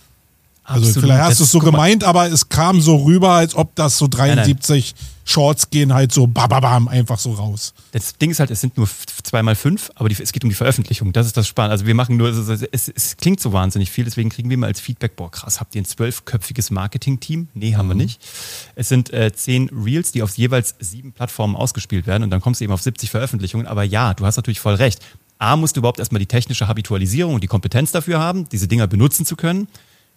[0.66, 1.10] Also Absolut.
[1.10, 4.08] vielleicht hast du es so gemeint, aber es kam so rüber, als ob das so
[4.08, 5.14] 73 nein, nein.
[5.26, 7.74] Shorts gehen halt so bababam einfach so raus.
[7.92, 8.88] Das Ding ist halt, es sind nur
[9.24, 11.14] zwei mal fünf, aber die, es geht um die Veröffentlichung.
[11.14, 11.74] Das ist das Spannende.
[11.74, 14.68] Also wir machen nur, es, es, es, klingt so wahnsinnig viel, deswegen kriegen wir mal
[14.68, 17.50] als Feedback, boah krass, habt ihr ein zwölfköpfiges Marketing-Team?
[17.54, 17.92] Nee, haben mhm.
[17.92, 18.22] wir nicht.
[18.76, 22.62] Es sind äh, zehn Reels, die auf jeweils sieben Plattformen ausgespielt werden und dann kommst
[22.62, 23.68] du eben auf 70 Veröffentlichungen.
[23.68, 25.02] Aber ja, du hast natürlich voll recht.
[25.40, 28.88] A, musst du überhaupt erstmal die technische Habitualisierung und die Kompetenz dafür haben, diese Dinger
[28.88, 29.68] benutzen zu können.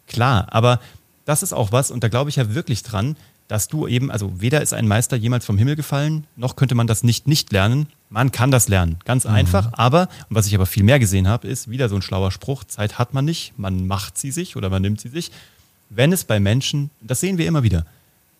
[0.07, 0.81] Klar, aber
[1.25, 3.17] das ist auch was, und da glaube ich ja wirklich dran,
[3.49, 6.87] dass du eben, also weder ist ein Meister jemals vom Himmel gefallen, noch könnte man
[6.87, 7.87] das nicht nicht lernen.
[8.11, 9.33] Man kann das lernen, ganz mhm.
[9.33, 9.71] einfach.
[9.73, 12.65] Aber, und was ich aber viel mehr gesehen habe, ist wieder so ein schlauer Spruch,
[12.65, 15.31] Zeit hat man nicht, man macht sie sich oder man nimmt sie sich.
[15.91, 17.87] Wenn es bei Menschen, das sehen wir immer wieder,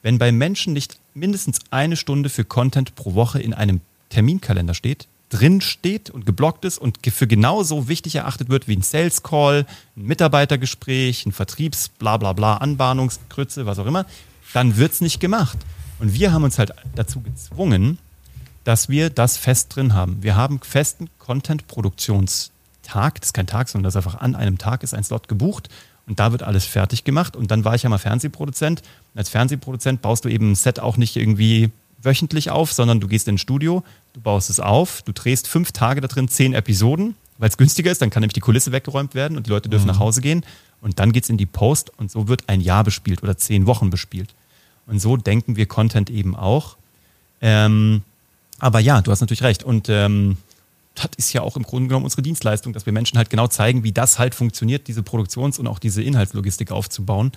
[0.03, 5.09] wenn bei Menschen nicht mindestens eine Stunde für Content pro Woche in einem Terminkalender steht,
[5.29, 9.67] drin steht und geblockt ist und für genauso wichtig erachtet wird wie ein Sales Call,
[9.97, 14.07] ein Mitarbeitergespräch, ein Vertriebs, bla bla bla, Anbahnungskrütze, was auch immer,
[14.53, 15.59] dann wird es nicht gemacht.
[15.99, 17.99] Und wir haben uns halt dazu gezwungen,
[18.65, 20.23] dass wir das fest drin haben.
[20.23, 24.95] Wir haben festen Content-Produktionstag, das ist kein Tag, sondern das einfach an einem Tag ist
[24.95, 25.69] ein Slot gebucht
[26.07, 27.37] und da wird alles fertig gemacht.
[27.37, 28.83] Und dann war ich ja mal Fernsehproduzent.
[29.15, 31.71] Als Fernsehproduzent baust du eben ein Set auch nicht irgendwie
[32.03, 33.83] wöchentlich auf, sondern du gehst ins Studio,
[34.13, 37.91] du baust es auf, du drehst fünf Tage da drin, zehn Episoden, weil es günstiger
[37.91, 39.93] ist, dann kann nämlich die Kulisse weggeräumt werden und die Leute dürfen mhm.
[39.93, 40.45] nach Hause gehen.
[40.81, 43.67] Und dann geht es in die Post und so wird ein Jahr bespielt oder zehn
[43.67, 44.35] Wochen bespielt.
[44.87, 46.77] Und so denken wir Content eben auch.
[47.41, 48.03] Ähm,
[48.59, 49.65] aber ja, du hast natürlich recht.
[49.65, 50.37] Und ähm,
[50.97, 53.85] das ist ja auch im Grunde genommen unsere Dienstleistung, dass wir Menschen halt genau zeigen,
[53.85, 57.33] wie das halt funktioniert, diese Produktions- und auch diese Inhaltslogistik aufzubauen.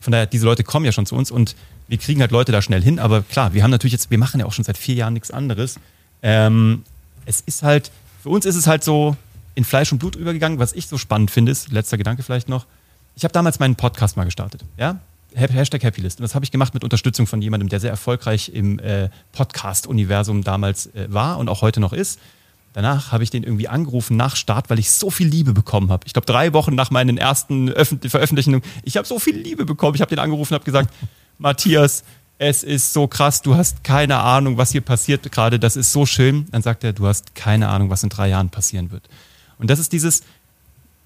[0.00, 1.56] Von daher, diese Leute kommen ja schon zu uns und
[1.88, 2.98] wir kriegen halt Leute da schnell hin.
[2.98, 5.30] Aber klar, wir haben natürlich jetzt, wir machen ja auch schon seit vier Jahren nichts
[5.30, 5.76] anderes.
[6.22, 6.82] Ähm,
[7.24, 7.90] es ist halt,
[8.22, 9.16] für uns ist es halt so
[9.54, 10.58] in Fleisch und Blut übergegangen.
[10.58, 12.66] Was ich so spannend finde, ist, letzter Gedanke vielleicht noch,
[13.16, 14.64] ich habe damals meinen Podcast mal gestartet.
[14.76, 15.00] Ja?
[15.34, 16.20] Hashtag Happylist.
[16.20, 20.44] Und das habe ich gemacht mit Unterstützung von jemandem, der sehr erfolgreich im äh, Podcast-Universum
[20.44, 22.18] damals äh, war und auch heute noch ist.
[22.78, 26.06] Danach habe ich den irgendwie angerufen nach Start, weil ich so viel Liebe bekommen habe.
[26.06, 29.96] Ich glaube, drei Wochen nach meinen ersten Veröffentlichungen, ich habe so viel Liebe bekommen.
[29.96, 30.94] Ich habe den angerufen und habe gesagt,
[31.38, 32.04] Matthias,
[32.38, 36.06] es ist so krass, du hast keine Ahnung, was hier passiert gerade, das ist so
[36.06, 36.46] schön.
[36.52, 39.08] Dann sagt er, du hast keine Ahnung, was in drei Jahren passieren wird.
[39.58, 40.22] Und das ist dieses,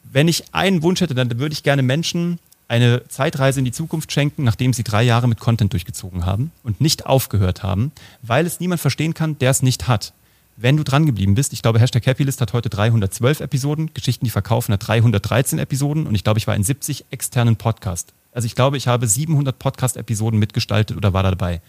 [0.04, 4.12] wenn ich einen Wunsch hätte, dann würde ich gerne Menschen eine Zeitreise in die Zukunft
[4.12, 8.60] schenken, nachdem sie drei Jahre mit Content durchgezogen haben und nicht aufgehört haben, weil es
[8.60, 10.12] niemand verstehen kann, der es nicht hat
[10.62, 14.30] wenn du dran geblieben bist, ich glaube, Hashtag Happylist hat heute 312 Episoden, Geschichten, die
[14.30, 18.12] verkaufen, hat 313 Episoden und ich glaube, ich war in 70 externen Podcasts.
[18.32, 21.60] Also ich glaube, ich habe 700 Podcast-Episoden mitgestaltet oder war da dabei.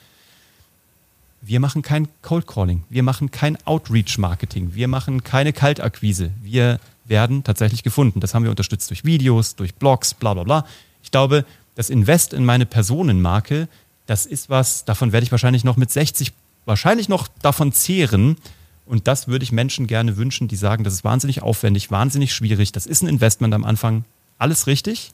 [1.42, 6.32] Wir machen kein Cold Calling, wir machen kein Outreach-Marketing, wir machen keine Kaltakquise.
[6.42, 8.20] Wir werden tatsächlich gefunden.
[8.20, 10.66] Das haben wir unterstützt durch Videos, durch Blogs, bla bla bla.
[11.02, 13.68] Ich glaube, das Invest in meine Personenmarke,
[14.06, 16.32] das ist was, davon werde ich wahrscheinlich noch mit 60,
[16.66, 18.38] wahrscheinlich noch davon zehren,
[18.86, 22.72] und das würde ich Menschen gerne wünschen, die sagen, das ist wahnsinnig aufwendig, wahnsinnig schwierig,
[22.72, 24.06] das ist ein Investment am Anfang,
[24.38, 25.12] alles richtig.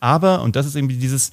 [0.00, 1.32] Aber, und das ist irgendwie dieses,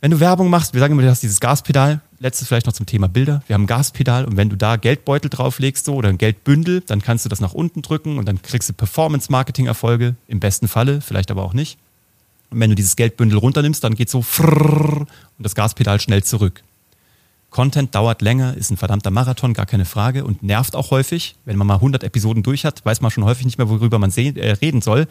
[0.00, 2.86] wenn du Werbung machst, wir sagen immer, du hast dieses Gaspedal, letztes vielleicht noch zum
[2.86, 3.42] Thema Bilder.
[3.46, 7.02] Wir haben ein Gaspedal und wenn du da Geldbeutel drauflegst so, oder ein Geldbündel, dann
[7.02, 11.30] kannst du das nach unten drücken und dann kriegst du Performance-Marketing-Erfolge, im besten Falle, vielleicht
[11.30, 11.78] aber auch nicht.
[12.50, 15.06] Und wenn du dieses Geldbündel runternimmst, dann geht so und
[15.38, 16.62] das Gaspedal schnell zurück.
[17.50, 21.34] Content dauert länger, ist ein verdammter Marathon, gar keine Frage und nervt auch häufig.
[21.44, 24.10] Wenn man mal 100 Episoden durch hat, weiß man schon häufig nicht mehr, worüber man
[24.10, 25.08] sehen, äh, reden soll,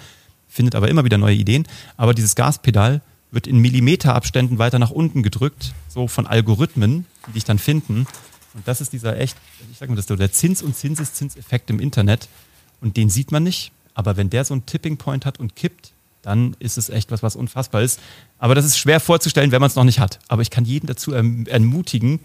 [0.47, 1.67] findet aber immer wieder neue Ideen.
[1.97, 7.43] Aber dieses Gaspedal wird in Millimeterabständen weiter nach unten gedrückt, so von Algorithmen, die dich
[7.43, 8.07] dann finden.
[8.53, 9.37] Und das ist dieser echt,
[9.71, 12.27] ich sag mal, das der Zins- und Zinseszinseffekt im Internet.
[12.81, 13.71] Und den sieht man nicht.
[13.93, 15.91] Aber wenn der so einen Tipping Point hat und kippt,
[16.29, 17.99] dann ist es echt was, was unfassbar ist.
[18.37, 20.19] Aber das ist schwer vorzustellen, wenn man es noch nicht hat.
[20.27, 22.19] Aber ich kann jeden dazu erm-, ermutigen,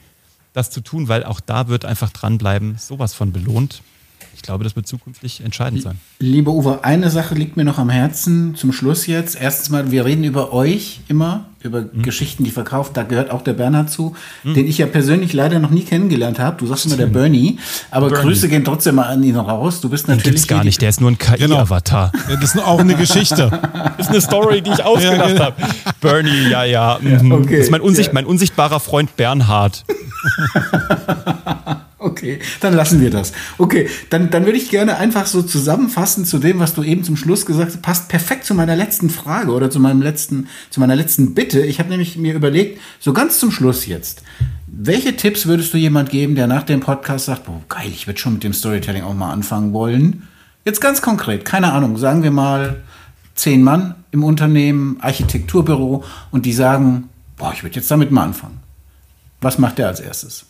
[0.53, 3.83] das zu tun, weil auch da wird einfach dranbleiben sowas von belohnt.
[4.35, 5.99] ich glaube, das wird zukünftig entscheidend sein.
[6.19, 9.41] Liebe Uwe, eine Sache liegt mir noch am Herzen zum Schluss jetzt.
[9.41, 12.03] Erstens mal, wir reden über euch immer, über mhm.
[12.03, 12.95] Geschichten, die verkauft.
[12.95, 14.55] Da gehört auch der Bernhard zu, mhm.
[14.55, 16.59] den ich ja persönlich leider noch nie kennengelernt habe.
[16.59, 17.59] Du sagst immer der Bernie,
[17.91, 18.25] aber Bernie.
[18.27, 19.81] Grüße gehen trotzdem mal an ihn raus.
[19.81, 20.25] Du bist natürlich.
[20.25, 22.13] Den gibt's gar nicht, der ist nur ein KI-Avatar.
[22.13, 22.25] Genau.
[22.35, 23.51] Ja, das ist auch eine Geschichte.
[23.97, 25.45] das ist eine Story, die ich ausgedacht ja, genau.
[25.45, 25.57] habe.
[26.01, 26.99] Bernie, ja, ja.
[27.01, 27.33] mhm.
[27.33, 27.57] okay.
[27.57, 29.85] Das ist mein, Unsicht, mein unsichtbarer Freund Bernhard.
[32.05, 33.33] Okay, dann lassen wir das.
[33.57, 37.17] Okay, dann, dann würde ich gerne einfach so zusammenfassen zu dem, was du eben zum
[37.17, 37.81] Schluss gesagt hast.
[37.83, 41.65] Passt perfekt zu meiner letzten Frage oder zu meinem letzten, zu meiner letzten Bitte.
[41.65, 44.23] Ich habe nämlich mir überlegt, so ganz zum Schluss jetzt,
[44.67, 48.21] welche Tipps würdest du jemand geben, der nach dem Podcast sagt, boah, geil, ich würde
[48.21, 50.25] schon mit dem Storytelling auch mal anfangen wollen?
[50.67, 52.83] Jetzt ganz konkret, keine Ahnung, sagen wir mal
[53.35, 58.61] zehn Mann im Unternehmen, Architekturbüro und die sagen, boah, ich würde jetzt damit mal anfangen.
[59.41, 60.45] Was macht der als erstes?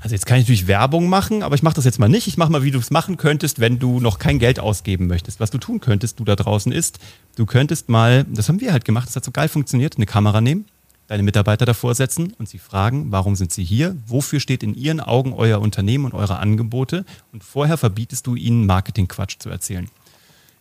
[0.00, 2.26] Also jetzt kann ich natürlich Werbung machen, aber ich mache das jetzt mal nicht.
[2.26, 5.40] Ich mache mal, wie du es machen könntest, wenn du noch kein Geld ausgeben möchtest.
[5.40, 6.98] Was du tun könntest, du da draußen ist,
[7.36, 10.40] du könntest mal, das haben wir halt gemacht, das hat so geil funktioniert, eine Kamera
[10.42, 10.66] nehmen,
[11.06, 13.96] deine Mitarbeiter davor setzen und sie fragen, warum sind sie hier?
[14.06, 17.04] Wofür steht in ihren Augen euer Unternehmen und eure Angebote?
[17.32, 19.88] Und vorher verbietest du ihnen Marketingquatsch zu erzählen.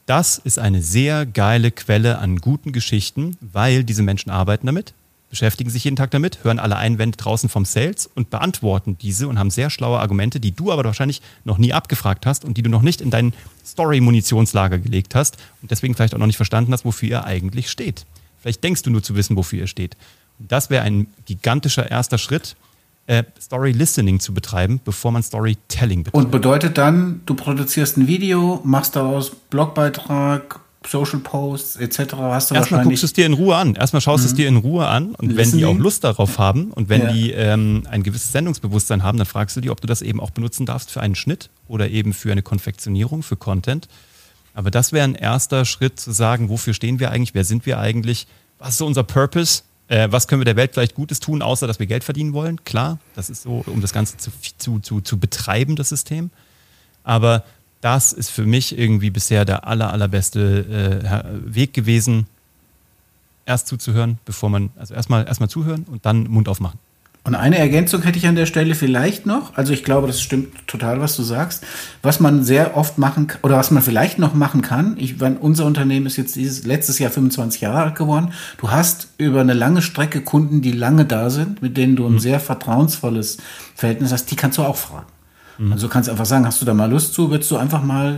[0.05, 4.93] Das ist eine sehr geile Quelle an guten Geschichten, weil diese Menschen arbeiten damit,
[5.33, 9.39] beschäftigen sich jeden Tag damit, hören alle Einwände draußen vom Sales und beantworten diese und
[9.39, 12.69] haben sehr schlaue Argumente, die du aber wahrscheinlich noch nie abgefragt hast und die du
[12.69, 13.33] noch nicht in dein
[13.65, 18.05] Story-Munitionslager gelegt hast und deswegen vielleicht auch noch nicht verstanden hast, wofür ihr eigentlich steht.
[18.37, 19.97] Vielleicht denkst du nur zu wissen, wofür ihr steht.
[20.37, 22.55] Das wäre ein gigantischer erster Schritt,
[23.07, 26.25] äh, Story Listening zu betreiben, bevor man Storytelling betreibt.
[26.25, 32.13] Und bedeutet dann, du produzierst ein Video, machst daraus Blogbeitrag, Social Posts etc.
[32.13, 33.75] hast du Erstmal guckst du es dir in Ruhe an.
[33.75, 34.31] Erstmal schaust du mhm.
[34.31, 35.51] es dir in Ruhe an und Listening.
[35.51, 37.13] wenn die auch Lust darauf haben und wenn ja.
[37.13, 40.31] die ähm, ein gewisses Sendungsbewusstsein haben, dann fragst du die, ob du das eben auch
[40.31, 43.87] benutzen darfst für einen Schnitt oder eben für eine Konfektionierung, für Content.
[44.53, 47.79] Aber das wäre ein erster Schritt zu sagen, wofür stehen wir eigentlich, wer sind wir
[47.79, 48.27] eigentlich,
[48.59, 51.67] was ist so unser Purpose, äh, was können wir der Welt vielleicht Gutes tun, außer
[51.67, 52.63] dass wir Geld verdienen wollen.
[52.63, 56.29] Klar, das ist so, um das Ganze zu, zu, zu, zu betreiben, das System.
[57.03, 57.43] Aber
[57.83, 62.27] das ist für mich irgendwie bisher der aller, allerbeste äh, Weg gewesen,
[63.45, 66.79] erst zuzuhören, bevor man, also erstmal erstmal zuhören und dann Mund aufmachen.
[67.25, 69.55] Und eine Ergänzung hätte ich an der Stelle vielleicht noch.
[69.55, 71.65] Also ich glaube, das stimmt total, was du sagst.
[72.01, 74.95] Was man sehr oft machen oder was man vielleicht noch machen kann.
[74.97, 78.33] Ich, wenn unser Unternehmen ist jetzt dieses letztes Jahr 25 Jahre alt geworden.
[78.57, 82.13] Du hast über eine lange Strecke Kunden, die lange da sind, mit denen du ein
[82.13, 82.19] mhm.
[82.19, 83.37] sehr vertrauensvolles
[83.73, 84.29] Verhältnis hast.
[84.29, 85.07] Die kannst du auch fragen.
[85.57, 85.73] Mhm.
[85.73, 87.29] Also du kannst einfach sagen, hast du da mal Lust zu?
[87.29, 88.17] Würdest du einfach mal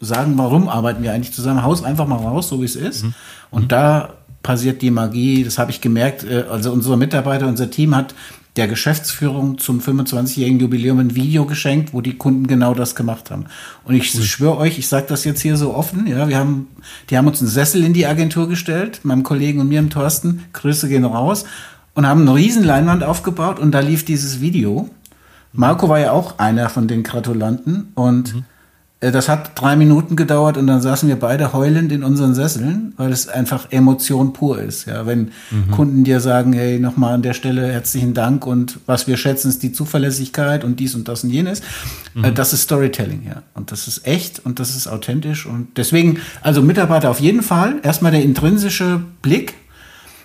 [0.00, 1.62] sagen, warum arbeiten wir eigentlich zusammen?
[1.62, 3.04] Haus einfach mal raus, so wie es ist.
[3.04, 3.14] Mhm.
[3.50, 3.68] Und mhm.
[3.68, 6.24] da passiert die Magie, das habe ich gemerkt.
[6.24, 8.14] Äh, also unsere Mitarbeiter, unser Team hat
[8.56, 13.46] der Geschäftsführung zum 25-jährigen Jubiläum ein Video geschenkt, wo die Kunden genau das gemacht haben.
[13.84, 14.22] Und ich cool.
[14.22, 16.66] schwöre euch, ich sage das jetzt hier so offen, ja, wir haben,
[17.08, 20.44] die haben uns einen Sessel in die Agentur gestellt, meinem Kollegen und mir, im Thorsten,
[20.52, 21.44] Grüße gehen raus,
[21.94, 24.90] und haben eine riesen Leinwand aufgebaut und da lief dieses Video.
[25.52, 28.44] Marco war ja auch einer von den Gratulanten und mhm.
[29.00, 33.10] das hat drei Minuten gedauert und dann saßen wir beide heulend in unseren Sesseln, weil
[33.10, 34.86] es einfach Emotion pur ist.
[34.86, 35.70] Ja, wenn mhm.
[35.72, 39.62] Kunden dir sagen, hey, nochmal an der Stelle herzlichen Dank und was wir schätzen ist
[39.62, 41.60] die Zuverlässigkeit und dies und das und jenes.
[42.14, 42.34] Äh, mhm.
[42.34, 43.42] das ist Storytelling, ja.
[43.54, 47.80] Und das ist echt und das ist authentisch und deswegen, also Mitarbeiter auf jeden Fall.
[47.82, 49.54] Erstmal der intrinsische Blick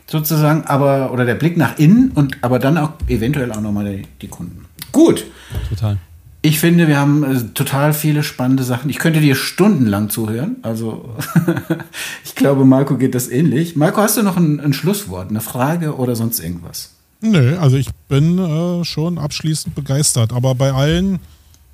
[0.07, 4.03] sozusagen, aber, oder der Blick nach innen und aber dann auch eventuell auch nochmal die,
[4.21, 4.65] die Kunden.
[4.95, 5.25] Gut.
[5.67, 5.97] Total.
[6.41, 8.89] Ich finde, wir haben äh, total viele spannende Sachen.
[8.89, 10.55] Ich könnte dir stundenlang zuhören.
[10.61, 11.09] Also,
[12.23, 13.75] ich glaube, Marco geht das ähnlich.
[13.75, 16.91] Marco, hast du noch ein, ein Schlusswort, eine Frage oder sonst irgendwas?
[17.19, 20.31] Nö, also ich bin äh, schon abschließend begeistert.
[20.31, 21.19] Aber bei allen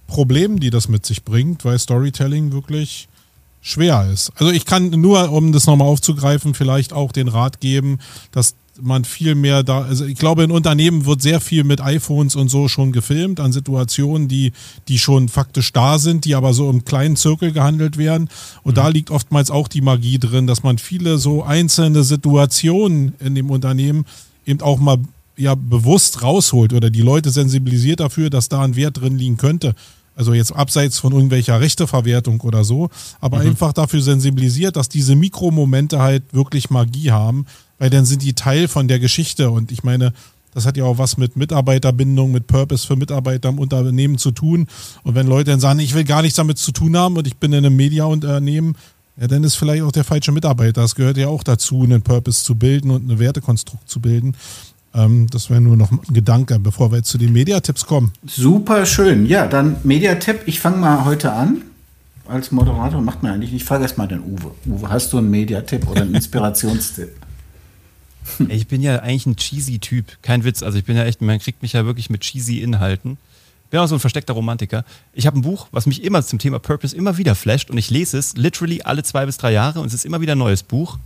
[0.08, 3.08] Problemen, die das mit sich bringt, weil Storytelling wirklich
[3.62, 4.32] schwer ist.
[4.38, 8.00] Also ich kann nur, um das nochmal aufzugreifen, vielleicht auch den Rat geben,
[8.32, 12.36] dass man viel mehr da, also ich glaube, in Unternehmen wird sehr viel mit iPhones
[12.36, 14.52] und so schon gefilmt an Situationen, die,
[14.88, 18.30] die schon faktisch da sind, die aber so im kleinen Zirkel gehandelt werden.
[18.64, 18.76] Und mhm.
[18.76, 23.50] da liegt oftmals auch die Magie drin, dass man viele so einzelne Situationen in dem
[23.50, 24.06] Unternehmen
[24.46, 24.98] eben auch mal
[25.38, 29.76] ja bewusst rausholt oder die Leute sensibilisiert dafür, dass da ein Wert drin liegen könnte.
[30.16, 32.90] Also jetzt abseits von irgendwelcher Rechteverwertung oder so,
[33.22, 33.50] aber mhm.
[33.50, 37.46] einfach dafür sensibilisiert, dass diese Mikromomente halt wirklich Magie haben,
[37.82, 39.50] weil dann sind die Teil von der Geschichte.
[39.50, 40.14] Und ich meine,
[40.54, 44.68] das hat ja auch was mit Mitarbeiterbindung, mit Purpose für Mitarbeiter im Unternehmen zu tun.
[45.02, 47.38] Und wenn Leute dann sagen, ich will gar nichts damit zu tun haben und ich
[47.38, 48.76] bin in einem Mediaunternehmen,
[49.20, 50.82] ja, dann ist vielleicht auch der falsche Mitarbeiter.
[50.82, 54.36] Das gehört ja auch dazu, einen Purpose zu bilden und eine Wertekonstrukt zu bilden.
[54.94, 58.14] Ähm, das wäre nur noch ein Gedanke, bevor wir jetzt zu den Mediatipps kommen.
[58.28, 59.26] Super schön.
[59.26, 60.42] Ja, dann Mediatipp.
[60.46, 61.64] Ich fange mal heute an.
[62.28, 63.64] Als Moderator macht mir eigentlich nicht.
[63.64, 64.52] Ich frage erst mal den Uwe.
[64.68, 67.10] Uwe, hast du einen Mediatipp oder einen Inspirationstipp?
[68.50, 70.18] Ich bin ja eigentlich ein cheesy Typ.
[70.22, 70.64] Kein Witz.
[70.64, 73.18] Also ich bin ja echt, man kriegt mich ja wirklich mit cheesy Inhalten.
[73.70, 74.84] Bin auch so ein versteckter Romantiker.
[75.14, 77.90] Ich habe ein Buch, was mich immer zum Thema Purpose immer wieder flasht und ich
[77.90, 80.62] lese es literally alle zwei bis drei Jahre und es ist immer wieder ein neues
[80.62, 81.00] Buch.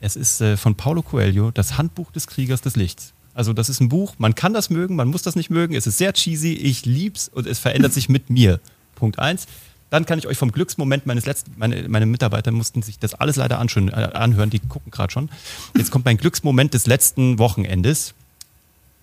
[0.00, 3.12] Es ist äh, von Paulo Coelho, das Handbuch des Kriegers des Lichts.
[3.34, 5.74] Also das ist ein Buch, man kann das mögen, man muss das nicht mögen.
[5.74, 8.60] Es ist sehr cheesy, ich lieb's und es verändert sich mit mir.
[8.94, 9.46] Punkt eins.
[9.90, 13.36] Dann kann ich euch vom Glücksmoment meines letzten, meine, meine Mitarbeiter mussten sich das alles
[13.36, 15.28] leider anschön, äh, anhören, die gucken gerade schon.
[15.76, 18.14] Jetzt kommt mein Glücksmoment des letzten Wochenendes.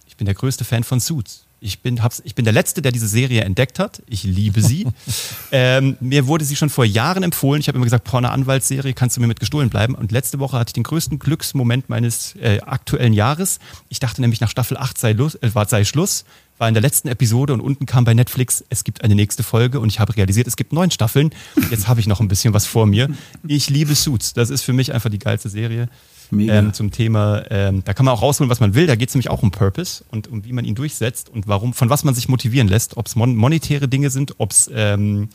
[0.08, 1.44] Ich bin der größte Fan von Suits.
[1.60, 4.04] Ich bin, hab's, ich bin der Letzte, der diese Serie entdeckt hat.
[4.08, 4.86] Ich liebe sie.
[5.52, 7.60] ähm, mir wurde sie schon vor Jahren empfohlen.
[7.60, 9.96] Ich habe immer gesagt, boah, eine Anwaltsserie, kannst du mir mit gestohlen bleiben.
[9.96, 13.60] Und letzte Woche hatte ich den größten Glücksmoment meines äh, aktuellen Jahres.
[13.90, 16.26] Ich dachte nämlich, nach Staffel 8 sei, Lust, äh, sei Schluss.
[16.58, 19.80] War in der letzten Episode und unten kam bei Netflix, es gibt eine nächste Folge
[19.80, 21.32] und ich habe realisiert, es gibt neun Staffeln.
[21.70, 23.10] Jetzt habe ich noch ein bisschen was vor mir.
[23.48, 24.34] Ich liebe Suits.
[24.34, 25.90] Das ist für mich einfach die geilste Serie
[26.32, 28.88] ähm, zum Thema, ähm, da kann man auch rausholen, was man will.
[28.88, 31.74] Da geht es nämlich auch um Purpose und um wie man ihn durchsetzt und warum,
[31.74, 35.30] von was man sich motivieren lässt, ob es mon monetäre Dinge sind, ob es ähm,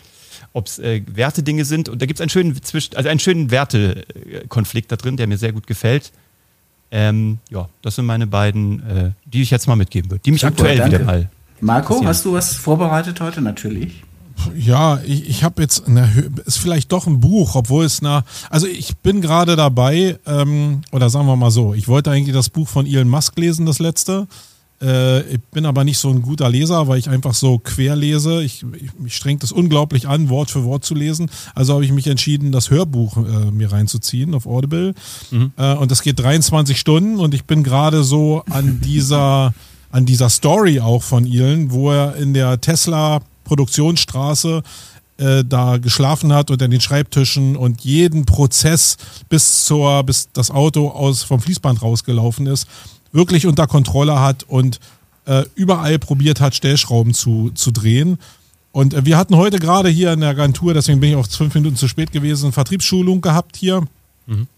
[0.52, 1.88] ob's, äh, Werte-Dinge sind.
[1.88, 5.38] Und da gibt es einen schönen Zwischen, also einen schönen Wertekonflikt da drin, der mir
[5.38, 6.12] sehr gut gefällt.
[6.94, 10.42] Ähm, ja, das sind meine beiden, äh, die ich jetzt mal mitgeben würde, die mich
[10.42, 10.96] Super, aktuell danke.
[10.96, 11.30] wieder mal.
[11.62, 13.40] Marco, hast du was vorbereitet heute?
[13.40, 14.04] Natürlich.
[14.56, 16.10] Ja, ich, ich habe jetzt, eine,
[16.44, 21.08] ist vielleicht doch ein Buch, obwohl es na, also ich bin gerade dabei, ähm, oder
[21.08, 24.26] sagen wir mal so, ich wollte eigentlich das Buch von Elon Musk lesen, das letzte.
[24.82, 28.42] Äh, ich bin aber nicht so ein guter Leser, weil ich einfach so quer lese.
[28.42, 31.30] Ich, ich, mich strengt es unglaublich an, Wort für Wort zu lesen.
[31.54, 34.94] Also habe ich mich entschieden, das Hörbuch äh, mir reinzuziehen auf Audible.
[35.30, 35.52] Mhm.
[35.56, 39.54] Äh, und das geht 23 Stunden und ich bin gerade so an dieser,
[39.90, 44.62] an dieser Story auch von Elon, wo er in der Tesla Produktionsstraße
[45.18, 48.96] äh, da geschlafen hat unter den Schreibtischen und jeden Prozess
[49.28, 52.66] bis zur, bis das Auto aus vom Fließband rausgelaufen ist,
[53.12, 54.80] wirklich unter Kontrolle hat und
[55.26, 58.18] äh, überall probiert hat, Stellschrauben zu, zu drehen.
[58.72, 61.54] Und äh, wir hatten heute gerade hier in der Agentur, deswegen bin ich auch fünf
[61.54, 63.82] Minuten zu spät gewesen, Vertriebsschulung gehabt hier.
[64.26, 64.48] Mhm.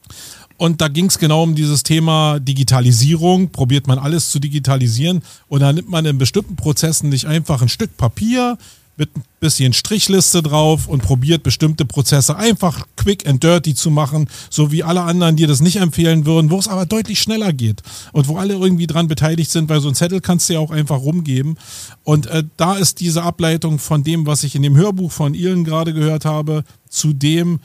[0.57, 3.51] Und da ging es genau um dieses Thema Digitalisierung.
[3.51, 7.69] Probiert man alles zu digitalisieren und dann nimmt man in bestimmten Prozessen nicht einfach ein
[7.69, 8.57] Stück Papier
[8.97, 14.29] mit ein bisschen Strichliste drauf und probiert bestimmte Prozesse einfach quick and dirty zu machen,
[14.51, 17.83] so wie alle anderen dir das nicht empfehlen würden, wo es aber deutlich schneller geht
[18.13, 20.71] und wo alle irgendwie dran beteiligt sind, weil so ein Zettel kannst du ja auch
[20.71, 21.57] einfach rumgeben.
[22.05, 25.65] Und äh, da ist diese Ableitung von dem, was ich in dem Hörbuch von Ilen
[25.65, 27.61] gerade gehört habe, zu dem,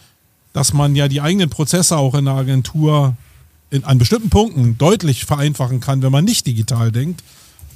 [0.54, 3.16] dass man ja die eigenen Prozesse auch in der Agentur
[3.70, 7.24] in, an bestimmten Punkten deutlich vereinfachen kann, wenn man nicht digital denkt.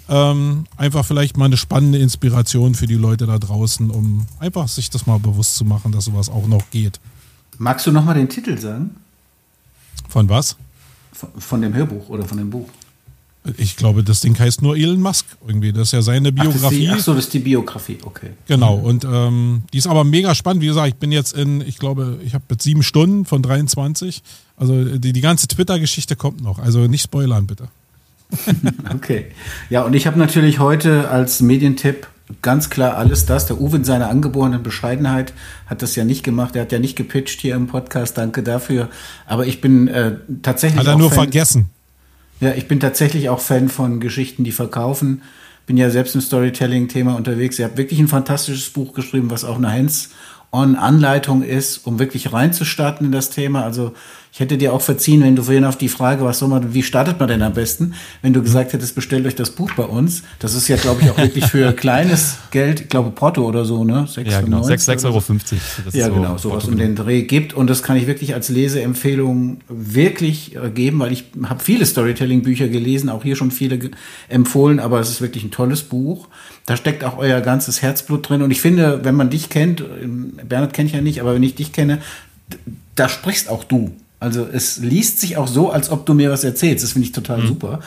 [0.10, 4.90] Ähm, einfach vielleicht mal eine spannende Inspiration für die Leute da draußen, um einfach sich
[4.90, 7.00] das mal bewusst zu machen, dass sowas auch noch geht.
[7.58, 8.92] Magst du noch mal den Titel sagen?
[10.10, 10.58] Von was?
[11.14, 12.68] Von, von dem Hörbuch oder von dem Buch?
[13.58, 15.74] Ich glaube, das Ding heißt nur Elon Musk irgendwie.
[15.74, 16.90] Das ist ja seine Biografie.
[16.90, 18.32] Ach, so, das ist die Biografie, okay.
[18.48, 20.64] Genau, und ähm, die ist aber mega spannend.
[20.64, 24.24] Wie gesagt, ich bin jetzt in, ich glaube, ich habe jetzt sieben Stunden von 23.
[24.56, 26.58] Also die, die ganze Twitter-Geschichte kommt noch.
[26.58, 27.68] Also nicht spoilern, bitte.
[28.94, 29.28] okay.
[29.70, 32.08] Ja, und ich habe natürlich heute als Medientipp
[32.42, 33.46] ganz klar alles das.
[33.46, 35.34] Der Uwe in seiner angeborenen Bescheidenheit
[35.68, 36.56] hat das ja nicht gemacht.
[36.56, 38.18] Er hat ja nicht gepitcht hier im Podcast.
[38.18, 38.90] Danke dafür.
[39.26, 40.80] Aber ich bin äh, tatsächlich.
[40.80, 41.70] Hat er nur Fan vergessen.
[42.40, 45.22] Ja, ich bin tatsächlich auch Fan von Geschichten, die verkaufen.
[45.66, 47.58] Bin ja selbst im Storytelling-Thema unterwegs.
[47.58, 49.70] Ihr habt wirklich ein fantastisches Buch geschrieben, was auch eine
[50.54, 53.64] Hands-on-Anleitung ist, um wirklich reinzustarten in das Thema.
[53.64, 53.94] Also
[54.32, 56.82] ich hätte dir auch verziehen, wenn du vorhin auf die Frage, was soll man, wie
[56.82, 57.94] startet man denn am besten,
[58.24, 60.24] wenn du gesagt hättest, bestellt euch das Buch bei uns.
[60.40, 63.84] Das ist ja, glaube ich, auch wirklich für kleines Geld, ich glaube Porto oder so,
[63.84, 64.08] ne?
[64.08, 65.24] 6, ja, genau, 6,50 Euro.
[65.92, 67.54] Ja, so genau, sowas um den Dreh gibt.
[67.54, 72.70] Und das kann ich wirklich als Leseempfehlung wirklich äh, geben, weil ich habe viele Storytelling-Bücher
[72.70, 73.92] gelesen, auch hier schon viele
[74.30, 76.28] empfohlen, aber es ist wirklich ein tolles Buch.
[76.66, 78.42] Da steckt auch euer ganzes Herzblut drin.
[78.42, 81.44] Und ich finde, wenn man dich kennt, ähm, Bernhard kenne ich ja nicht, aber wenn
[81.44, 82.00] ich dich kenne,
[82.96, 83.92] da sprichst auch du.
[84.20, 86.84] Also es liest sich auch so, als ob du mir was erzählst.
[86.84, 87.48] Das finde ich total mhm.
[87.48, 87.80] super.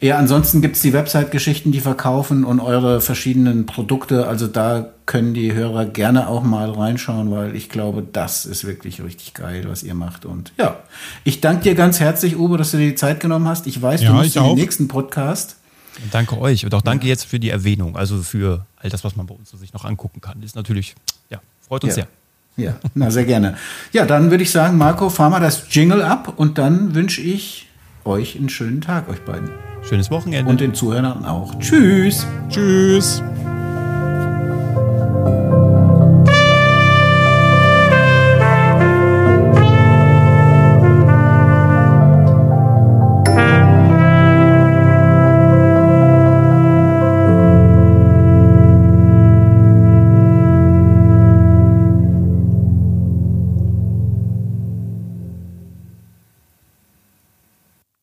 [0.00, 4.26] Ja, ansonsten gibt es die Website-Geschichten, die verkaufen und eure verschiedenen Produkte.
[4.26, 9.02] Also da können die Hörer gerne auch mal reinschauen, weil ich glaube, das ist wirklich
[9.02, 10.24] richtig geil, was ihr macht.
[10.24, 10.78] Und ja,
[11.24, 13.66] ich danke dir ganz herzlich, Uwe, dass du dir die Zeit genommen hast.
[13.66, 15.56] Ich weiß, ja, du musst in den nächsten Podcast.
[16.10, 17.10] Danke euch und auch danke ja.
[17.10, 20.20] jetzt für die Erwähnung, also für all das, was man bei uns sich noch angucken
[20.20, 20.42] kann.
[20.42, 20.94] Ist natürlich,
[21.28, 22.04] ja, freut uns ja.
[22.56, 22.64] sehr.
[22.64, 23.56] Ja, na sehr gerne.
[23.92, 27.68] Ja, dann würde ich sagen, Marco, fahr mal das Jingle ab und dann wünsche ich
[28.04, 29.50] euch einen schönen Tag, euch beiden.
[29.82, 30.50] Schönes Wochenende.
[30.50, 31.58] Und den Zuhörern auch.
[31.58, 32.26] Tschüss.
[32.48, 33.22] Tschüss.